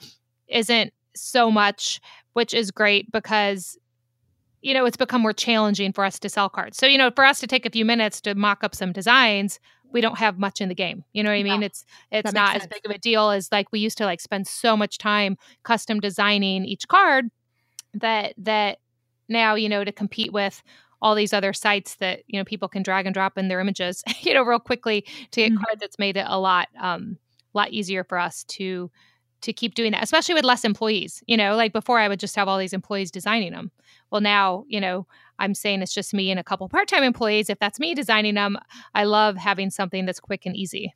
isn't 0.48 0.94
so 1.16 1.52
much 1.52 2.00
which 2.34 2.54
is 2.54 2.72
great 2.72 3.12
because 3.12 3.78
you 4.62 4.74
know 4.74 4.86
it's 4.86 4.96
become 4.96 5.22
more 5.22 5.34
challenging 5.34 5.92
for 5.92 6.06
us 6.06 6.20
to 6.20 6.30
sell 6.30 6.50
cards. 6.50 6.78
So 6.78 6.86
you 6.86 6.98
know 6.98 7.12
for 7.12 7.26
us 7.26 7.40
to 7.42 7.48
take 7.48 7.66
a 7.66 7.70
few 7.72 7.84
minutes 7.84 8.22
to 8.22 8.36
mock 8.36 8.64
up 8.64 8.76
some 8.76 8.94
designs 8.94 9.60
we 9.92 10.02
don't 10.02 10.18
have 10.18 10.40
much 10.40 10.60
in 10.60 10.70
the 10.70 10.76
game. 10.76 11.04
You 11.14 11.24
know 11.24 11.30
what 11.30 11.36
i 11.38 11.44
mean? 11.44 11.62
It's 11.64 11.84
it's 12.12 12.34
not 12.34 12.56
as 12.56 12.68
big 12.68 12.82
of 12.86 12.92
a 12.92 12.98
deal 12.98 13.30
as 13.32 13.50
like 13.52 13.72
we 13.72 13.80
used 13.80 13.98
to 13.98 14.06
like 14.06 14.22
spend 14.22 14.48
so 14.48 14.78
much 14.78 14.98
time 14.98 15.38
custom 15.64 16.00
designing 16.00 16.66
each 16.66 16.88
card 16.88 17.30
that 17.96 18.34
that 18.38 18.80
now 19.30 19.56
you 19.56 19.70
know 19.70 19.84
to 19.84 19.92
compete 19.92 20.34
with 20.34 20.62
all 21.02 21.16
these 21.16 21.34
other 21.34 21.54
sites 21.54 21.96
that 21.96 22.22
you 22.28 22.40
know 22.40 22.46
people 22.46 22.70
can 22.70 22.82
drag 22.82 23.06
and 23.06 23.14
drop 23.14 23.38
in 23.38 23.50
their 23.50 23.60
images 23.60 24.04
you 24.22 24.34
know 24.34 24.44
real 24.44 24.60
quickly 24.60 25.02
to 25.32 25.42
get 25.42 25.52
mm-hmm. 25.52 25.64
cards 25.64 25.82
that's 25.82 26.00
made 26.00 26.18
it 26.18 26.26
a 26.28 26.40
lot 26.40 26.70
um 26.80 27.18
a 27.54 27.58
lot 27.58 27.72
easier 27.72 28.04
for 28.04 28.18
us 28.18 28.44
to 28.46 28.90
to 29.42 29.52
keep 29.52 29.76
doing 29.76 29.92
that 29.92 30.04
especially 30.04 30.34
with 30.34 30.46
less 30.46 30.64
employees 30.64 31.22
you 31.28 31.36
know 31.36 31.56
like 31.56 31.74
before 31.74 32.00
i 32.00 32.08
would 32.08 32.20
just 32.20 32.36
have 32.36 32.48
all 32.48 32.58
these 32.58 32.74
employees 32.74 33.12
designing 33.12 33.52
them 33.52 33.72
well 34.10 34.22
now 34.22 34.64
you 34.68 34.80
know 34.80 35.06
i'm 35.40 35.54
saying 35.54 35.82
it's 35.82 35.94
just 35.94 36.14
me 36.14 36.32
and 36.32 36.40
a 36.40 36.44
couple 36.44 36.68
part-time 36.70 37.04
employees 37.04 37.50
if 37.50 37.60
that's 37.60 37.80
me 37.80 37.94
designing 37.94 38.36
them 38.36 38.58
i 38.96 39.04
love 39.04 39.36
having 39.36 39.70
something 39.70 40.06
that's 40.06 40.22
quick 40.22 40.46
and 40.46 40.56
easy 40.56 40.94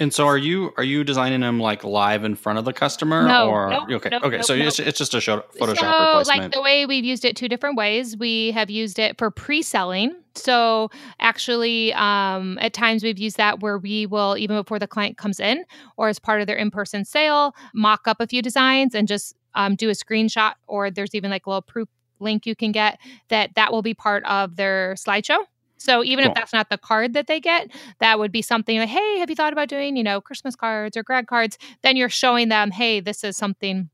and 0.00 0.14
so, 0.14 0.26
are 0.26 0.38
you 0.38 0.72
are 0.76 0.84
you 0.84 1.02
designing 1.02 1.40
them 1.40 1.58
like 1.58 1.82
live 1.82 2.22
in 2.22 2.36
front 2.36 2.58
of 2.58 2.64
the 2.64 2.72
customer, 2.72 3.26
no, 3.26 3.48
or 3.48 3.70
nope, 3.70 3.90
okay, 3.90 4.08
nope, 4.10 4.22
okay? 4.24 4.36
Nope, 4.36 4.44
so 4.44 4.54
it's, 4.54 4.78
it's 4.78 4.98
just 4.98 5.12
a 5.14 5.20
show, 5.20 5.44
Photoshop 5.58 5.78
so, 5.78 6.18
replacement. 6.18 6.42
Like 6.42 6.52
the 6.52 6.62
way 6.62 6.86
we've 6.86 7.04
used 7.04 7.24
it 7.24 7.34
two 7.34 7.48
different 7.48 7.76
ways. 7.76 8.16
We 8.16 8.52
have 8.52 8.70
used 8.70 8.98
it 8.98 9.18
for 9.18 9.30
pre-selling. 9.30 10.14
So 10.36 10.90
actually, 11.18 11.92
um, 11.94 12.58
at 12.60 12.72
times 12.72 13.02
we've 13.02 13.18
used 13.18 13.38
that 13.38 13.60
where 13.60 13.76
we 13.76 14.06
will 14.06 14.36
even 14.38 14.56
before 14.56 14.78
the 14.78 14.86
client 14.86 15.18
comes 15.18 15.40
in 15.40 15.64
or 15.96 16.08
as 16.08 16.20
part 16.20 16.40
of 16.40 16.46
their 16.46 16.56
in-person 16.56 17.04
sale, 17.04 17.54
mock 17.74 18.06
up 18.06 18.20
a 18.20 18.26
few 18.26 18.40
designs 18.40 18.94
and 18.94 19.08
just 19.08 19.34
um, 19.54 19.74
do 19.74 19.88
a 19.88 19.94
screenshot. 19.94 20.54
Or 20.68 20.90
there's 20.92 21.14
even 21.14 21.30
like 21.30 21.46
a 21.46 21.50
little 21.50 21.62
proof 21.62 21.88
link 22.20 22.46
you 22.46 22.54
can 22.54 22.70
get 22.70 22.98
that 23.28 23.54
that 23.56 23.72
will 23.72 23.82
be 23.82 23.94
part 23.94 24.24
of 24.24 24.56
their 24.56 24.94
slideshow 24.94 25.38
so 25.78 26.04
even 26.04 26.24
cool. 26.24 26.32
if 26.32 26.34
that's 26.34 26.52
not 26.52 26.70
the 26.70 26.78
card 26.78 27.14
that 27.14 27.26
they 27.26 27.40
get, 27.40 27.70
that 28.00 28.18
would 28.18 28.32
be 28.32 28.42
something 28.42 28.78
like, 28.78 28.88
hey, 28.88 29.18
have 29.18 29.30
you 29.30 29.36
thought 29.36 29.52
about 29.52 29.68
doing, 29.68 29.96
you 29.96 30.02
know, 30.02 30.20
Christmas 30.20 30.56
cards 30.56 30.96
or 30.96 31.02
grad 31.02 31.26
cards? 31.26 31.56
Then 31.82 31.96
you're 31.96 32.08
showing 32.08 32.48
them, 32.48 32.70
hey, 32.70 33.00
this 33.00 33.24
is 33.24 33.36
something 33.36 33.90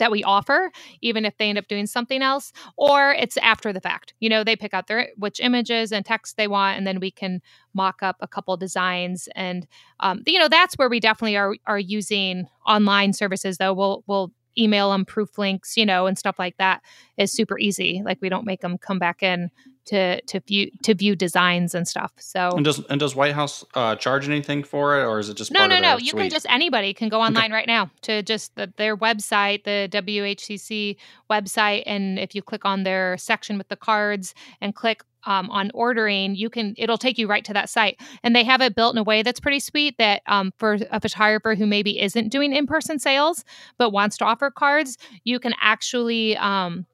that 0.00 0.10
we 0.10 0.24
offer, 0.24 0.72
even 1.02 1.24
if 1.24 1.36
they 1.36 1.48
end 1.48 1.58
up 1.58 1.68
doing 1.68 1.86
something 1.86 2.22
else, 2.22 2.52
or 2.76 3.12
it's 3.12 3.36
after 3.36 3.72
the 3.72 3.80
fact. 3.80 4.14
You 4.18 4.28
know, 4.28 4.42
they 4.42 4.56
pick 4.56 4.74
out 4.74 4.88
their 4.88 5.10
which 5.16 5.38
images 5.40 5.92
and 5.92 6.04
text 6.04 6.36
they 6.36 6.48
want, 6.48 6.78
and 6.78 6.86
then 6.86 6.98
we 7.00 7.10
can 7.10 7.40
mock 7.74 8.02
up 8.02 8.16
a 8.20 8.26
couple 8.26 8.56
designs. 8.56 9.28
And 9.36 9.66
um, 10.00 10.22
you 10.26 10.38
know, 10.38 10.48
that's 10.48 10.74
where 10.76 10.88
we 10.88 11.00
definitely 11.00 11.36
are 11.36 11.54
are 11.66 11.78
using 11.78 12.46
online 12.66 13.12
services. 13.12 13.58
Though 13.58 13.74
we'll 13.74 14.02
we'll 14.06 14.32
email 14.60 14.90
them 14.90 15.04
proof 15.04 15.38
links, 15.38 15.76
you 15.76 15.86
know, 15.86 16.06
and 16.06 16.18
stuff 16.18 16.38
like 16.38 16.56
that 16.58 16.82
is 17.16 17.32
super 17.32 17.58
easy. 17.58 18.02
Like 18.04 18.18
we 18.20 18.28
don't 18.28 18.44
make 18.44 18.60
them 18.60 18.78
come 18.78 18.98
back 18.98 19.22
in 19.22 19.50
to 19.86 20.20
to 20.22 20.40
view 20.40 20.70
to 20.82 20.94
view 20.94 21.16
designs 21.16 21.74
and 21.74 21.88
stuff. 21.88 22.12
So 22.18 22.50
and 22.50 22.64
does 22.64 22.84
and 22.86 23.00
does 23.00 23.16
White 23.16 23.34
House 23.34 23.64
uh, 23.74 23.96
charge 23.96 24.28
anything 24.28 24.62
for 24.62 25.00
it, 25.00 25.04
or 25.04 25.18
is 25.18 25.28
it 25.28 25.36
just 25.36 25.50
no, 25.50 25.66
no, 25.66 25.80
no? 25.80 25.96
You 25.96 26.10
suite? 26.10 26.22
can 26.22 26.30
just 26.30 26.46
anybody 26.48 26.94
can 26.94 27.08
go 27.08 27.20
online 27.20 27.46
okay. 27.46 27.54
right 27.54 27.66
now 27.66 27.90
to 28.02 28.22
just 28.22 28.54
the, 28.54 28.72
their 28.76 28.96
website, 28.96 29.64
the 29.64 29.88
WHCC 29.90 30.96
website, 31.30 31.82
and 31.86 32.18
if 32.18 32.34
you 32.34 32.42
click 32.42 32.64
on 32.64 32.84
their 32.84 33.16
section 33.18 33.58
with 33.58 33.68
the 33.68 33.76
cards 33.76 34.34
and 34.60 34.74
click 34.74 35.02
um, 35.24 35.50
on 35.50 35.70
ordering, 35.74 36.34
you 36.34 36.50
can 36.50 36.74
it'll 36.76 36.98
take 36.98 37.18
you 37.18 37.26
right 37.26 37.44
to 37.44 37.52
that 37.52 37.68
site, 37.68 38.00
and 38.22 38.34
they 38.34 38.44
have 38.44 38.60
it 38.60 38.74
built 38.74 38.94
in 38.94 38.98
a 38.98 39.02
way 39.02 39.22
that's 39.22 39.40
pretty 39.40 39.60
sweet. 39.60 39.96
That 39.98 40.22
um, 40.26 40.52
for 40.58 40.78
a 40.90 41.00
photographer 41.00 41.54
who 41.54 41.66
maybe 41.66 42.00
isn't 42.00 42.28
doing 42.28 42.52
in 42.52 42.66
person 42.66 42.98
sales 42.98 43.44
but 43.78 43.90
wants 43.90 44.16
to 44.18 44.24
offer 44.24 44.50
cards, 44.50 44.98
you 45.24 45.38
can 45.38 45.54
actually 45.60 46.36
um, 46.36 46.86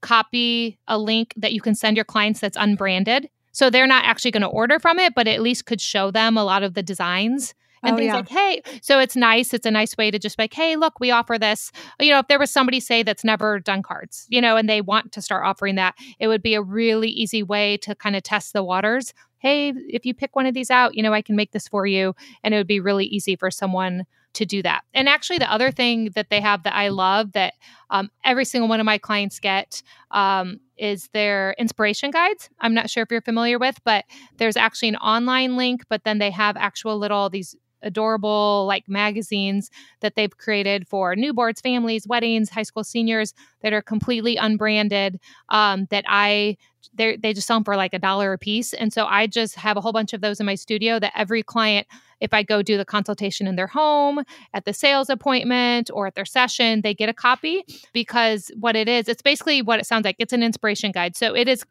copy 0.00 0.78
a 0.86 0.98
link 0.98 1.34
that 1.36 1.52
you 1.52 1.60
can 1.60 1.74
send 1.74 1.96
your 1.96 2.04
clients 2.04 2.40
that's 2.40 2.56
unbranded. 2.56 3.28
So 3.52 3.70
they're 3.70 3.86
not 3.86 4.04
actually 4.04 4.32
going 4.32 4.42
to 4.42 4.48
order 4.48 4.78
from 4.78 4.98
it, 4.98 5.14
but 5.14 5.26
at 5.26 5.40
least 5.40 5.64
could 5.64 5.80
show 5.80 6.10
them 6.10 6.36
a 6.36 6.44
lot 6.44 6.62
of 6.62 6.74
the 6.74 6.82
designs 6.82 7.54
and 7.86 7.94
oh, 7.94 7.98
things 7.98 8.08
yeah. 8.08 8.16
like, 8.16 8.28
hey, 8.28 8.62
so 8.82 8.98
it's 8.98 9.16
nice. 9.16 9.54
It's 9.54 9.66
a 9.66 9.70
nice 9.70 9.96
way 9.96 10.10
to 10.10 10.18
just 10.18 10.38
like, 10.38 10.52
hey, 10.52 10.76
look, 10.76 11.00
we 11.00 11.10
offer 11.10 11.38
this. 11.38 11.72
You 12.00 12.10
know, 12.10 12.18
if 12.18 12.28
there 12.28 12.38
was 12.38 12.50
somebody, 12.50 12.80
say, 12.80 13.02
that's 13.02 13.24
never 13.24 13.60
done 13.60 13.82
cards, 13.82 14.26
you 14.28 14.40
know, 14.40 14.56
and 14.56 14.68
they 14.68 14.80
want 14.80 15.12
to 15.12 15.22
start 15.22 15.44
offering 15.44 15.76
that, 15.76 15.94
it 16.18 16.28
would 16.28 16.42
be 16.42 16.54
a 16.54 16.62
really 16.62 17.08
easy 17.08 17.42
way 17.42 17.76
to 17.78 17.94
kind 17.94 18.16
of 18.16 18.22
test 18.22 18.52
the 18.52 18.62
waters. 18.64 19.14
Hey, 19.38 19.72
if 19.88 20.04
you 20.04 20.14
pick 20.14 20.34
one 20.34 20.46
of 20.46 20.54
these 20.54 20.70
out, 20.70 20.94
you 20.94 21.02
know, 21.02 21.12
I 21.12 21.22
can 21.22 21.36
make 21.36 21.52
this 21.52 21.68
for 21.68 21.86
you. 21.86 22.14
And 22.42 22.52
it 22.52 22.56
would 22.56 22.66
be 22.66 22.80
really 22.80 23.06
easy 23.06 23.36
for 23.36 23.50
someone 23.50 24.06
to 24.36 24.44
do 24.44 24.62
that. 24.62 24.82
And 24.92 25.08
actually, 25.08 25.38
the 25.38 25.50
other 25.50 25.70
thing 25.70 26.10
that 26.14 26.28
they 26.28 26.40
have 26.40 26.62
that 26.64 26.74
I 26.74 26.88
love 26.88 27.32
that 27.32 27.54
um, 27.90 28.10
every 28.22 28.44
single 28.44 28.68
one 28.68 28.80
of 28.80 28.86
my 28.86 28.98
clients 28.98 29.40
get 29.40 29.82
um, 30.10 30.60
is 30.76 31.08
their 31.14 31.54
inspiration 31.58 32.10
guides. 32.10 32.50
I'm 32.60 32.74
not 32.74 32.90
sure 32.90 33.02
if 33.02 33.10
you're 33.10 33.22
familiar 33.22 33.58
with, 33.58 33.78
but 33.84 34.04
there's 34.36 34.56
actually 34.56 34.90
an 34.90 34.96
online 34.96 35.56
link, 35.56 35.84
but 35.88 36.04
then 36.04 36.18
they 36.18 36.30
have 36.30 36.56
actual 36.56 36.98
little 36.98 37.30
these 37.30 37.56
adorable 37.82 38.64
like 38.66 38.88
magazines 38.88 39.70
that 40.00 40.14
they've 40.14 40.36
created 40.36 40.86
for 40.86 41.14
newborns, 41.14 41.60
families, 41.60 42.06
weddings, 42.06 42.50
high 42.50 42.62
school 42.62 42.84
seniors 42.84 43.34
that 43.62 43.72
are 43.72 43.82
completely 43.82 44.36
unbranded. 44.36 45.18
Um, 45.48 45.86
that 45.90 46.04
I 46.08 46.56
they 46.94 47.16
they 47.16 47.32
just 47.32 47.46
sell 47.46 47.56
them 47.56 47.64
for 47.64 47.76
like 47.76 47.94
a 47.94 47.98
dollar 47.98 48.32
a 48.32 48.38
piece, 48.38 48.72
and 48.72 48.92
so 48.92 49.06
I 49.06 49.26
just 49.26 49.56
have 49.56 49.76
a 49.76 49.80
whole 49.80 49.92
bunch 49.92 50.12
of 50.12 50.20
those 50.20 50.40
in 50.40 50.46
my 50.46 50.54
studio 50.54 50.98
that 50.98 51.12
every 51.14 51.42
client 51.42 51.86
if 52.20 52.32
I 52.32 52.42
go 52.42 52.62
do 52.62 52.76
the 52.76 52.84
consultation 52.84 53.46
in 53.46 53.56
their 53.56 53.66
home, 53.66 54.22
at 54.54 54.64
the 54.64 54.72
sales 54.72 55.10
appointment, 55.10 55.90
or 55.92 56.06
at 56.06 56.14
their 56.14 56.24
session, 56.24 56.80
they 56.80 56.94
get 56.94 57.08
a 57.08 57.14
copy 57.14 57.62
because 57.92 58.50
what 58.58 58.76
it 58.76 58.88
is, 58.88 59.08
it's 59.08 59.22
basically 59.22 59.62
what 59.62 59.78
it 59.78 59.86
sounds 59.86 60.04
like. 60.04 60.16
It's 60.18 60.32
an 60.32 60.42
inspiration 60.42 60.92
guide. 60.92 61.16
So 61.16 61.34
it 61.34 61.48
is 61.48 61.64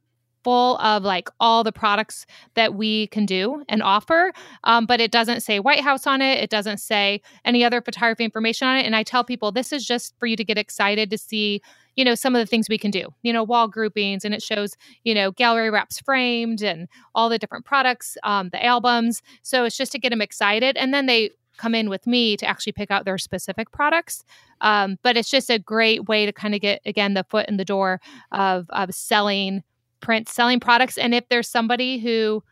full 0.45 0.77
of 0.77 1.01
like 1.01 1.27
all 1.39 1.63
the 1.63 1.71
products 1.71 2.27
that 2.53 2.75
we 2.75 3.07
can 3.07 3.25
do 3.25 3.63
and 3.67 3.81
offer. 3.81 4.31
Um, 4.63 4.85
but 4.85 5.01
it 5.01 5.09
doesn't 5.09 5.41
say 5.41 5.59
White 5.59 5.81
House 5.81 6.05
on 6.05 6.21
it. 6.21 6.37
It 6.37 6.51
doesn't 6.51 6.77
say 6.77 7.19
any 7.43 7.63
other 7.63 7.81
photography 7.81 8.23
information 8.23 8.67
on 8.67 8.77
it. 8.77 8.85
And 8.85 8.95
I 8.95 9.01
tell 9.01 9.23
people 9.23 9.51
this 9.51 9.73
is 9.73 9.83
just 9.83 10.13
for 10.19 10.27
you 10.27 10.35
to 10.35 10.43
get 10.43 10.59
excited 10.59 11.09
to 11.09 11.17
see 11.17 11.63
you 11.95 12.05
know 12.05 12.13
some 12.13 12.35
of 12.35 12.39
the 12.39 12.45
things 12.45 12.67
we 12.67 12.77
can 12.77 12.91
do 12.91 13.07
you 13.23 13.31
know 13.31 13.41
wall 13.41 13.69
groupings 13.69 14.25
and 14.25 14.33
it 14.33 14.43
shows 14.43 14.75
you 15.05 15.13
know 15.13 15.31
gallery 15.31 15.69
wraps 15.69 15.97
framed 15.97 16.61
and 16.61 16.89
all 17.13 17.29
the 17.29 17.39
different 17.39 17.63
products 17.63 18.17
um, 18.23 18.49
the 18.49 18.61
albums 18.65 19.21
so 19.43 19.63
it's 19.63 19.77
just 19.77 19.93
to 19.93 19.97
get 19.97 20.09
them 20.09 20.21
excited 20.21 20.75
and 20.75 20.93
then 20.93 21.05
they 21.05 21.31
come 21.57 21.73
in 21.73 21.89
with 21.89 22.05
me 22.05 22.35
to 22.35 22.45
actually 22.45 22.73
pick 22.73 22.91
out 22.91 23.05
their 23.05 23.17
specific 23.17 23.71
products 23.71 24.25
um, 24.59 24.97
but 25.03 25.15
it's 25.15 25.29
just 25.29 25.49
a 25.49 25.57
great 25.57 26.09
way 26.09 26.25
to 26.25 26.33
kind 26.33 26.53
of 26.53 26.59
get 26.59 26.81
again 26.85 27.13
the 27.13 27.23
foot 27.23 27.47
in 27.47 27.55
the 27.55 27.63
door 27.63 28.01
of, 28.33 28.65
of 28.71 28.93
selling 28.93 29.63
print 30.05 30.29
selling 30.29 30.59
products 30.59 30.99
and 30.99 31.15
if 31.15 31.27
there's 31.29 31.49
somebody 31.49 31.97
who 31.97 32.43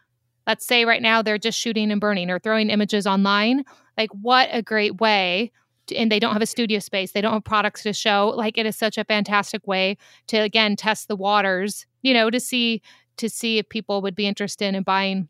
let's 0.48 0.66
say 0.66 0.86
right 0.86 1.04
now 1.04 1.22
they're 1.22 1.38
just 1.38 1.60
shooting 1.60 1.92
and 1.92 2.02
burning 2.02 2.32
or 2.32 2.40
throwing 2.40 2.72
images 2.72 3.06
online 3.06 3.64
like 3.96 4.10
what 4.24 4.50
a 4.52 4.64
great 4.64 5.00
way 5.00 5.52
to, 5.86 5.96
and 5.96 6.12
they 6.12 6.20
don't 6.20 6.34
have 6.34 6.42
a 6.42 6.48
studio 6.48 6.80
space 6.80 7.12
they 7.12 7.22
don't 7.22 7.34
have 7.34 7.44
products 7.44 7.84
to 7.84 7.94
show 7.94 8.34
like 8.36 8.58
it 8.58 8.66
is 8.66 8.76
such 8.76 8.98
a 8.98 9.04
fantastic 9.04 9.68
way 9.68 9.96
to 10.26 10.38
again 10.38 10.76
test 10.76 11.08
the 11.08 11.16
waters 11.16 11.86
you 12.02 12.12
know 12.12 12.32
to 12.32 12.40
see 12.40 12.82
to 13.18 13.30
see 13.30 13.60
if 13.60 13.70
people 13.70 14.02
would 14.02 14.16
be 14.16 14.26
interested 14.26 14.74
in 14.74 14.82
buying 14.82 15.30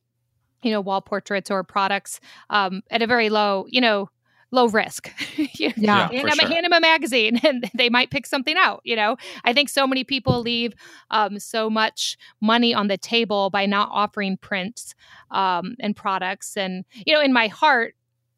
you 0.61 0.71
know 0.71 0.79
wall 0.79 1.01
portraits 1.01 1.51
or 1.51 1.61
products 1.61 2.21
um, 2.51 2.81
at 2.89 3.01
a 3.01 3.07
very 3.07 3.29
low 3.29 3.65
you 3.67 3.81
know 3.81 4.09
low 4.53 4.67
risk. 4.67 5.11
yeah, 5.55 5.71
yeah 5.75 6.07
hand, 6.09 6.29
them, 6.29 6.37
sure. 6.39 6.49
hand 6.49 6.63
them 6.63 6.73
a 6.73 6.79
magazine 6.79 7.37
and 7.43 7.69
they 7.73 7.89
might 7.89 8.11
pick 8.11 8.25
something 8.25 8.55
out. 8.55 8.81
You 8.85 8.95
know, 8.95 9.17
I 9.43 9.51
think 9.51 9.67
so 9.67 9.85
many 9.85 10.03
people 10.03 10.39
leave 10.41 10.73
um, 11.11 11.39
so 11.39 11.69
much 11.69 12.17
money 12.39 12.73
on 12.73 12.87
the 12.87 12.97
table 12.97 13.49
by 13.49 13.65
not 13.65 13.89
offering 13.91 14.37
prints 14.37 14.95
um, 15.31 15.75
and 15.79 15.95
products. 15.95 16.55
And, 16.55 16.85
you 17.05 17.13
know, 17.13 17.21
in 17.21 17.33
my 17.33 17.47
heart, 17.47 17.95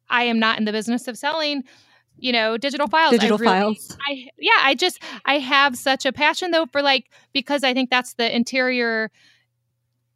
I 0.08 0.24
am 0.24 0.38
not 0.38 0.58
in 0.58 0.64
the 0.64 0.72
business 0.72 1.06
of 1.06 1.16
selling 1.16 1.62
you 2.18 2.32
know 2.32 2.56
digital 2.56 2.86
files 2.86 3.10
digital 3.10 3.36
really, 3.36 3.52
files 3.52 3.94
i 4.08 4.26
yeah 4.38 4.60
i 4.62 4.74
just 4.74 5.02
i 5.26 5.38
have 5.38 5.76
such 5.76 6.06
a 6.06 6.12
passion 6.14 6.50
though 6.50 6.64
for 6.64 6.80
like 6.80 7.10
because 7.34 7.62
i 7.62 7.74
think 7.74 7.90
that's 7.90 8.14
the 8.14 8.34
interior 8.34 9.10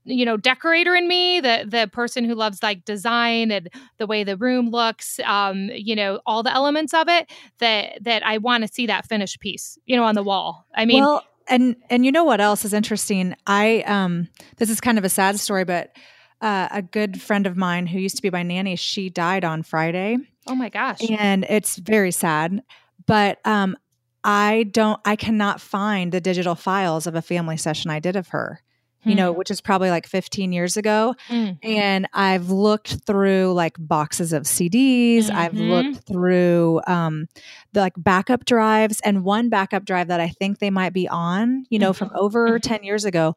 you 0.04 0.24
know 0.24 0.36
decorator 0.36 0.94
in 0.94 1.06
me 1.06 1.40
the 1.40 1.64
the 1.66 1.88
person 1.92 2.24
who 2.24 2.34
loves 2.34 2.62
like 2.62 2.84
design 2.84 3.50
and 3.50 3.68
the 3.98 4.06
way 4.06 4.24
the 4.24 4.36
room 4.36 4.70
looks 4.70 5.20
um 5.24 5.70
you 5.72 5.94
know 5.94 6.20
all 6.26 6.42
the 6.42 6.52
elements 6.52 6.94
of 6.94 7.08
it 7.08 7.30
that 7.58 8.02
that 8.02 8.24
i 8.24 8.38
want 8.38 8.62
to 8.66 8.72
see 8.72 8.86
that 8.86 9.06
finished 9.06 9.40
piece 9.40 9.78
you 9.86 9.96
know 9.96 10.04
on 10.04 10.14
the 10.14 10.22
wall 10.22 10.66
i 10.74 10.84
mean 10.84 11.02
well 11.02 11.22
and 11.48 11.76
and 11.90 12.04
you 12.04 12.12
know 12.12 12.24
what 12.24 12.40
else 12.40 12.64
is 12.64 12.72
interesting 12.72 13.34
i 13.46 13.80
um 13.86 14.28
this 14.56 14.70
is 14.70 14.80
kind 14.80 14.98
of 14.98 15.04
a 15.04 15.08
sad 15.08 15.38
story 15.38 15.64
but 15.64 15.94
uh, 16.42 16.68
a 16.70 16.80
good 16.80 17.20
friend 17.20 17.46
of 17.46 17.54
mine 17.54 17.86
who 17.86 17.98
used 17.98 18.16
to 18.16 18.22
be 18.22 18.30
my 18.30 18.42
nanny 18.42 18.74
she 18.74 19.10
died 19.10 19.44
on 19.44 19.62
friday 19.62 20.16
Oh 20.46 20.54
my 20.54 20.68
gosh. 20.68 20.98
And 21.08 21.46
it's 21.48 21.76
very 21.76 22.10
sad. 22.10 22.62
But 23.06 23.38
um, 23.46 23.76
I 24.24 24.64
don't, 24.70 25.00
I 25.04 25.16
cannot 25.16 25.60
find 25.60 26.12
the 26.12 26.20
digital 26.20 26.54
files 26.54 27.06
of 27.06 27.14
a 27.14 27.22
family 27.22 27.56
session 27.56 27.90
I 27.90 28.00
did 28.00 28.16
of 28.16 28.28
her, 28.28 28.60
you 29.04 29.14
know, 29.14 29.32
hmm. 29.32 29.38
which 29.38 29.50
is 29.50 29.60
probably 29.60 29.90
like 29.90 30.06
15 30.06 30.52
years 30.52 30.76
ago. 30.76 31.14
Mm. 31.28 31.58
And 31.62 32.08
I've 32.12 32.50
looked 32.50 33.06
through 33.06 33.54
like 33.54 33.76
boxes 33.78 34.32
of 34.32 34.42
CDs, 34.42 35.24
mm-hmm. 35.24 35.36
I've 35.36 35.54
looked 35.54 36.06
through 36.06 36.80
um, 36.86 37.26
the 37.72 37.80
like 37.80 37.94
backup 37.96 38.44
drives, 38.44 39.00
and 39.00 39.24
one 39.24 39.48
backup 39.48 39.84
drive 39.84 40.08
that 40.08 40.20
I 40.20 40.28
think 40.28 40.58
they 40.58 40.70
might 40.70 40.92
be 40.92 41.08
on, 41.08 41.64
you 41.70 41.78
know, 41.78 41.92
mm-hmm. 41.92 42.06
from 42.06 42.10
over 42.14 42.48
mm-hmm. 42.48 42.58
10 42.58 42.84
years 42.84 43.04
ago 43.04 43.36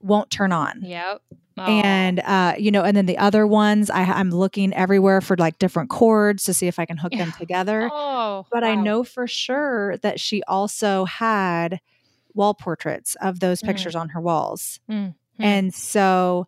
won't 0.00 0.30
turn 0.30 0.52
on. 0.52 0.80
Yep. 0.82 1.22
Oh. 1.58 1.62
And 1.62 2.20
uh, 2.20 2.54
you 2.58 2.70
know, 2.70 2.84
and 2.84 2.96
then 2.96 3.06
the 3.06 3.18
other 3.18 3.46
ones, 3.46 3.90
I, 3.90 4.02
am 4.02 4.30
looking 4.30 4.72
everywhere 4.72 5.20
for 5.20 5.36
like 5.36 5.58
different 5.58 5.90
cords 5.90 6.44
to 6.44 6.54
see 6.54 6.68
if 6.68 6.78
I 6.78 6.86
can 6.86 6.96
hook 6.96 7.12
them 7.12 7.32
together. 7.32 7.90
Oh, 7.92 8.46
but 8.50 8.62
wow. 8.62 8.70
I 8.70 8.74
know 8.76 9.04
for 9.04 9.26
sure 9.26 9.98
that 9.98 10.18
she 10.18 10.42
also 10.44 11.04
had 11.04 11.80
wall 12.34 12.54
portraits 12.54 13.16
of 13.20 13.40
those 13.40 13.62
pictures 13.62 13.94
mm. 13.94 14.00
on 14.00 14.08
her 14.10 14.20
walls, 14.20 14.80
mm. 14.90 15.14
and 15.38 15.74
so 15.74 16.46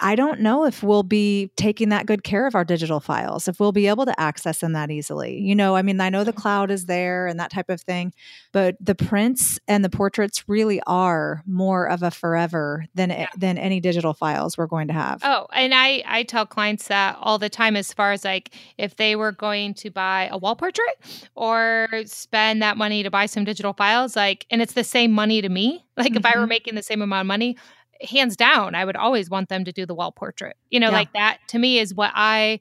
I 0.00 0.14
don't 0.14 0.40
know 0.40 0.64
if 0.64 0.82
we'll 0.82 1.02
be 1.02 1.50
taking 1.56 1.88
that 1.88 2.06
good 2.06 2.22
care 2.22 2.46
of 2.46 2.54
our 2.54 2.64
digital 2.64 3.00
files, 3.00 3.48
if 3.48 3.58
we'll 3.58 3.72
be 3.72 3.88
able 3.88 4.06
to 4.06 4.20
access 4.20 4.60
them 4.60 4.72
that 4.72 4.90
easily. 4.90 5.40
You 5.40 5.54
know, 5.54 5.76
I 5.76 5.82
mean, 5.82 6.00
I 6.00 6.10
know 6.10 6.24
the 6.24 6.32
cloud 6.32 6.70
is 6.70 6.86
there 6.86 7.26
and 7.26 7.40
that 7.40 7.50
type 7.50 7.68
of 7.68 7.80
thing, 7.80 8.12
but 8.52 8.76
the 8.80 8.94
prints 8.94 9.58
and 9.66 9.84
the 9.84 9.90
portraits 9.90 10.48
really 10.48 10.80
are 10.86 11.42
more 11.46 11.88
of 11.88 12.02
a 12.02 12.10
forever 12.10 12.84
than 12.94 13.10
yeah. 13.10 13.28
than 13.36 13.58
any 13.58 13.80
digital 13.80 14.14
files 14.14 14.56
we're 14.56 14.66
going 14.66 14.88
to 14.88 14.94
have. 14.94 15.20
Oh, 15.24 15.46
and 15.52 15.74
I 15.74 16.02
I 16.06 16.22
tell 16.22 16.46
clients 16.46 16.88
that 16.88 17.16
all 17.20 17.38
the 17.38 17.48
time 17.48 17.76
as 17.76 17.92
far 17.92 18.12
as 18.12 18.24
like 18.24 18.54
if 18.76 18.96
they 18.96 19.16
were 19.16 19.32
going 19.32 19.74
to 19.74 19.90
buy 19.90 20.28
a 20.30 20.38
wall 20.38 20.56
portrait 20.56 21.28
or 21.34 21.88
spend 22.06 22.62
that 22.62 22.76
money 22.76 23.02
to 23.02 23.10
buy 23.10 23.26
some 23.26 23.44
digital 23.44 23.72
files 23.72 24.16
like 24.16 24.46
and 24.50 24.62
it's 24.62 24.74
the 24.74 24.84
same 24.84 25.12
money 25.12 25.42
to 25.42 25.48
me. 25.48 25.84
Like 25.98 26.12
mm-hmm. 26.12 26.18
if 26.18 26.26
I 26.26 26.38
were 26.38 26.42
mm-hmm. 26.42 26.50
making 26.50 26.74
the 26.76 26.82
same 26.82 27.02
amount 27.02 27.22
of 27.22 27.26
money, 27.26 27.56
hands 28.02 28.36
down, 28.36 28.74
I 28.74 28.84
would 28.84 28.96
always 28.96 29.30
want 29.30 29.48
them 29.48 29.64
to 29.64 29.72
do 29.72 29.86
the 29.86 29.94
wall 29.94 30.12
portrait. 30.12 30.56
You 30.70 30.80
know, 30.80 30.88
yeah. 30.88 30.96
like 30.96 31.12
that 31.14 31.38
to 31.48 31.58
me 31.58 31.78
is 31.78 31.94
what 31.94 32.12
I 32.14 32.60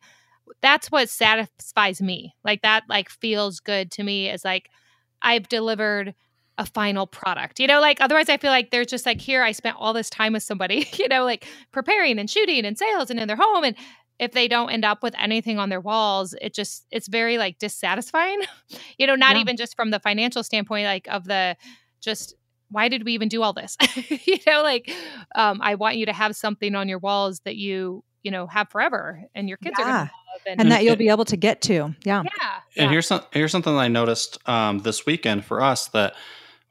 that's 0.61 0.89
what 0.91 1.09
satisfies 1.09 2.01
me. 2.01 2.35
Like 2.43 2.61
that 2.61 2.83
like 2.89 3.09
feels 3.09 3.59
good 3.59 3.91
to 3.91 4.03
me 4.03 4.29
is 4.29 4.43
like 4.43 4.69
I've 5.21 5.49
delivered 5.49 6.15
a 6.57 6.65
final 6.65 7.05
product. 7.05 7.59
You 7.59 7.67
know, 7.67 7.79
like 7.79 8.01
otherwise 8.01 8.29
I 8.29 8.37
feel 8.37 8.51
like 8.51 8.71
there's 8.71 8.87
just 8.87 9.05
like 9.05 9.21
here 9.21 9.43
I 9.43 9.51
spent 9.51 9.77
all 9.79 9.93
this 9.93 10.09
time 10.09 10.33
with 10.33 10.43
somebody, 10.43 10.87
you 10.93 11.07
know, 11.07 11.23
like 11.23 11.45
preparing 11.71 12.19
and 12.19 12.29
shooting 12.29 12.65
and 12.65 12.77
sales 12.77 13.09
and 13.09 13.19
in 13.19 13.27
their 13.27 13.37
home 13.37 13.63
and 13.63 13.75
if 14.19 14.31
they 14.31 14.47
don't 14.47 14.71
end 14.71 14.83
up 14.83 15.03
with 15.03 15.13
anything 15.19 15.59
on 15.59 15.69
their 15.69 15.79
walls, 15.79 16.33
it 16.41 16.51
just 16.53 16.87
it's 16.89 17.07
very 17.07 17.37
like 17.37 17.59
dissatisfying. 17.59 18.39
you 18.97 19.05
know, 19.05 19.15
not 19.15 19.35
yeah. 19.35 19.41
even 19.41 19.57
just 19.57 19.75
from 19.75 19.91
the 19.91 19.99
financial 19.99 20.43
standpoint 20.43 20.85
like 20.85 21.07
of 21.07 21.25
the 21.25 21.55
just 22.01 22.33
why 22.69 22.89
did 22.89 23.05
we 23.05 23.13
even 23.13 23.29
do 23.29 23.43
all 23.43 23.53
this? 23.53 23.77
you 24.25 24.37
know, 24.45 24.61
like 24.61 24.91
um, 25.35 25.59
I 25.61 25.75
want 25.75 25.97
you 25.97 26.05
to 26.05 26.13
have 26.13 26.35
something 26.35 26.75
on 26.75 26.89
your 26.89 26.99
walls 26.99 27.39
that 27.41 27.55
you 27.55 28.03
you 28.23 28.31
know 28.31 28.47
have 28.47 28.69
forever, 28.69 29.23
and 29.35 29.47
your 29.47 29.57
kids 29.57 29.75
yeah. 29.79 29.83
are 29.83 29.85
going 29.85 30.07
to 30.07 30.11
and, 30.51 30.61
and, 30.61 30.71
that 30.71 30.83
you'll 30.83 30.95
be 30.95 31.09
able 31.09 31.25
to 31.25 31.37
get 31.37 31.61
to. 31.63 31.95
Yeah, 32.03 32.23
yeah. 32.23 32.23
And 32.23 32.23
yeah. 32.75 32.89
here's 32.89 33.07
some 33.07 33.21
here's 33.31 33.51
something 33.51 33.73
that 33.73 33.79
I 33.79 33.87
noticed 33.87 34.37
um, 34.47 34.79
this 34.79 35.05
weekend 35.05 35.45
for 35.45 35.61
us 35.61 35.87
that 35.89 36.15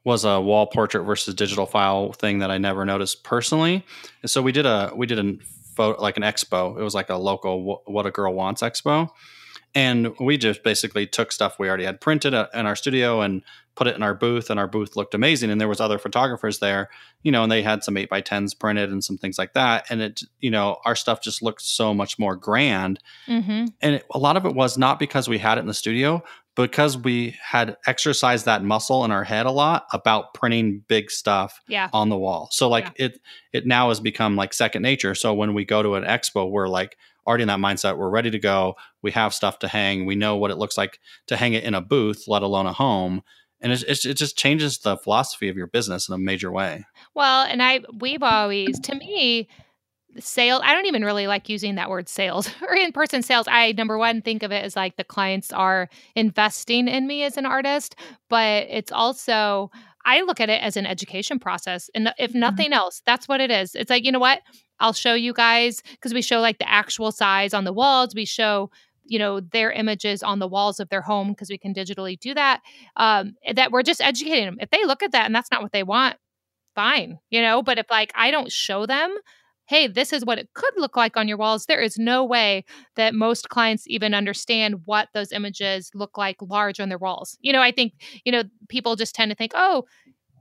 was 0.03 0.23
a 0.23 0.39
wall 0.39 0.67
portrait 0.67 1.03
versus 1.03 1.35
digital 1.35 1.65
file 1.65 2.13
thing 2.13 2.39
that 2.39 2.49
I 2.49 2.57
never 2.57 2.85
noticed 2.85 3.23
personally. 3.23 3.85
And 4.21 4.31
so 4.31 4.41
we 4.41 4.51
did 4.51 4.65
a 4.65 4.91
we 4.95 5.05
did 5.05 5.19
a 5.19 5.37
photo 5.75 6.01
like 6.01 6.17
an 6.17 6.23
expo. 6.23 6.79
It 6.79 6.83
was 6.83 6.95
like 6.95 7.09
a 7.09 7.15
local 7.15 7.81
what 7.85 8.05
a 8.05 8.11
girl 8.11 8.33
wants 8.33 8.61
expo 8.61 9.09
and 9.77 10.17
we 10.19 10.39
just 10.39 10.63
basically 10.63 11.05
took 11.05 11.31
stuff 11.31 11.59
we 11.59 11.67
already 11.67 11.83
had 11.83 12.01
printed 12.01 12.33
uh, 12.33 12.47
in 12.51 12.65
our 12.65 12.75
studio 12.75 13.21
and 13.21 13.43
put 13.75 13.85
it 13.85 13.95
in 13.95 14.01
our 14.01 14.15
booth 14.15 14.49
and 14.49 14.59
our 14.59 14.67
booth 14.67 14.95
looked 14.95 15.13
amazing 15.13 15.51
and 15.51 15.61
there 15.61 15.67
was 15.67 15.79
other 15.79 15.99
photographers 15.99 16.57
there 16.57 16.89
you 17.21 17.31
know 17.31 17.43
and 17.43 17.51
they 17.51 17.61
had 17.61 17.83
some 17.83 17.95
8 17.95 18.09
by 18.09 18.19
10s 18.19 18.57
printed 18.57 18.89
and 18.89 19.03
some 19.03 19.19
things 19.19 19.37
like 19.37 19.53
that 19.53 19.85
and 19.91 20.01
it 20.01 20.21
you 20.39 20.49
know 20.49 20.77
our 20.83 20.95
stuff 20.95 21.21
just 21.21 21.43
looked 21.43 21.61
so 21.61 21.93
much 21.93 22.17
more 22.17 22.35
grand 22.35 22.99
mm-hmm. 23.27 23.65
and 23.81 23.95
it, 23.95 24.05
a 24.11 24.17
lot 24.17 24.35
of 24.35 24.47
it 24.47 24.55
was 24.55 24.79
not 24.79 24.97
because 24.97 25.29
we 25.29 25.37
had 25.37 25.59
it 25.59 25.61
in 25.61 25.67
the 25.67 25.75
studio 25.75 26.23
because 26.55 26.97
we 26.97 27.35
had 27.39 27.77
exercised 27.85 28.45
that 28.45 28.63
muscle 28.63 29.05
in 29.05 29.11
our 29.11 29.23
head 29.23 29.45
a 29.45 29.51
lot 29.51 29.85
about 29.93 30.33
printing 30.33 30.83
big 30.87 31.11
stuff 31.11 31.61
yeah. 31.67 31.87
on 31.93 32.09
the 32.09 32.17
wall 32.17 32.49
so 32.51 32.67
like 32.67 32.85
yeah. 32.97 33.05
it 33.05 33.19
it 33.53 33.67
now 33.67 33.89
has 33.89 33.99
become 33.99 34.35
like 34.35 34.53
second 34.53 34.81
nature 34.81 35.13
so 35.13 35.35
when 35.35 35.53
we 35.53 35.63
go 35.63 35.83
to 35.83 35.93
an 35.93 36.03
expo 36.03 36.49
we're 36.49 36.67
like 36.67 36.97
already 37.27 37.43
in 37.43 37.47
that 37.49 37.59
mindset. 37.59 37.97
We're 37.97 38.09
ready 38.09 38.31
to 38.31 38.39
go. 38.39 38.75
We 39.01 39.11
have 39.11 39.33
stuff 39.33 39.59
to 39.59 39.67
hang. 39.67 40.05
We 40.05 40.15
know 40.15 40.37
what 40.37 40.51
it 40.51 40.57
looks 40.57 40.77
like 40.77 40.99
to 41.27 41.35
hang 41.35 41.53
it 41.53 41.63
in 41.63 41.73
a 41.73 41.81
booth, 41.81 42.23
let 42.27 42.41
alone 42.41 42.65
a 42.65 42.73
home. 42.73 43.21
And 43.59 43.71
it, 43.71 43.83
it, 43.83 44.05
it 44.05 44.13
just 44.13 44.37
changes 44.37 44.79
the 44.79 44.97
philosophy 44.97 45.49
of 45.49 45.57
your 45.57 45.67
business 45.67 46.07
in 46.07 46.13
a 46.13 46.17
major 46.17 46.51
way. 46.51 46.85
Well, 47.13 47.43
and 47.43 47.61
I, 47.61 47.81
we've 47.99 48.23
always, 48.23 48.79
to 48.81 48.95
me, 48.95 49.49
sales 50.19 50.61
i 50.63 50.73
don't 50.73 50.85
even 50.85 51.05
really 51.05 51.27
like 51.27 51.49
using 51.49 51.75
that 51.75 51.89
word 51.89 52.09
sales 52.09 52.49
or 52.67 52.75
in-person 52.75 53.21
sales 53.21 53.45
i 53.47 53.71
number 53.73 53.97
one 53.97 54.21
think 54.21 54.43
of 54.43 54.51
it 54.51 54.63
as 54.63 54.75
like 54.75 54.95
the 54.95 55.03
clients 55.03 55.51
are 55.53 55.89
investing 56.15 56.87
in 56.87 57.07
me 57.07 57.23
as 57.23 57.37
an 57.37 57.45
artist 57.45 57.95
but 58.29 58.65
it's 58.69 58.91
also 58.91 59.69
i 60.05 60.21
look 60.21 60.39
at 60.39 60.49
it 60.49 60.61
as 60.61 60.77
an 60.77 60.85
education 60.85 61.39
process 61.39 61.89
and 61.93 62.11
if 62.17 62.31
mm-hmm. 62.31 62.39
nothing 62.39 62.67
mm-hmm. 62.67 62.73
else 62.73 63.01
that's 63.05 63.27
what 63.27 63.41
it 63.41 63.51
is 63.51 63.75
it's 63.75 63.89
like 63.89 64.05
you 64.05 64.11
know 64.11 64.19
what 64.19 64.41
I'll 64.79 64.93
show 64.93 65.13
you 65.13 65.33
guys 65.33 65.81
because 65.91 66.13
we 66.13 66.21
show 66.21 66.39
like 66.39 66.59
the 66.59 66.69
actual 66.69 67.11
size 67.11 67.53
on 67.53 67.63
the 67.63 67.73
walls. 67.73 68.13
We 68.15 68.25
show 68.25 68.69
you 69.07 69.19
know 69.19 69.39
their 69.39 69.71
images 69.71 70.21
on 70.21 70.39
the 70.39 70.47
walls 70.47 70.79
of 70.79 70.89
their 70.89 71.01
home 71.01 71.29
because 71.29 71.49
we 71.49 71.57
can 71.57 71.73
digitally 71.73 72.19
do 72.19 72.33
that 72.33 72.61
um, 72.97 73.35
that 73.53 73.71
we're 73.71 73.83
just 73.83 74.01
educating 74.01 74.45
them 74.45 74.57
if 74.59 74.69
they 74.69 74.83
look 74.85 75.01
at 75.01 75.11
that 75.11 75.25
and 75.25 75.33
that's 75.35 75.51
not 75.51 75.61
what 75.61 75.71
they 75.71 75.83
want 75.83 76.15
fine 76.75 77.17
you 77.29 77.41
know 77.41 77.63
but 77.63 77.79
if 77.79 77.85
like 77.89 78.11
i 78.15 78.29
don't 78.29 78.51
show 78.51 78.85
them 78.85 79.15
hey 79.65 79.87
this 79.87 80.13
is 80.13 80.23
what 80.23 80.37
it 80.37 80.49
could 80.53 80.73
look 80.77 80.95
like 80.95 81.17
on 81.17 81.27
your 81.27 81.37
walls 81.37 81.65
there 81.65 81.81
is 81.81 81.97
no 81.97 82.23
way 82.23 82.63
that 82.95 83.15
most 83.15 83.49
clients 83.49 83.85
even 83.87 84.13
understand 84.13 84.81
what 84.85 85.09
those 85.13 85.31
images 85.31 85.89
look 85.95 86.17
like 86.17 86.37
large 86.41 86.79
on 86.79 86.89
their 86.89 86.97
walls 86.99 87.37
you 87.41 87.51
know 87.51 87.61
i 87.61 87.71
think 87.71 87.93
you 88.25 88.31
know 88.31 88.43
people 88.69 88.95
just 88.95 89.15
tend 89.15 89.31
to 89.31 89.35
think 89.35 89.51
oh 89.55 89.85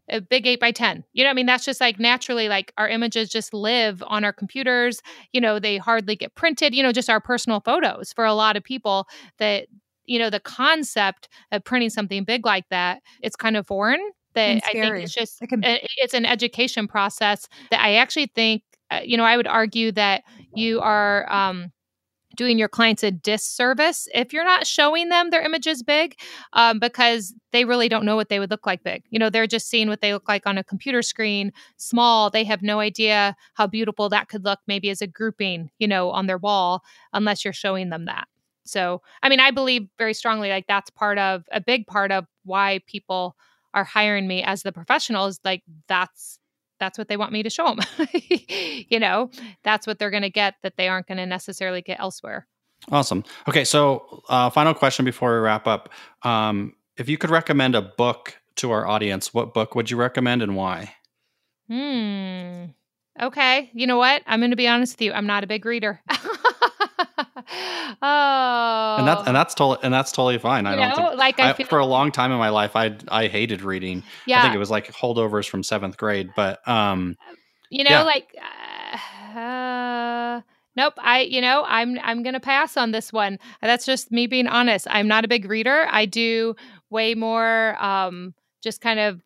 a 0.08 0.20
big 0.20 0.46
eight 0.46 0.60
by 0.60 0.70
10. 0.70 1.04
You 1.12 1.24
know, 1.24 1.30
I 1.30 1.32
mean, 1.32 1.46
that's 1.46 1.64
just 1.64 1.80
like 1.80 1.98
naturally, 1.98 2.48
like 2.48 2.72
our 2.78 2.88
images 2.88 3.28
just 3.28 3.52
live 3.52 4.02
on 4.06 4.24
our 4.24 4.32
computers. 4.32 5.00
You 5.32 5.40
know, 5.40 5.58
they 5.58 5.78
hardly 5.78 6.16
get 6.16 6.34
printed, 6.34 6.74
you 6.74 6.82
know, 6.82 6.92
just 6.92 7.10
our 7.10 7.20
personal 7.20 7.60
photos 7.60 8.12
for 8.12 8.24
a 8.24 8.34
lot 8.34 8.56
of 8.56 8.62
people 8.64 9.08
that, 9.38 9.66
you 10.04 10.18
know, 10.18 10.30
the 10.30 10.40
concept 10.40 11.28
of 11.52 11.64
printing 11.64 11.90
something 11.90 12.24
big 12.24 12.46
like 12.46 12.68
that, 12.70 13.02
it's 13.22 13.36
kind 13.36 13.56
of 13.56 13.66
foreign. 13.66 14.00
That 14.34 14.56
I 14.66 14.72
think 14.72 14.96
it's 15.04 15.14
just, 15.14 15.40
it 15.42 15.48
can- 15.48 15.64
it's 15.96 16.12
an 16.14 16.26
education 16.26 16.86
process 16.86 17.48
that 17.70 17.80
I 17.80 17.94
actually 17.96 18.26
think, 18.34 18.62
uh, 18.90 19.00
you 19.02 19.16
know, 19.16 19.24
I 19.24 19.36
would 19.36 19.46
argue 19.46 19.92
that 19.92 20.22
you 20.54 20.80
are, 20.80 21.30
um, 21.32 21.72
doing 22.36 22.58
your 22.58 22.68
clients 22.68 23.02
a 23.02 23.10
disservice 23.10 24.08
if 24.14 24.32
you're 24.32 24.44
not 24.44 24.66
showing 24.66 25.08
them 25.08 25.30
their 25.30 25.42
images 25.42 25.82
big 25.82 26.16
um, 26.52 26.78
because 26.78 27.34
they 27.52 27.64
really 27.64 27.88
don't 27.88 28.04
know 28.04 28.16
what 28.16 28.28
they 28.28 28.38
would 28.38 28.50
look 28.50 28.66
like 28.66 28.82
big. 28.82 29.02
You 29.10 29.18
know, 29.18 29.30
they're 29.30 29.46
just 29.46 29.68
seeing 29.68 29.88
what 29.88 30.00
they 30.00 30.12
look 30.12 30.28
like 30.28 30.46
on 30.46 30.58
a 30.58 30.64
computer 30.64 31.02
screen, 31.02 31.52
small. 31.76 32.30
They 32.30 32.44
have 32.44 32.62
no 32.62 32.80
idea 32.80 33.36
how 33.54 33.66
beautiful 33.66 34.08
that 34.10 34.28
could 34.28 34.44
look 34.44 34.60
maybe 34.66 34.90
as 34.90 35.02
a 35.02 35.06
grouping, 35.06 35.70
you 35.78 35.88
know, 35.88 36.10
on 36.10 36.26
their 36.26 36.38
wall 36.38 36.82
unless 37.12 37.44
you're 37.44 37.52
showing 37.52 37.90
them 37.90 38.04
that. 38.04 38.28
So, 38.64 39.02
I 39.22 39.28
mean, 39.28 39.40
I 39.40 39.50
believe 39.50 39.88
very 39.98 40.14
strongly 40.14 40.50
like 40.50 40.66
that's 40.66 40.90
part 40.90 41.18
of 41.18 41.44
a 41.52 41.60
big 41.60 41.86
part 41.86 42.12
of 42.12 42.26
why 42.44 42.80
people 42.86 43.36
are 43.74 43.84
hiring 43.84 44.26
me 44.26 44.42
as 44.42 44.62
the 44.62 44.72
professional 44.72 45.26
is 45.26 45.38
like 45.44 45.62
that's 45.86 46.38
that's 46.78 46.98
what 46.98 47.08
they 47.08 47.16
want 47.16 47.32
me 47.32 47.42
to 47.42 47.50
show 47.50 47.74
them. 47.74 48.08
you 48.88 49.00
know, 49.00 49.30
that's 49.62 49.86
what 49.86 49.98
they're 49.98 50.10
going 50.10 50.22
to 50.22 50.30
get 50.30 50.54
that 50.62 50.76
they 50.76 50.88
aren't 50.88 51.06
going 51.06 51.18
to 51.18 51.26
necessarily 51.26 51.82
get 51.82 52.00
elsewhere. 52.00 52.46
Awesome. 52.90 53.24
Okay, 53.48 53.64
so 53.64 54.22
uh, 54.28 54.50
final 54.50 54.74
question 54.74 55.04
before 55.04 55.34
we 55.34 55.40
wrap 55.40 55.66
up. 55.66 55.88
Um, 56.22 56.74
if 56.96 57.08
you 57.08 57.18
could 57.18 57.30
recommend 57.30 57.74
a 57.74 57.82
book 57.82 58.40
to 58.56 58.70
our 58.70 58.86
audience, 58.86 59.34
what 59.34 59.54
book 59.54 59.74
would 59.74 59.90
you 59.90 59.96
recommend 59.96 60.42
and 60.42 60.56
why? 60.56 60.94
Hmm. 61.68 62.66
Okay. 63.20 63.70
You 63.72 63.86
know 63.86 63.96
what? 63.96 64.22
I'm 64.26 64.40
going 64.40 64.50
to 64.50 64.56
be 64.56 64.68
honest 64.68 64.94
with 64.94 65.02
you. 65.02 65.12
I'm 65.12 65.26
not 65.26 65.42
a 65.42 65.46
big 65.46 65.64
reader. 65.64 66.00
oh, 68.02 68.96
and 68.98 69.06
that's 69.06 69.26
and 69.26 69.36
that's 69.36 69.54
totally 69.54 69.78
and 69.82 69.92
that's 69.92 70.12
totally 70.12 70.38
fine. 70.38 70.64
You 70.64 70.72
I 70.72 70.76
don't 70.76 70.88
know, 70.88 71.08
think, 71.08 71.18
like 71.18 71.40
I 71.40 71.50
I, 71.50 71.52
feel, 71.52 71.66
for 71.66 71.78
a 71.78 71.86
long 71.86 72.12
time 72.12 72.32
in 72.32 72.38
my 72.38 72.48
life, 72.48 72.76
I 72.76 72.96
I 73.08 73.28
hated 73.28 73.62
reading. 73.62 74.02
yeah, 74.26 74.40
I 74.40 74.42
think 74.42 74.54
it 74.54 74.58
was 74.58 74.70
like 74.70 74.92
holdovers 74.92 75.48
from 75.48 75.62
seventh 75.62 75.96
grade, 75.96 76.30
but 76.34 76.66
um, 76.68 77.16
you 77.70 77.84
know, 77.84 77.90
yeah. 77.90 78.02
like, 78.02 78.34
uh, 79.34 79.38
uh, 79.38 80.40
nope. 80.76 80.94
I, 80.98 81.20
you 81.20 81.40
know, 81.40 81.64
I'm 81.66 81.98
I'm 82.02 82.22
gonna 82.22 82.40
pass 82.40 82.76
on 82.76 82.92
this 82.92 83.12
one. 83.12 83.38
That's 83.62 83.86
just 83.86 84.12
me 84.12 84.26
being 84.26 84.46
honest. 84.46 84.86
I'm 84.90 85.08
not 85.08 85.24
a 85.24 85.28
big 85.28 85.48
reader. 85.48 85.86
I 85.90 86.06
do 86.06 86.56
way 86.90 87.14
more, 87.14 87.76
um, 87.82 88.34
just 88.62 88.80
kind 88.80 89.00
of 89.00 89.20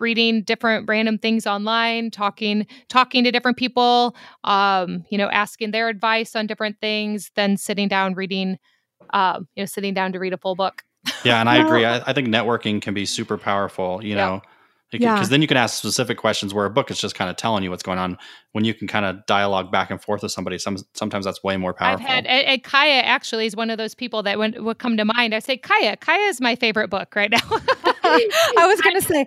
reading 0.00 0.42
different 0.42 0.88
random 0.88 1.18
things 1.18 1.46
online 1.46 2.10
talking 2.10 2.66
talking 2.88 3.24
to 3.24 3.30
different 3.30 3.56
people 3.56 4.14
um 4.44 5.04
you 5.10 5.18
know 5.18 5.28
asking 5.30 5.70
their 5.70 5.88
advice 5.88 6.34
on 6.36 6.46
different 6.46 6.76
things 6.80 7.30
than 7.36 7.56
sitting 7.56 7.88
down 7.88 8.14
reading 8.14 8.58
um 9.12 9.46
you 9.54 9.62
know 9.62 9.66
sitting 9.66 9.94
down 9.94 10.12
to 10.12 10.18
read 10.18 10.32
a 10.32 10.38
full 10.38 10.54
book 10.54 10.82
yeah, 11.24 11.40
and 11.40 11.48
I 11.48 11.56
agree. 11.64 11.84
I, 11.84 11.98
I 12.06 12.12
think 12.12 12.28
networking 12.28 12.80
can 12.80 12.94
be 12.94 13.06
super 13.06 13.36
powerful. 13.38 14.02
You 14.02 14.10
Yeah. 14.10 14.16
know. 14.16 14.42
Because 14.90 15.02
Yeah. 15.22 15.26
then 15.26 15.42
you 15.42 15.48
can 15.48 15.56
ask 15.56 15.76
specific 15.76 16.18
questions 16.18 16.54
where 16.54 16.66
a 16.66 16.70
book 16.70 16.88
is 16.88 17.00
just 17.00 17.16
kind 17.16 17.28
of 17.28 17.36
telling 17.36 17.64
you 17.64 17.70
what's 17.70 17.82
going 17.82 17.98
on. 17.98 18.16
When 18.54 18.64
you 18.64 18.72
can 18.72 18.86
kind 18.86 19.04
of 19.04 19.26
dialogue 19.26 19.72
back 19.72 19.90
and 19.90 20.00
forth 20.00 20.22
with 20.22 20.30
somebody, 20.30 20.58
some, 20.58 20.76
sometimes 20.94 21.24
that's 21.24 21.42
way 21.42 21.56
more 21.56 21.74
powerful. 21.74 22.04
I've 22.04 22.08
powerful. 22.08 22.14
had 22.14 22.26
and, 22.26 22.46
and 22.46 22.62
Kaya 22.62 23.00
actually 23.02 23.46
is 23.46 23.56
one 23.56 23.68
of 23.68 23.78
those 23.78 23.96
people 23.96 24.22
that 24.22 24.38
would, 24.38 24.60
would 24.60 24.78
come 24.78 24.96
to 24.96 25.04
mind. 25.04 25.34
I 25.34 25.40
say 25.40 25.56
Kaya, 25.56 25.96
Kaya 25.96 26.28
is 26.28 26.40
my 26.40 26.54
favorite 26.54 26.88
book 26.88 27.16
right 27.16 27.30
now. 27.32 27.38
I 28.04 28.66
was 28.66 28.80
going 28.80 28.94
to 28.94 29.02
say, 29.02 29.26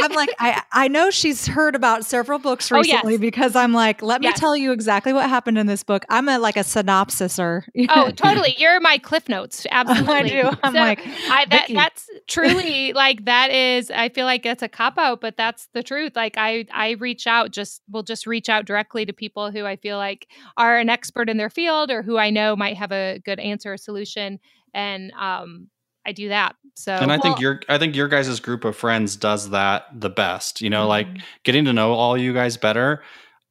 I'm 0.00 0.12
like, 0.12 0.30
I, 0.38 0.62
I 0.72 0.88
know 0.88 1.10
she's 1.10 1.46
heard 1.46 1.74
about 1.74 2.04
several 2.06 2.38
books 2.38 2.72
Oh, 2.72 2.76
yes. 2.76 2.86
recently 2.86 3.18
because 3.18 3.54
I'm 3.54 3.72
like, 3.74 4.00
let 4.00 4.20
me 4.20 4.28
Yes. 4.28 4.40
tell 4.40 4.56
you 4.56 4.72
exactly 4.72 5.12
what 5.12 5.28
happened 5.28 5.58
in 5.58 5.66
this 5.66 5.82
book. 5.82 6.04
I'm 6.08 6.28
a 6.28 6.38
like 6.38 6.56
a 6.56 6.60
synopsiser. 6.60 7.64
Oh, 7.90 8.10
totally. 8.10 8.54
You're 8.56 8.80
my 8.80 8.96
cliff 8.98 9.28
notes. 9.28 9.66
Absolutely. 9.70 10.14
I 10.14 10.22
do. 10.22 10.50
I'm 10.62 10.74
like, 10.74 11.00
I, 11.28 11.44
that, 11.50 11.66
that's 11.74 12.08
truly 12.26 12.92
like 12.94 13.24
that 13.26 13.50
is. 13.50 13.90
I 13.90 14.08
feel 14.08 14.24
like 14.24 14.42
that's 14.44 14.62
a 14.62 14.68
cop 14.68 14.96
out, 14.96 15.20
but 15.20 15.36
that's 15.36 15.68
the 15.74 15.82
truth. 15.82 16.16
Like 16.16 16.36
I, 16.38 16.66
I 16.72 16.92
reach 16.92 17.26
out. 17.26 17.50
Just 17.50 17.82
we'll 17.90 18.02
just 18.02 18.26
reach 18.26 18.48
out 18.48 18.61
directly 18.66 19.04
to 19.06 19.12
people 19.12 19.50
who 19.50 19.64
I 19.64 19.76
feel 19.76 19.96
like 19.98 20.28
are 20.56 20.78
an 20.78 20.88
expert 20.88 21.28
in 21.28 21.36
their 21.36 21.50
field 21.50 21.90
or 21.90 22.02
who 22.02 22.18
I 22.18 22.30
know 22.30 22.56
might 22.56 22.76
have 22.76 22.92
a 22.92 23.18
good 23.24 23.38
answer 23.40 23.72
or 23.72 23.76
solution, 23.76 24.38
and 24.74 25.12
um, 25.12 25.68
I 26.06 26.12
do 26.12 26.28
that. 26.28 26.56
So 26.74 26.92
and 26.92 27.12
I 27.12 27.18
think 27.18 27.40
your 27.40 27.60
I 27.68 27.78
think 27.78 27.94
your 27.94 28.08
guys' 28.08 28.40
group 28.40 28.64
of 28.64 28.76
friends 28.76 29.16
does 29.16 29.50
that 29.50 29.86
the 29.92 30.10
best. 30.10 30.60
You 30.60 30.70
know, 30.70 30.86
like 30.86 31.06
Mhm. 31.08 31.22
getting 31.44 31.64
to 31.66 31.72
know 31.72 31.92
all 31.92 32.16
you 32.16 32.32
guys 32.32 32.56
better 32.56 33.02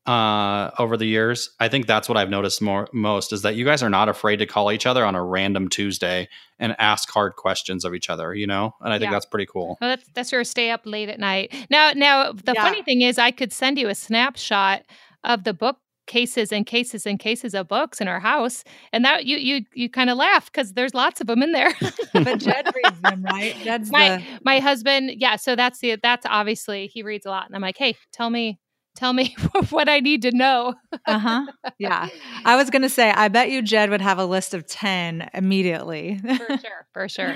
uh 0.07 0.71
over 0.79 0.97
the 0.97 1.05
years. 1.05 1.51
I 1.59 1.67
think 1.67 1.85
that's 1.85 2.09
what 2.09 2.17
I've 2.17 2.29
noticed 2.29 2.61
more 2.61 2.87
most 2.91 3.31
is 3.33 3.43
that 3.43 3.55
you 3.55 3.65
guys 3.65 3.83
are 3.83 3.89
not 3.89 4.09
afraid 4.09 4.37
to 4.37 4.45
call 4.47 4.71
each 4.71 4.85
other 4.87 5.05
on 5.05 5.13
a 5.15 5.23
random 5.23 5.69
Tuesday 5.69 6.27
and 6.57 6.75
ask 6.79 7.09
hard 7.11 7.35
questions 7.35 7.85
of 7.85 7.93
each 7.93 8.09
other, 8.09 8.33
you 8.33 8.47
know? 8.47 8.73
And 8.81 8.91
I 8.93 8.97
think 8.97 9.09
Yeah. 9.09 9.15
that's 9.15 9.25
pretty 9.27 9.45
cool. 9.45 9.77
Well, 9.79 9.91
that's 9.91 10.05
that's 10.15 10.31
your 10.31 10.43
stay 10.43 10.71
up 10.71 10.81
late 10.85 11.09
at 11.09 11.19
night. 11.19 11.53
Now, 11.69 11.91
now 11.93 12.31
the 12.31 12.53
Yeah. 12.53 12.63
funny 12.63 12.81
thing 12.83 13.01
is, 13.01 13.19
I 13.19 13.31
could 13.31 13.53
send 13.53 13.77
you 13.77 13.89
a 13.89 13.95
snapshot 13.95 14.83
of 15.23 15.43
the 15.43 15.53
book 15.53 15.77
cases 16.07 16.51
and 16.51 16.65
cases 16.65 17.05
and 17.05 17.19
cases 17.19 17.53
of 17.53 17.67
books 17.67 18.01
in 18.01 18.07
our 18.07 18.19
house, 18.19 18.63
and 18.91 19.05
that 19.05 19.25
you 19.25 19.37
you 19.37 19.61
you 19.75 19.87
kind 19.89 20.09
of 20.09 20.17
laugh 20.17 20.51
because 20.51 20.73
there's 20.73 20.95
lots 20.95 21.21
of 21.21 21.27
them 21.27 21.43
in 21.43 21.51
there. 21.51 21.73
but 22.13 22.39
Jed 22.39 22.65
reads 22.75 22.99
them, 23.01 23.23
right? 23.23 23.55
Jed's 23.63 23.91
my 23.91 24.09
the 24.17 24.23
my 24.43 24.59
husband, 24.59 25.11
yeah. 25.17 25.35
So 25.35 25.55
that's 25.55 25.79
the 25.79 25.97
that's 26.01 26.25
obviously 26.27 26.87
he 26.87 27.03
reads 27.03 27.25
a 27.27 27.29
lot, 27.29 27.45
and 27.45 27.55
I'm 27.55 27.61
like, 27.61 27.77
hey, 27.77 27.95
tell 28.11 28.29
me 28.31 28.59
tell 28.95 29.13
me 29.13 29.35
what 29.69 29.89
I 29.89 29.99
need 29.99 30.21
to 30.23 30.31
know. 30.31 30.75
uh 31.05 31.19
huh. 31.19 31.45
Yeah. 31.77 32.09
I 32.45 32.55
was 32.55 32.69
going 32.69 32.81
to 32.81 32.89
say, 32.89 33.09
I 33.09 33.27
bet 33.27 33.49
you 33.49 33.61
Jed 33.61 33.89
would 33.89 34.01
have 34.01 34.19
a 34.19 34.25
list 34.25 34.53
of 34.53 34.67
10 34.67 35.29
immediately. 35.33 36.19
for 36.19 36.57
sure, 36.57 36.87
for 36.93 37.09
sure. 37.09 37.35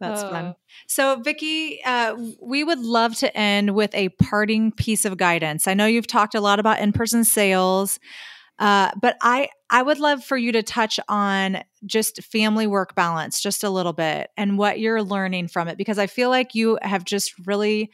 That's 0.00 0.22
fun. 0.22 0.44
Oh. 0.46 0.54
So, 0.86 1.20
Vicki, 1.20 1.82
uh, 1.84 2.16
we 2.40 2.64
would 2.64 2.78
love 2.78 3.16
to 3.16 3.36
end 3.36 3.74
with 3.74 3.94
a 3.94 4.08
parting 4.08 4.72
piece 4.72 5.04
of 5.04 5.18
guidance. 5.18 5.68
I 5.68 5.74
know 5.74 5.84
you've 5.84 6.06
talked 6.06 6.34
a 6.34 6.40
lot 6.40 6.58
about 6.58 6.80
in-person 6.80 7.24
sales, 7.24 8.00
uh, 8.58 8.90
but 9.00 9.16
I 9.20 9.48
I 9.68 9.82
would 9.82 9.98
love 9.98 10.24
for 10.24 10.36
you 10.36 10.52
to 10.52 10.62
touch 10.62 10.98
on 11.08 11.62
just 11.86 12.22
family 12.22 12.66
work 12.66 12.94
balance 12.94 13.40
just 13.40 13.62
a 13.64 13.70
little 13.70 13.92
bit 13.92 14.30
and 14.36 14.58
what 14.58 14.80
you're 14.80 15.02
learning 15.02 15.48
from 15.48 15.68
it 15.68 15.78
because 15.78 15.98
I 15.98 16.06
feel 16.06 16.28
like 16.28 16.54
you 16.54 16.78
have 16.82 17.04
just 17.04 17.32
really 17.46 17.90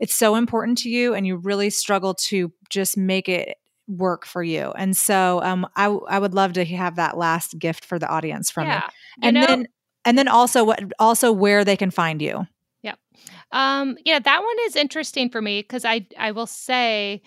it's 0.00 0.14
so 0.14 0.34
important 0.34 0.78
to 0.78 0.88
you 0.88 1.14
and 1.14 1.26
you 1.26 1.36
really 1.36 1.70
struggle 1.70 2.14
to 2.14 2.52
just 2.68 2.96
make 2.96 3.28
it 3.28 3.56
work 3.86 4.24
for 4.26 4.42
you. 4.42 4.72
And 4.76 4.96
so, 4.96 5.40
um, 5.42 5.66
I 5.76 5.86
I 5.86 6.18
would 6.18 6.34
love 6.34 6.54
to 6.54 6.64
have 6.64 6.96
that 6.96 7.16
last 7.16 7.58
gift 7.58 7.84
for 7.84 7.98
the 7.98 8.08
audience 8.08 8.50
from 8.50 8.66
you 8.66 8.70
Yeah, 8.72 8.88
you 9.18 9.28
and 9.28 9.34
know- 9.34 9.46
then 9.46 9.68
and 10.04 10.18
then 10.18 10.28
also 10.28 10.64
what 10.64 10.80
also 10.98 11.30
where 11.30 11.64
they 11.64 11.76
can 11.76 11.90
find 11.90 12.20
you 12.22 12.46
Um, 13.52 13.96
yeah, 14.04 14.18
that 14.18 14.40
one 14.42 14.56
is 14.66 14.76
interesting 14.76 15.28
for 15.30 15.42
me 15.42 15.60
because 15.62 15.84
I 15.84 16.06
I 16.18 16.30
will 16.32 16.46
say 16.46 17.22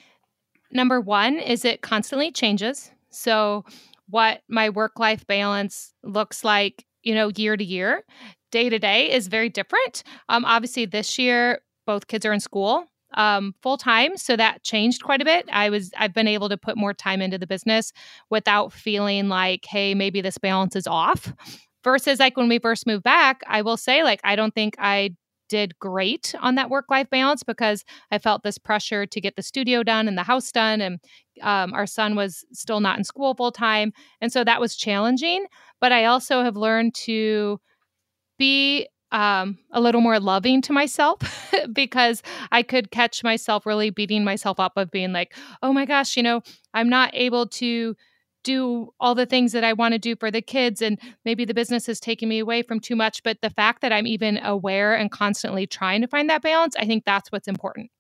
number 0.71 1.01
one 1.01 1.37
is 1.37 1.65
it 1.65 1.81
constantly 1.81 2.31
changes. 2.31 2.91
So 3.09 3.65
what 4.09 4.41
my 4.47 4.69
work 4.69 4.99
life 4.99 5.25
balance 5.27 5.93
looks 6.03 6.43
like, 6.43 6.85
you 7.03 7.13
know, 7.13 7.31
year 7.35 7.57
to 7.57 7.63
year, 7.63 8.03
day 8.51 8.69
to 8.69 8.79
day 8.79 9.11
is 9.11 9.27
very 9.27 9.49
different. 9.49 10.03
Um, 10.29 10.45
obviously 10.45 10.85
this 10.85 11.19
year 11.19 11.59
both 11.85 12.07
kids 12.07 12.25
are 12.25 12.33
in 12.33 12.39
school 12.39 12.87
um, 13.15 13.53
full 13.61 13.77
time, 13.77 14.17
so 14.17 14.35
that 14.35 14.63
changed 14.63 15.03
quite 15.03 15.21
a 15.21 15.25
bit. 15.25 15.47
I 15.51 15.69
was 15.69 15.91
I've 15.97 16.13
been 16.13 16.27
able 16.27 16.49
to 16.49 16.57
put 16.57 16.77
more 16.77 16.93
time 16.93 17.21
into 17.21 17.37
the 17.37 17.47
business 17.47 17.91
without 18.29 18.73
feeling 18.73 19.29
like, 19.29 19.65
hey, 19.65 19.93
maybe 19.93 20.21
this 20.21 20.37
balance 20.37 20.75
is 20.75 20.87
off. 20.87 21.33
Versus 21.83 22.19
like 22.19 22.37
when 22.37 22.47
we 22.47 22.59
first 22.59 22.87
moved 22.87 23.03
back, 23.03 23.41
I 23.45 23.61
will 23.61 23.77
say 23.77 24.03
like 24.03 24.21
I 24.23 24.35
don't 24.35 24.55
think 24.55 24.75
I 24.79 25.11
did 25.49 25.77
great 25.77 26.33
on 26.39 26.55
that 26.55 26.69
work 26.69 26.85
life 26.89 27.09
balance 27.09 27.43
because 27.43 27.83
I 28.09 28.17
felt 28.17 28.41
this 28.41 28.57
pressure 28.57 29.05
to 29.05 29.21
get 29.21 29.35
the 29.35 29.43
studio 29.43 29.83
done 29.83 30.07
and 30.07 30.17
the 30.17 30.23
house 30.23 30.51
done. 30.51 30.81
And 30.81 30.99
um, 31.41 31.73
our 31.73 31.85
son 31.85 32.15
was 32.15 32.45
still 32.53 32.79
not 32.79 32.97
in 32.97 33.03
school 33.03 33.35
full 33.35 33.51
time. 33.51 33.91
And 34.21 34.31
so 34.31 34.43
that 34.45 34.61
was 34.61 34.75
challenging. 34.75 35.45
But 35.81 35.91
I 35.91 36.05
also 36.05 36.41
have 36.41 36.55
learned 36.55 36.95
to 36.95 37.59
be 38.39 38.87
um, 39.13 39.59
a 39.71 39.79
little 39.79 40.01
more 40.01 40.19
loving 40.19 40.61
to 40.63 40.73
myself 40.73 41.19
because 41.73 42.23
I 42.51 42.63
could 42.63 42.91
catch 42.91 43.23
myself 43.23 43.65
really 43.65 43.91
beating 43.91 44.23
myself 44.23 44.59
up 44.59 44.73
of 44.75 44.91
being 44.91 45.13
like, 45.13 45.35
oh 45.61 45.71
my 45.71 45.85
gosh, 45.85 46.17
you 46.17 46.23
know, 46.23 46.41
I'm 46.73 46.89
not 46.89 47.11
able 47.13 47.47
to 47.47 47.95
do 48.43 48.91
all 48.99 49.15
the 49.15 49.27
things 49.27 49.53
that 49.53 49.63
I 49.63 49.71
want 49.71 49.93
to 49.93 49.99
do 49.99 50.15
for 50.17 50.29
the 50.29 50.41
kids 50.41 50.81
and 50.81 50.99
maybe 51.23 51.45
the 51.45 51.53
business 51.53 51.87
is 51.87 51.99
taking 51.99 52.27
me 52.27 52.39
away 52.39 52.63
from 52.63 52.79
too 52.79 52.95
much. 52.95 53.23
But 53.23 53.39
the 53.41 53.51
fact 53.51 53.81
that 53.83 53.93
I'm 53.93 54.07
even 54.07 54.37
aware 54.43 54.95
and 54.95 55.11
constantly 55.11 55.65
trying 55.67 56.01
to 56.01 56.07
find 56.07 56.29
that 56.29 56.41
balance 56.41 56.75
I 56.75 56.85
think 56.85 57.05
that's 57.05 57.31
what's 57.31 57.47
important. 57.47 57.91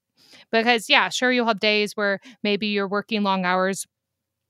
Because 0.51 0.89
yeah 0.89 1.09
sure 1.09 1.31
you'll 1.31 1.45
have 1.45 1.59
days 1.59 1.95
where 1.95 2.19
maybe 2.41 2.67
you're 2.67 2.87
working 2.87 3.21
long 3.21 3.45
hours 3.45 3.85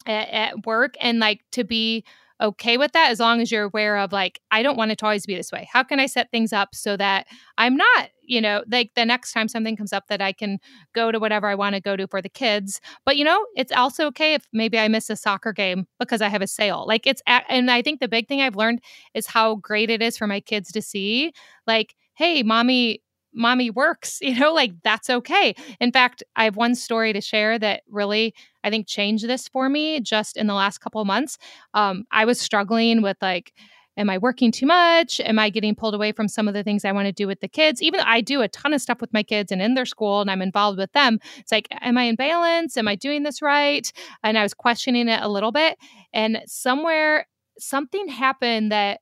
at, 0.08 0.30
at 0.30 0.66
work 0.66 0.96
and 1.02 1.20
like 1.20 1.42
to 1.52 1.64
be 1.64 2.06
okay 2.44 2.78
with 2.78 2.92
that 2.92 3.10
as 3.12 3.20
long 3.20 3.42
as 3.42 3.52
you're 3.52 3.64
aware 3.64 3.98
of 3.98 4.12
like 4.12 4.40
I 4.52 4.62
don't 4.62 4.78
want 4.78 4.92
it 4.92 5.00
to 5.00 5.06
always 5.06 5.26
be 5.26 5.36
this 5.36 5.52
way 5.52 5.68
how 5.72 5.84
can 5.84 6.00
I 6.00 6.06
set 6.06 6.30
things 6.32 6.54
up 6.54 6.76
so 6.76 6.98
that 6.98 7.28
I'm 7.58 7.76
not 7.78 8.10
you 8.26 8.42
know, 8.42 8.64
like 8.72 8.92
the 8.96 9.06
next 9.06 9.34
time 9.34 9.48
something 9.48 9.76
comes 9.76 9.94
up 9.94 10.08
that 10.08 10.22
I 10.22 10.32
can 10.32 10.60
go 10.96 11.12
to 11.12 11.20
whatever 11.20 11.48
I 11.48 11.56
want 11.56 11.76
to 11.76 11.82
go 11.82 11.96
to 11.96 12.08
for 12.08 12.22
the 12.22 12.30
kids. 12.30 12.80
But 13.06 13.18
you 13.18 13.26
know, 13.26 13.46
it's 13.56 13.72
also 13.72 14.06
okay 14.08 14.34
if 14.34 14.48
maybe 14.54 14.80
I 14.80 14.88
miss 14.88 15.10
a 15.10 15.16
soccer 15.16 15.54
game 15.54 15.88
because 16.00 16.22
I 16.22 16.30
have 16.30 16.42
a 16.42 16.48
sale. 16.48 16.86
Like 16.88 17.06
it's, 17.06 17.22
and 17.28 17.70
I 17.70 17.82
think 17.82 18.00
the 18.00 18.08
big 18.08 18.28
thing 18.28 18.42
I've 18.42 18.56
learned 18.56 18.80
is 19.14 19.28
how 19.28 19.56
great 19.56 19.90
it 19.90 20.02
is 20.02 20.18
for 20.18 20.28
my 20.28 20.40
kids 20.40 20.72
to 20.72 20.82
see, 20.82 21.34
like, 21.68 21.96
hey, 22.16 22.44
mommy, 22.44 23.02
mommy 23.34 23.70
works, 23.70 24.20
you 24.22 24.40
know, 24.40 24.54
like 24.54 24.74
that's 24.84 25.10
okay. 25.10 25.56
In 25.80 25.92
fact, 25.92 26.24
I 26.36 26.46
have 26.46 26.56
one 26.56 26.76
story 26.76 27.14
to 27.14 27.22
share 27.22 27.60
that 27.60 27.84
really, 27.90 28.34
I 28.64 28.70
think, 28.70 28.88
changed 28.88 29.28
this 29.28 29.48
for 29.48 29.70
me 29.70 30.00
just 30.00 30.38
in 30.38 30.48
the 30.48 30.54
last 30.54 30.80
couple 30.80 31.04
months. 31.06 31.38
Um, 31.74 32.06
I 32.12 32.26
was 32.26 32.40
struggling 32.40 33.02
with 33.02 33.18
like, 33.22 33.54
am 33.98 34.10
I 34.10 34.18
working 34.18 34.52
too 34.52 34.66
much? 34.66 35.20
Am 35.20 35.38
I 35.38 35.50
getting 35.50 35.76
pulled 35.76 35.94
away 35.94 36.12
from 36.12 36.28
some 36.28 36.48
of 36.48 36.54
the 36.54 36.64
things 36.64 36.84
I 36.84 36.92
want 36.92 37.06
to 37.06 37.12
do 37.12 37.28
with 37.28 37.42
the 37.42 37.48
kids? 37.48 37.82
Even 37.82 38.00
though 38.00 38.06
I 38.08 38.22
do 38.22 38.42
a 38.42 38.48
ton 38.48 38.74
of 38.74 38.82
stuff 38.82 39.02
with 39.02 39.14
my 39.14 39.24
kids 39.24 39.52
and 39.52 39.62
in 39.62 39.76
their 39.76 39.86
school 39.86 40.22
and 40.22 40.32
I'm 40.32 40.42
involved 40.42 40.80
with 40.80 40.92
them, 40.94 41.20
it's 41.38 41.52
like, 41.52 41.68
am 41.72 41.98
I 41.98 42.04
in 42.04 42.16
balance? 42.16 42.76
Am 42.78 42.88
I 42.88 42.96
doing 42.96 43.24
this 43.24 43.42
right? 43.42 43.92
And 44.24 44.38
I 44.38 44.44
was 44.44 44.54
questioning 44.54 45.08
it 45.08 45.22
a 45.22 45.30
little 45.30 45.52
bit. 45.52 45.78
And 46.12 46.42
somewhere, 46.48 47.28
something 47.60 48.08
happened 48.08 48.72
that 48.72 49.00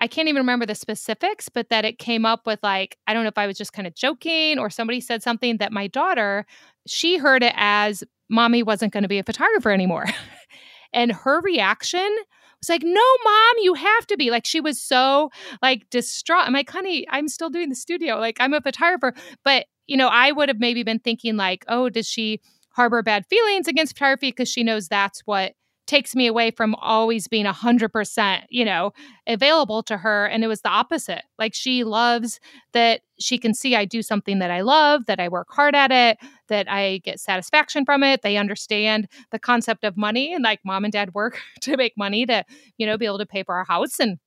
I 0.00 0.06
can't 0.06 0.28
even 0.28 0.42
remember 0.42 0.66
the 0.66 0.76
specifics, 0.76 1.48
but 1.48 1.70
that 1.70 1.84
it 1.84 1.98
came 1.98 2.24
up 2.24 2.46
with 2.46 2.60
like, 2.62 2.96
I 3.06 3.14
don't 3.14 3.24
know 3.24 3.28
if 3.28 3.38
I 3.38 3.48
was 3.48 3.58
just 3.58 3.72
kind 3.72 3.86
of 3.86 3.94
joking 3.94 4.58
or 4.58 4.70
somebody 4.70 5.00
said 5.00 5.22
something 5.22 5.56
that 5.58 5.72
my 5.72 5.88
daughter, 5.88 6.46
she 6.86 7.18
heard 7.18 7.42
it 7.42 7.54
as 7.56 8.04
mommy 8.28 8.62
wasn't 8.62 8.92
going 8.92 9.02
to 9.02 9.08
be 9.08 9.18
a 9.18 9.24
photographer 9.24 9.70
anymore. 9.70 10.06
and 10.92 11.12
her 11.12 11.40
reaction 11.40 12.16
was 12.60 12.68
like, 12.68 12.82
no, 12.82 13.04
mom, 13.24 13.54
you 13.60 13.74
have 13.74 14.06
to 14.08 14.16
be. 14.16 14.30
Like 14.30 14.46
she 14.46 14.60
was 14.60 14.80
so 14.80 15.30
like 15.62 15.88
distraught. 15.90 16.46
I'm 16.46 16.52
like, 16.52 16.70
honey, 16.70 17.06
I'm 17.10 17.28
still 17.28 17.50
doing 17.50 17.68
the 17.68 17.74
studio. 17.74 18.16
Like 18.18 18.36
I'm 18.40 18.54
a 18.54 18.60
photographer. 18.60 19.14
But, 19.44 19.66
you 19.86 19.96
know, 19.96 20.08
I 20.08 20.32
would 20.32 20.48
have 20.48 20.58
maybe 20.58 20.82
been 20.82 20.98
thinking 20.98 21.36
like, 21.36 21.64
oh, 21.68 21.88
does 21.88 22.08
she 22.08 22.40
harbor 22.70 23.02
bad 23.02 23.26
feelings 23.26 23.66
against 23.66 23.94
photography 23.94 24.30
because 24.30 24.48
she 24.48 24.62
knows 24.62 24.88
that's 24.88 25.20
what 25.20 25.52
takes 25.88 26.14
me 26.14 26.26
away 26.26 26.50
from 26.50 26.74
always 26.76 27.26
being 27.26 27.46
100%, 27.46 28.42
you 28.50 28.64
know, 28.64 28.92
available 29.26 29.82
to 29.82 29.96
her. 29.96 30.26
And 30.26 30.44
it 30.44 30.46
was 30.46 30.60
the 30.60 30.68
opposite. 30.68 31.22
Like 31.38 31.54
she 31.54 31.82
loves 31.82 32.38
that 32.72 33.00
she 33.18 33.38
can 33.38 33.54
see 33.54 33.74
I 33.74 33.86
do 33.86 34.02
something 34.02 34.38
that 34.38 34.50
I 34.50 34.60
love, 34.60 35.06
that 35.06 35.18
I 35.18 35.28
work 35.28 35.48
hard 35.50 35.74
at 35.74 35.90
it, 35.90 36.18
that 36.48 36.70
I 36.70 36.98
get 36.98 37.20
satisfaction 37.20 37.84
from 37.84 38.02
it. 38.02 38.22
They 38.22 38.36
understand 38.36 39.08
the 39.30 39.38
concept 39.38 39.84
of 39.84 39.96
money 39.96 40.34
and 40.34 40.42
like 40.42 40.60
mom 40.64 40.84
and 40.84 40.92
dad 40.92 41.14
work 41.14 41.40
to 41.62 41.76
make 41.76 41.94
money 41.96 42.26
to, 42.26 42.44
you 42.76 42.86
know, 42.86 42.98
be 42.98 43.06
able 43.06 43.18
to 43.18 43.26
pay 43.26 43.42
for 43.42 43.54
our 43.54 43.64
house 43.64 43.98
and 44.00 44.18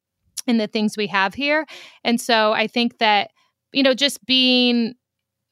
and 0.48 0.60
the 0.60 0.68
things 0.68 0.98
we 0.98 1.08
have 1.08 1.36
here. 1.36 1.68
And 2.04 2.20
so 2.20 2.54
I 2.54 2.68
think 2.68 2.98
that 2.98 3.32
you 3.74 3.84
know 3.84 3.94
just 3.94 4.26
being 4.26 4.96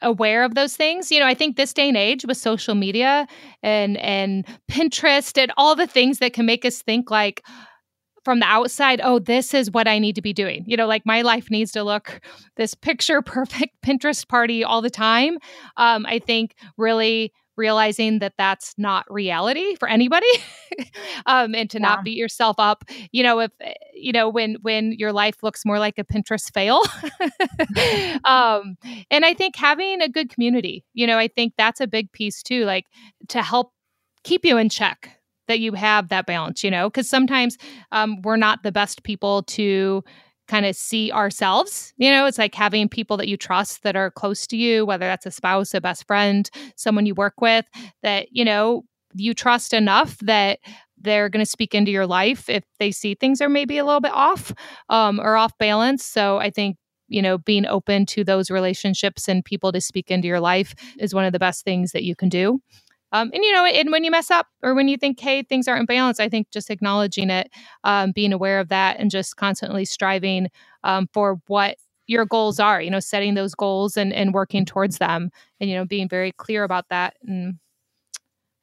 aware 0.02 0.44
of 0.44 0.56
those 0.56 0.76
things. 0.76 1.12
You 1.12 1.20
know, 1.20 1.28
I 1.28 1.34
think 1.34 1.56
this 1.58 1.74
day 1.74 1.88
and 1.88 1.98
age 1.98 2.26
with 2.26 2.38
social 2.38 2.76
media 2.76 3.28
and 3.64 3.98
and 3.98 4.46
Pinterest 4.72 5.38
and 5.42 5.52
all 5.58 5.76
the 5.76 5.88
things 5.88 6.20
that 6.20 6.34
can 6.34 6.46
make 6.46 6.66
us 6.66 6.82
think 6.82 7.12
like 7.12 7.44
from 8.24 8.40
the 8.40 8.46
outside, 8.46 9.02
oh, 9.04 9.20
this 9.20 9.54
is 9.54 9.72
what 9.72 9.88
I 9.88 10.00
need 10.00 10.16
to 10.16 10.22
be 10.22 10.34
doing. 10.34 10.64
You 10.68 10.78
know, 10.78 10.88
like 10.88 11.06
my 11.06 11.22
life 11.22 11.50
needs 11.50 11.72
to 11.74 11.84
look 11.84 12.22
this 12.56 12.74
picture 12.74 13.22
perfect 13.22 13.76
Pinterest 13.86 14.28
party 14.28 14.64
all 14.64 14.82
the 14.82 14.90
time. 14.90 15.38
Um, 15.78 16.06
I 16.06 16.20
think 16.20 16.56
really 16.78 17.34
realizing 17.60 18.20
that 18.20 18.34
that's 18.38 18.74
not 18.78 19.06
reality 19.12 19.76
for 19.76 19.88
anybody 19.88 20.26
um, 21.26 21.54
and 21.54 21.70
to 21.70 21.78
yeah. 21.78 21.88
not 21.88 22.04
beat 22.06 22.18
yourself 22.18 22.56
up 22.58 22.86
you 23.12 23.22
know 23.22 23.40
if 23.40 23.52
eh, 23.60 23.74
you 23.94 24.14
know 24.14 24.30
when 24.30 24.56
when 24.62 24.94
your 24.94 25.12
life 25.12 25.44
looks 25.44 25.66
more 25.66 25.78
like 25.78 26.00
a 26.00 26.04
pinterest 26.06 26.54
fail 26.54 26.82
um, 28.24 28.78
and 29.12 29.26
i 29.26 29.34
think 29.34 29.58
having 29.58 30.02
a 30.02 30.08
good 30.08 30.30
community 30.30 30.86
you 30.94 31.06
know 31.06 31.18
i 31.18 31.28
think 31.28 31.54
that's 31.58 31.82
a 31.82 31.88
big 31.88 32.10
piece 32.14 32.42
too 32.42 32.64
like 32.64 32.86
to 33.28 33.44
help 33.44 33.74
keep 34.24 34.46
you 34.46 34.58
in 34.58 34.70
check 34.70 35.19
that 35.50 35.60
you 35.60 35.74
have 35.74 36.08
that 36.08 36.26
balance 36.26 36.64
you 36.64 36.72
know 36.72 36.90
because 36.90 37.10
sometimes 37.10 37.58
um, 37.92 38.22
we're 38.22 38.38
not 38.38 38.64
the 38.64 38.72
best 38.72 39.04
people 39.04 39.44
to 39.44 40.02
kind 40.50 40.66
of 40.66 40.76
see 40.76 41.12
ourselves. 41.12 41.94
You 41.98 42.10
know, 42.10 42.26
it's 42.26 42.40
like 42.40 42.56
having 42.56 42.90
people 42.90 43.16
that 43.18 43.28
you 43.28 43.38
trust 43.38 43.84
that 43.84 43.96
are 43.96 44.12
close 44.12 44.48
to 44.48 44.58
you, 44.58 44.86
whether 44.86 45.06
that's 45.06 45.28
a 45.28 45.32
spouse, 45.32 45.74
a 45.74 45.80
best 45.80 46.08
friend, 46.08 46.50
someone 46.76 47.06
you 47.06 47.14
work 47.14 47.40
with, 47.40 47.66
that, 48.02 48.28
you 48.32 48.44
know, 48.44 48.84
you 49.14 49.34
trust 49.34 49.74
enough 49.74 50.18
that 50.20 50.60
they're 50.98 51.30
going 51.30 51.46
to 51.46 51.50
speak 51.50 51.74
into 51.74 51.92
your 51.92 52.08
life 52.08 52.50
if 52.50 52.64
they 52.80 52.92
see 52.92 53.16
things 53.16 53.42
are 53.42 53.50
maybe 53.50 53.78
a 53.78 53.86
little 53.86 54.02
bit 54.02 54.12
off 54.14 54.52
um, 54.90 55.20
or 55.20 55.38
off 55.38 55.58
balance. 55.58 56.04
So 56.04 56.38
I 56.38 56.50
think 56.50 56.78
you 57.08 57.22
know 57.24 57.40
being 57.40 57.66
open 57.66 58.06
to 58.06 58.24
those 58.24 58.52
relationships 58.52 59.28
and 59.28 59.44
people 59.44 59.72
to 59.72 59.82
speak 59.82 60.12
into 60.12 60.28
your 60.28 60.40
life 60.40 60.76
is 61.00 61.14
one 61.14 61.26
of 61.26 61.34
the 61.34 61.40
best 61.40 61.64
things 61.64 61.92
that 61.92 62.04
you 62.04 62.16
can 62.16 62.30
do 62.30 62.62
um, 63.12 63.32
and 63.34 63.44
you 63.44 63.52
know, 63.52 63.66
and 63.66 63.92
when 63.92 64.04
you 64.04 64.12
mess 64.12 64.30
up 64.30 64.48
or 64.62 64.76
when 64.76 64.88
you 64.88 64.98
think, 64.98 65.20
hey, 65.20 65.44
things 65.44 65.68
aren't 65.68 65.82
in 65.82 65.86
balance, 65.86 66.20
I 66.20 66.30
think 66.30 66.52
just 66.52 66.70
acknowledging 66.70 67.30
it, 67.30 67.50
um, 67.84 68.12
being 68.12 68.34
aware 68.34 68.60
of 68.60 68.70
that, 68.70 69.00
and 69.00 69.10
just 69.10 69.36
constantly 69.36 69.86
striving 69.86 70.50
um, 70.84 71.10
for 71.12 71.42
what 71.48 71.78
your 72.08 72.26
goals 72.26 72.60
are. 72.60 72.82
You 72.82 72.92
know, 72.92 73.00
setting 73.00 73.34
those 73.34 73.56
goals 73.56 73.98
and 73.98 74.14
and 74.14 74.34
working 74.34 74.66
towards 74.66 75.00
them, 75.00 75.32
and 75.60 75.70
you 75.70 75.76
know, 75.76 75.86
being 75.86 76.08
very 76.08 76.32
clear 76.34 76.64
about 76.64 76.90
that. 76.90 77.16
And 77.26 77.58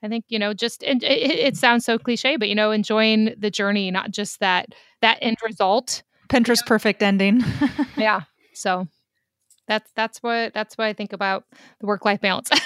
I 0.03 0.09
think 0.09 0.27
you 0.29 0.39
know, 0.39 0.55
just 0.55 0.83
it, 0.85 1.03
it 1.03 1.57
sounds 1.57 1.85
so 1.85 1.99
cliche, 1.99 2.37
but 2.37 2.49
you 2.49 2.55
know, 2.55 2.71
enjoying 2.71 3.35
the 3.37 3.51
journey, 3.51 3.91
not 3.91 4.13
just 4.13 4.41
that 4.41 4.75
that 5.01 5.19
end 5.21 5.39
result. 5.45 6.03
Pinterest 6.29 6.49
you 6.49 6.63
know? 6.63 6.69
perfect 6.69 7.03
ending. 7.03 7.43
yeah. 7.97 8.23
So 8.53 8.87
that's 9.67 9.91
that's 9.95 10.23
what 10.23 10.55
that's 10.55 10.79
what 10.79 10.87
I 10.87 10.93
think 10.93 11.12
about 11.12 11.45
the 11.81 11.87
work 11.87 12.05
life 12.05 12.21
balance. 12.21 12.51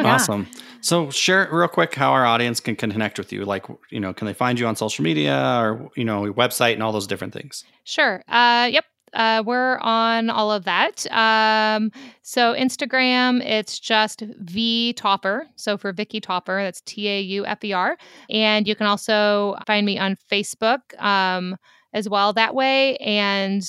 Awesome. 0.00 0.46
So 0.80 1.10
share 1.10 1.48
real 1.50 1.66
quick 1.66 1.92
how 1.94 2.12
our 2.12 2.24
audience 2.24 2.60
can, 2.60 2.76
can 2.76 2.92
connect 2.92 3.18
with 3.18 3.32
you. 3.32 3.44
Like 3.44 3.66
you 3.90 3.98
know, 3.98 4.14
can 4.14 4.26
they 4.26 4.32
find 4.32 4.58
you 4.58 4.66
on 4.66 4.76
social 4.76 5.02
media 5.02 5.58
or 5.60 5.90
you 5.96 6.04
know 6.04 6.32
website 6.32 6.74
and 6.74 6.84
all 6.84 6.92
those 6.92 7.08
different 7.08 7.32
things? 7.32 7.64
Sure. 7.82 8.22
Uh, 8.28 8.68
yep. 8.70 8.84
Uh, 9.14 9.42
we're 9.44 9.78
on 9.78 10.30
all 10.30 10.52
of 10.52 10.64
that. 10.64 11.10
Um, 11.10 11.90
so 12.22 12.54
Instagram, 12.54 13.42
it's 13.44 13.78
just 13.78 14.22
V 14.38 14.94
Taufer. 14.96 15.42
So 15.56 15.76
for 15.76 15.92
Vicki 15.92 16.20
Taufer, 16.20 16.62
that's 16.64 16.80
T 16.82 17.08
A 17.08 17.20
U 17.20 17.46
F 17.46 17.64
E 17.64 17.72
R. 17.72 17.96
And 18.30 18.68
you 18.68 18.76
can 18.76 18.86
also 18.86 19.56
find 19.66 19.84
me 19.84 19.98
on 19.98 20.16
Facebook 20.30 20.80
um, 21.02 21.56
as 21.92 22.08
well 22.08 22.32
that 22.34 22.54
way. 22.54 22.96
And 22.98 23.62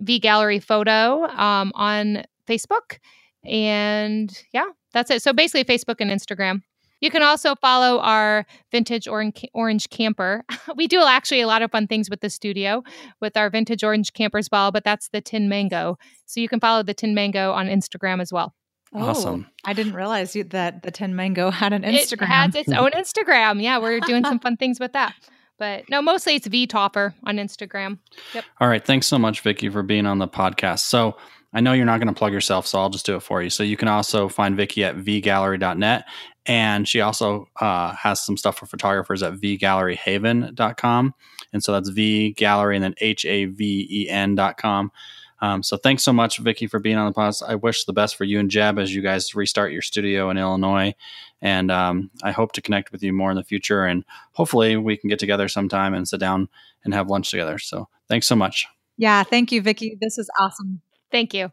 V 0.00 0.18
Gallery 0.18 0.60
photo 0.60 1.24
um, 1.28 1.72
on 1.74 2.24
Facebook. 2.48 2.98
And 3.44 4.30
yeah, 4.52 4.66
that's 4.92 5.10
it. 5.10 5.22
So 5.22 5.32
basically, 5.32 5.64
Facebook 5.64 5.96
and 6.00 6.10
Instagram. 6.10 6.62
You 7.00 7.10
can 7.10 7.22
also 7.22 7.54
follow 7.56 8.00
our 8.00 8.46
vintage 8.72 9.06
orange 9.06 9.90
camper. 9.90 10.44
we 10.76 10.86
do 10.86 11.04
actually 11.04 11.42
a 11.42 11.46
lot 11.46 11.62
of 11.62 11.70
fun 11.70 11.86
things 11.86 12.08
with 12.08 12.20
the 12.20 12.30
studio 12.30 12.82
with 13.20 13.36
our 13.36 13.50
vintage 13.50 13.84
orange 13.84 14.12
campers 14.14 14.48
ball, 14.48 14.72
but 14.72 14.82
that's 14.82 15.08
the 15.08 15.20
Tin 15.20 15.48
Mango. 15.48 15.98
So 16.24 16.40
you 16.40 16.48
can 16.48 16.58
follow 16.58 16.82
the 16.82 16.94
Tin 16.94 17.14
Mango 17.14 17.52
on 17.52 17.66
Instagram 17.66 18.20
as 18.20 18.32
well. 18.32 18.54
Oh, 18.94 19.08
awesome. 19.08 19.46
I 19.64 19.74
didn't 19.74 19.92
realize 19.92 20.34
you, 20.34 20.44
that 20.44 20.82
the 20.82 20.90
Tin 20.90 21.14
Mango 21.14 21.50
had 21.50 21.72
an 21.72 21.82
Instagram. 21.82 22.22
It 22.22 22.28
has 22.28 22.54
its 22.54 22.72
own 22.72 22.92
Instagram. 22.92 23.62
Yeah, 23.62 23.78
we're 23.78 24.00
doing 24.00 24.24
some 24.24 24.38
fun 24.38 24.56
things 24.56 24.80
with 24.80 24.92
that. 24.94 25.14
But 25.58 25.88
no, 25.88 26.02
mostly 26.02 26.34
it's 26.34 26.46
V 26.46 26.66
Taufer 26.66 27.14
on 27.24 27.36
Instagram. 27.36 27.98
Yep. 28.34 28.44
All 28.60 28.68
right. 28.68 28.84
Thanks 28.84 29.06
so 29.06 29.18
much, 29.18 29.40
Vicki, 29.40 29.68
for 29.68 29.82
being 29.82 30.06
on 30.06 30.18
the 30.18 30.28
podcast. 30.28 30.80
So 30.80 31.16
I 31.52 31.60
know 31.60 31.72
you're 31.72 31.86
not 31.86 32.00
going 32.00 32.12
to 32.12 32.18
plug 32.18 32.32
yourself, 32.32 32.66
so 32.66 32.78
I'll 32.78 32.90
just 32.90 33.06
do 33.06 33.16
it 33.16 33.20
for 33.20 33.42
you. 33.42 33.48
So 33.48 33.62
you 33.62 33.76
can 33.76 33.88
also 33.88 34.28
find 34.28 34.56
Vicki 34.56 34.84
at 34.84 34.96
vgallery.net. 34.96 36.04
And 36.44 36.86
she 36.86 37.00
also 37.00 37.48
uh, 37.60 37.92
has 37.94 38.24
some 38.24 38.36
stuff 38.36 38.58
for 38.58 38.66
photographers 38.66 39.22
at 39.22 39.34
vgalleryhaven.com. 39.34 41.14
And 41.52 41.64
so 41.64 41.72
that's 41.72 41.88
V 41.88 42.32
Gallery 42.34 42.76
and 42.76 42.84
then 42.84 42.94
H 43.00 43.24
A 43.24 43.46
V 43.46 43.86
E 43.90 44.08
N.com. 44.08 44.92
Um, 45.40 45.62
so 45.62 45.76
thanks 45.76 46.02
so 46.02 46.12
much, 46.12 46.38
Vicki, 46.38 46.66
for 46.66 46.78
being 46.78 46.96
on 46.96 47.06
the 47.06 47.18
podcast. 47.18 47.42
I 47.46 47.56
wish 47.56 47.84
the 47.84 47.92
best 47.92 48.16
for 48.16 48.24
you 48.24 48.38
and 48.38 48.50
Jed 48.50 48.78
as 48.78 48.94
you 48.94 49.02
guys 49.02 49.34
restart 49.34 49.72
your 49.72 49.82
studio 49.82 50.30
in 50.30 50.38
Illinois. 50.38 50.94
And 51.42 51.70
um, 51.70 52.10
I 52.22 52.32
hope 52.32 52.52
to 52.52 52.62
connect 52.62 52.92
with 52.92 53.02
you 53.02 53.12
more 53.12 53.30
in 53.30 53.36
the 53.36 53.44
future. 53.44 53.84
And 53.84 54.04
hopefully 54.32 54.76
we 54.76 54.96
can 54.96 55.08
get 55.08 55.18
together 55.18 55.48
sometime 55.48 55.94
and 55.94 56.08
sit 56.08 56.20
down 56.20 56.48
and 56.84 56.94
have 56.94 57.08
lunch 57.08 57.30
together. 57.30 57.58
So 57.58 57.88
thanks 58.08 58.26
so 58.26 58.36
much. 58.36 58.66
Yeah, 58.96 59.22
thank 59.22 59.52
you, 59.52 59.60
Vicki. 59.60 59.98
This 60.00 60.18
is 60.18 60.30
awesome. 60.40 60.80
Thank 61.10 61.34
you. 61.34 61.52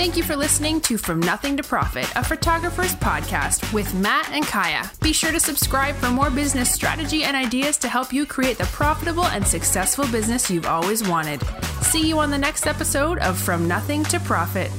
Thank 0.00 0.16
you 0.16 0.22
for 0.22 0.34
listening 0.34 0.80
to 0.82 0.96
From 0.96 1.20
Nothing 1.20 1.58
to 1.58 1.62
Profit, 1.62 2.10
a 2.16 2.24
photographer's 2.24 2.94
podcast 2.94 3.70
with 3.74 3.92
Matt 3.92 4.30
and 4.32 4.46
Kaya. 4.46 4.90
Be 5.02 5.12
sure 5.12 5.30
to 5.30 5.38
subscribe 5.38 5.94
for 5.96 6.08
more 6.08 6.30
business 6.30 6.72
strategy 6.72 7.24
and 7.24 7.36
ideas 7.36 7.76
to 7.78 7.88
help 7.88 8.10
you 8.10 8.24
create 8.24 8.56
the 8.56 8.64
profitable 8.64 9.26
and 9.26 9.46
successful 9.46 10.06
business 10.06 10.50
you've 10.50 10.64
always 10.64 11.06
wanted. 11.06 11.42
See 11.82 12.08
you 12.08 12.18
on 12.18 12.30
the 12.30 12.38
next 12.38 12.66
episode 12.66 13.18
of 13.18 13.38
From 13.38 13.68
Nothing 13.68 14.02
to 14.04 14.18
Profit. 14.20 14.70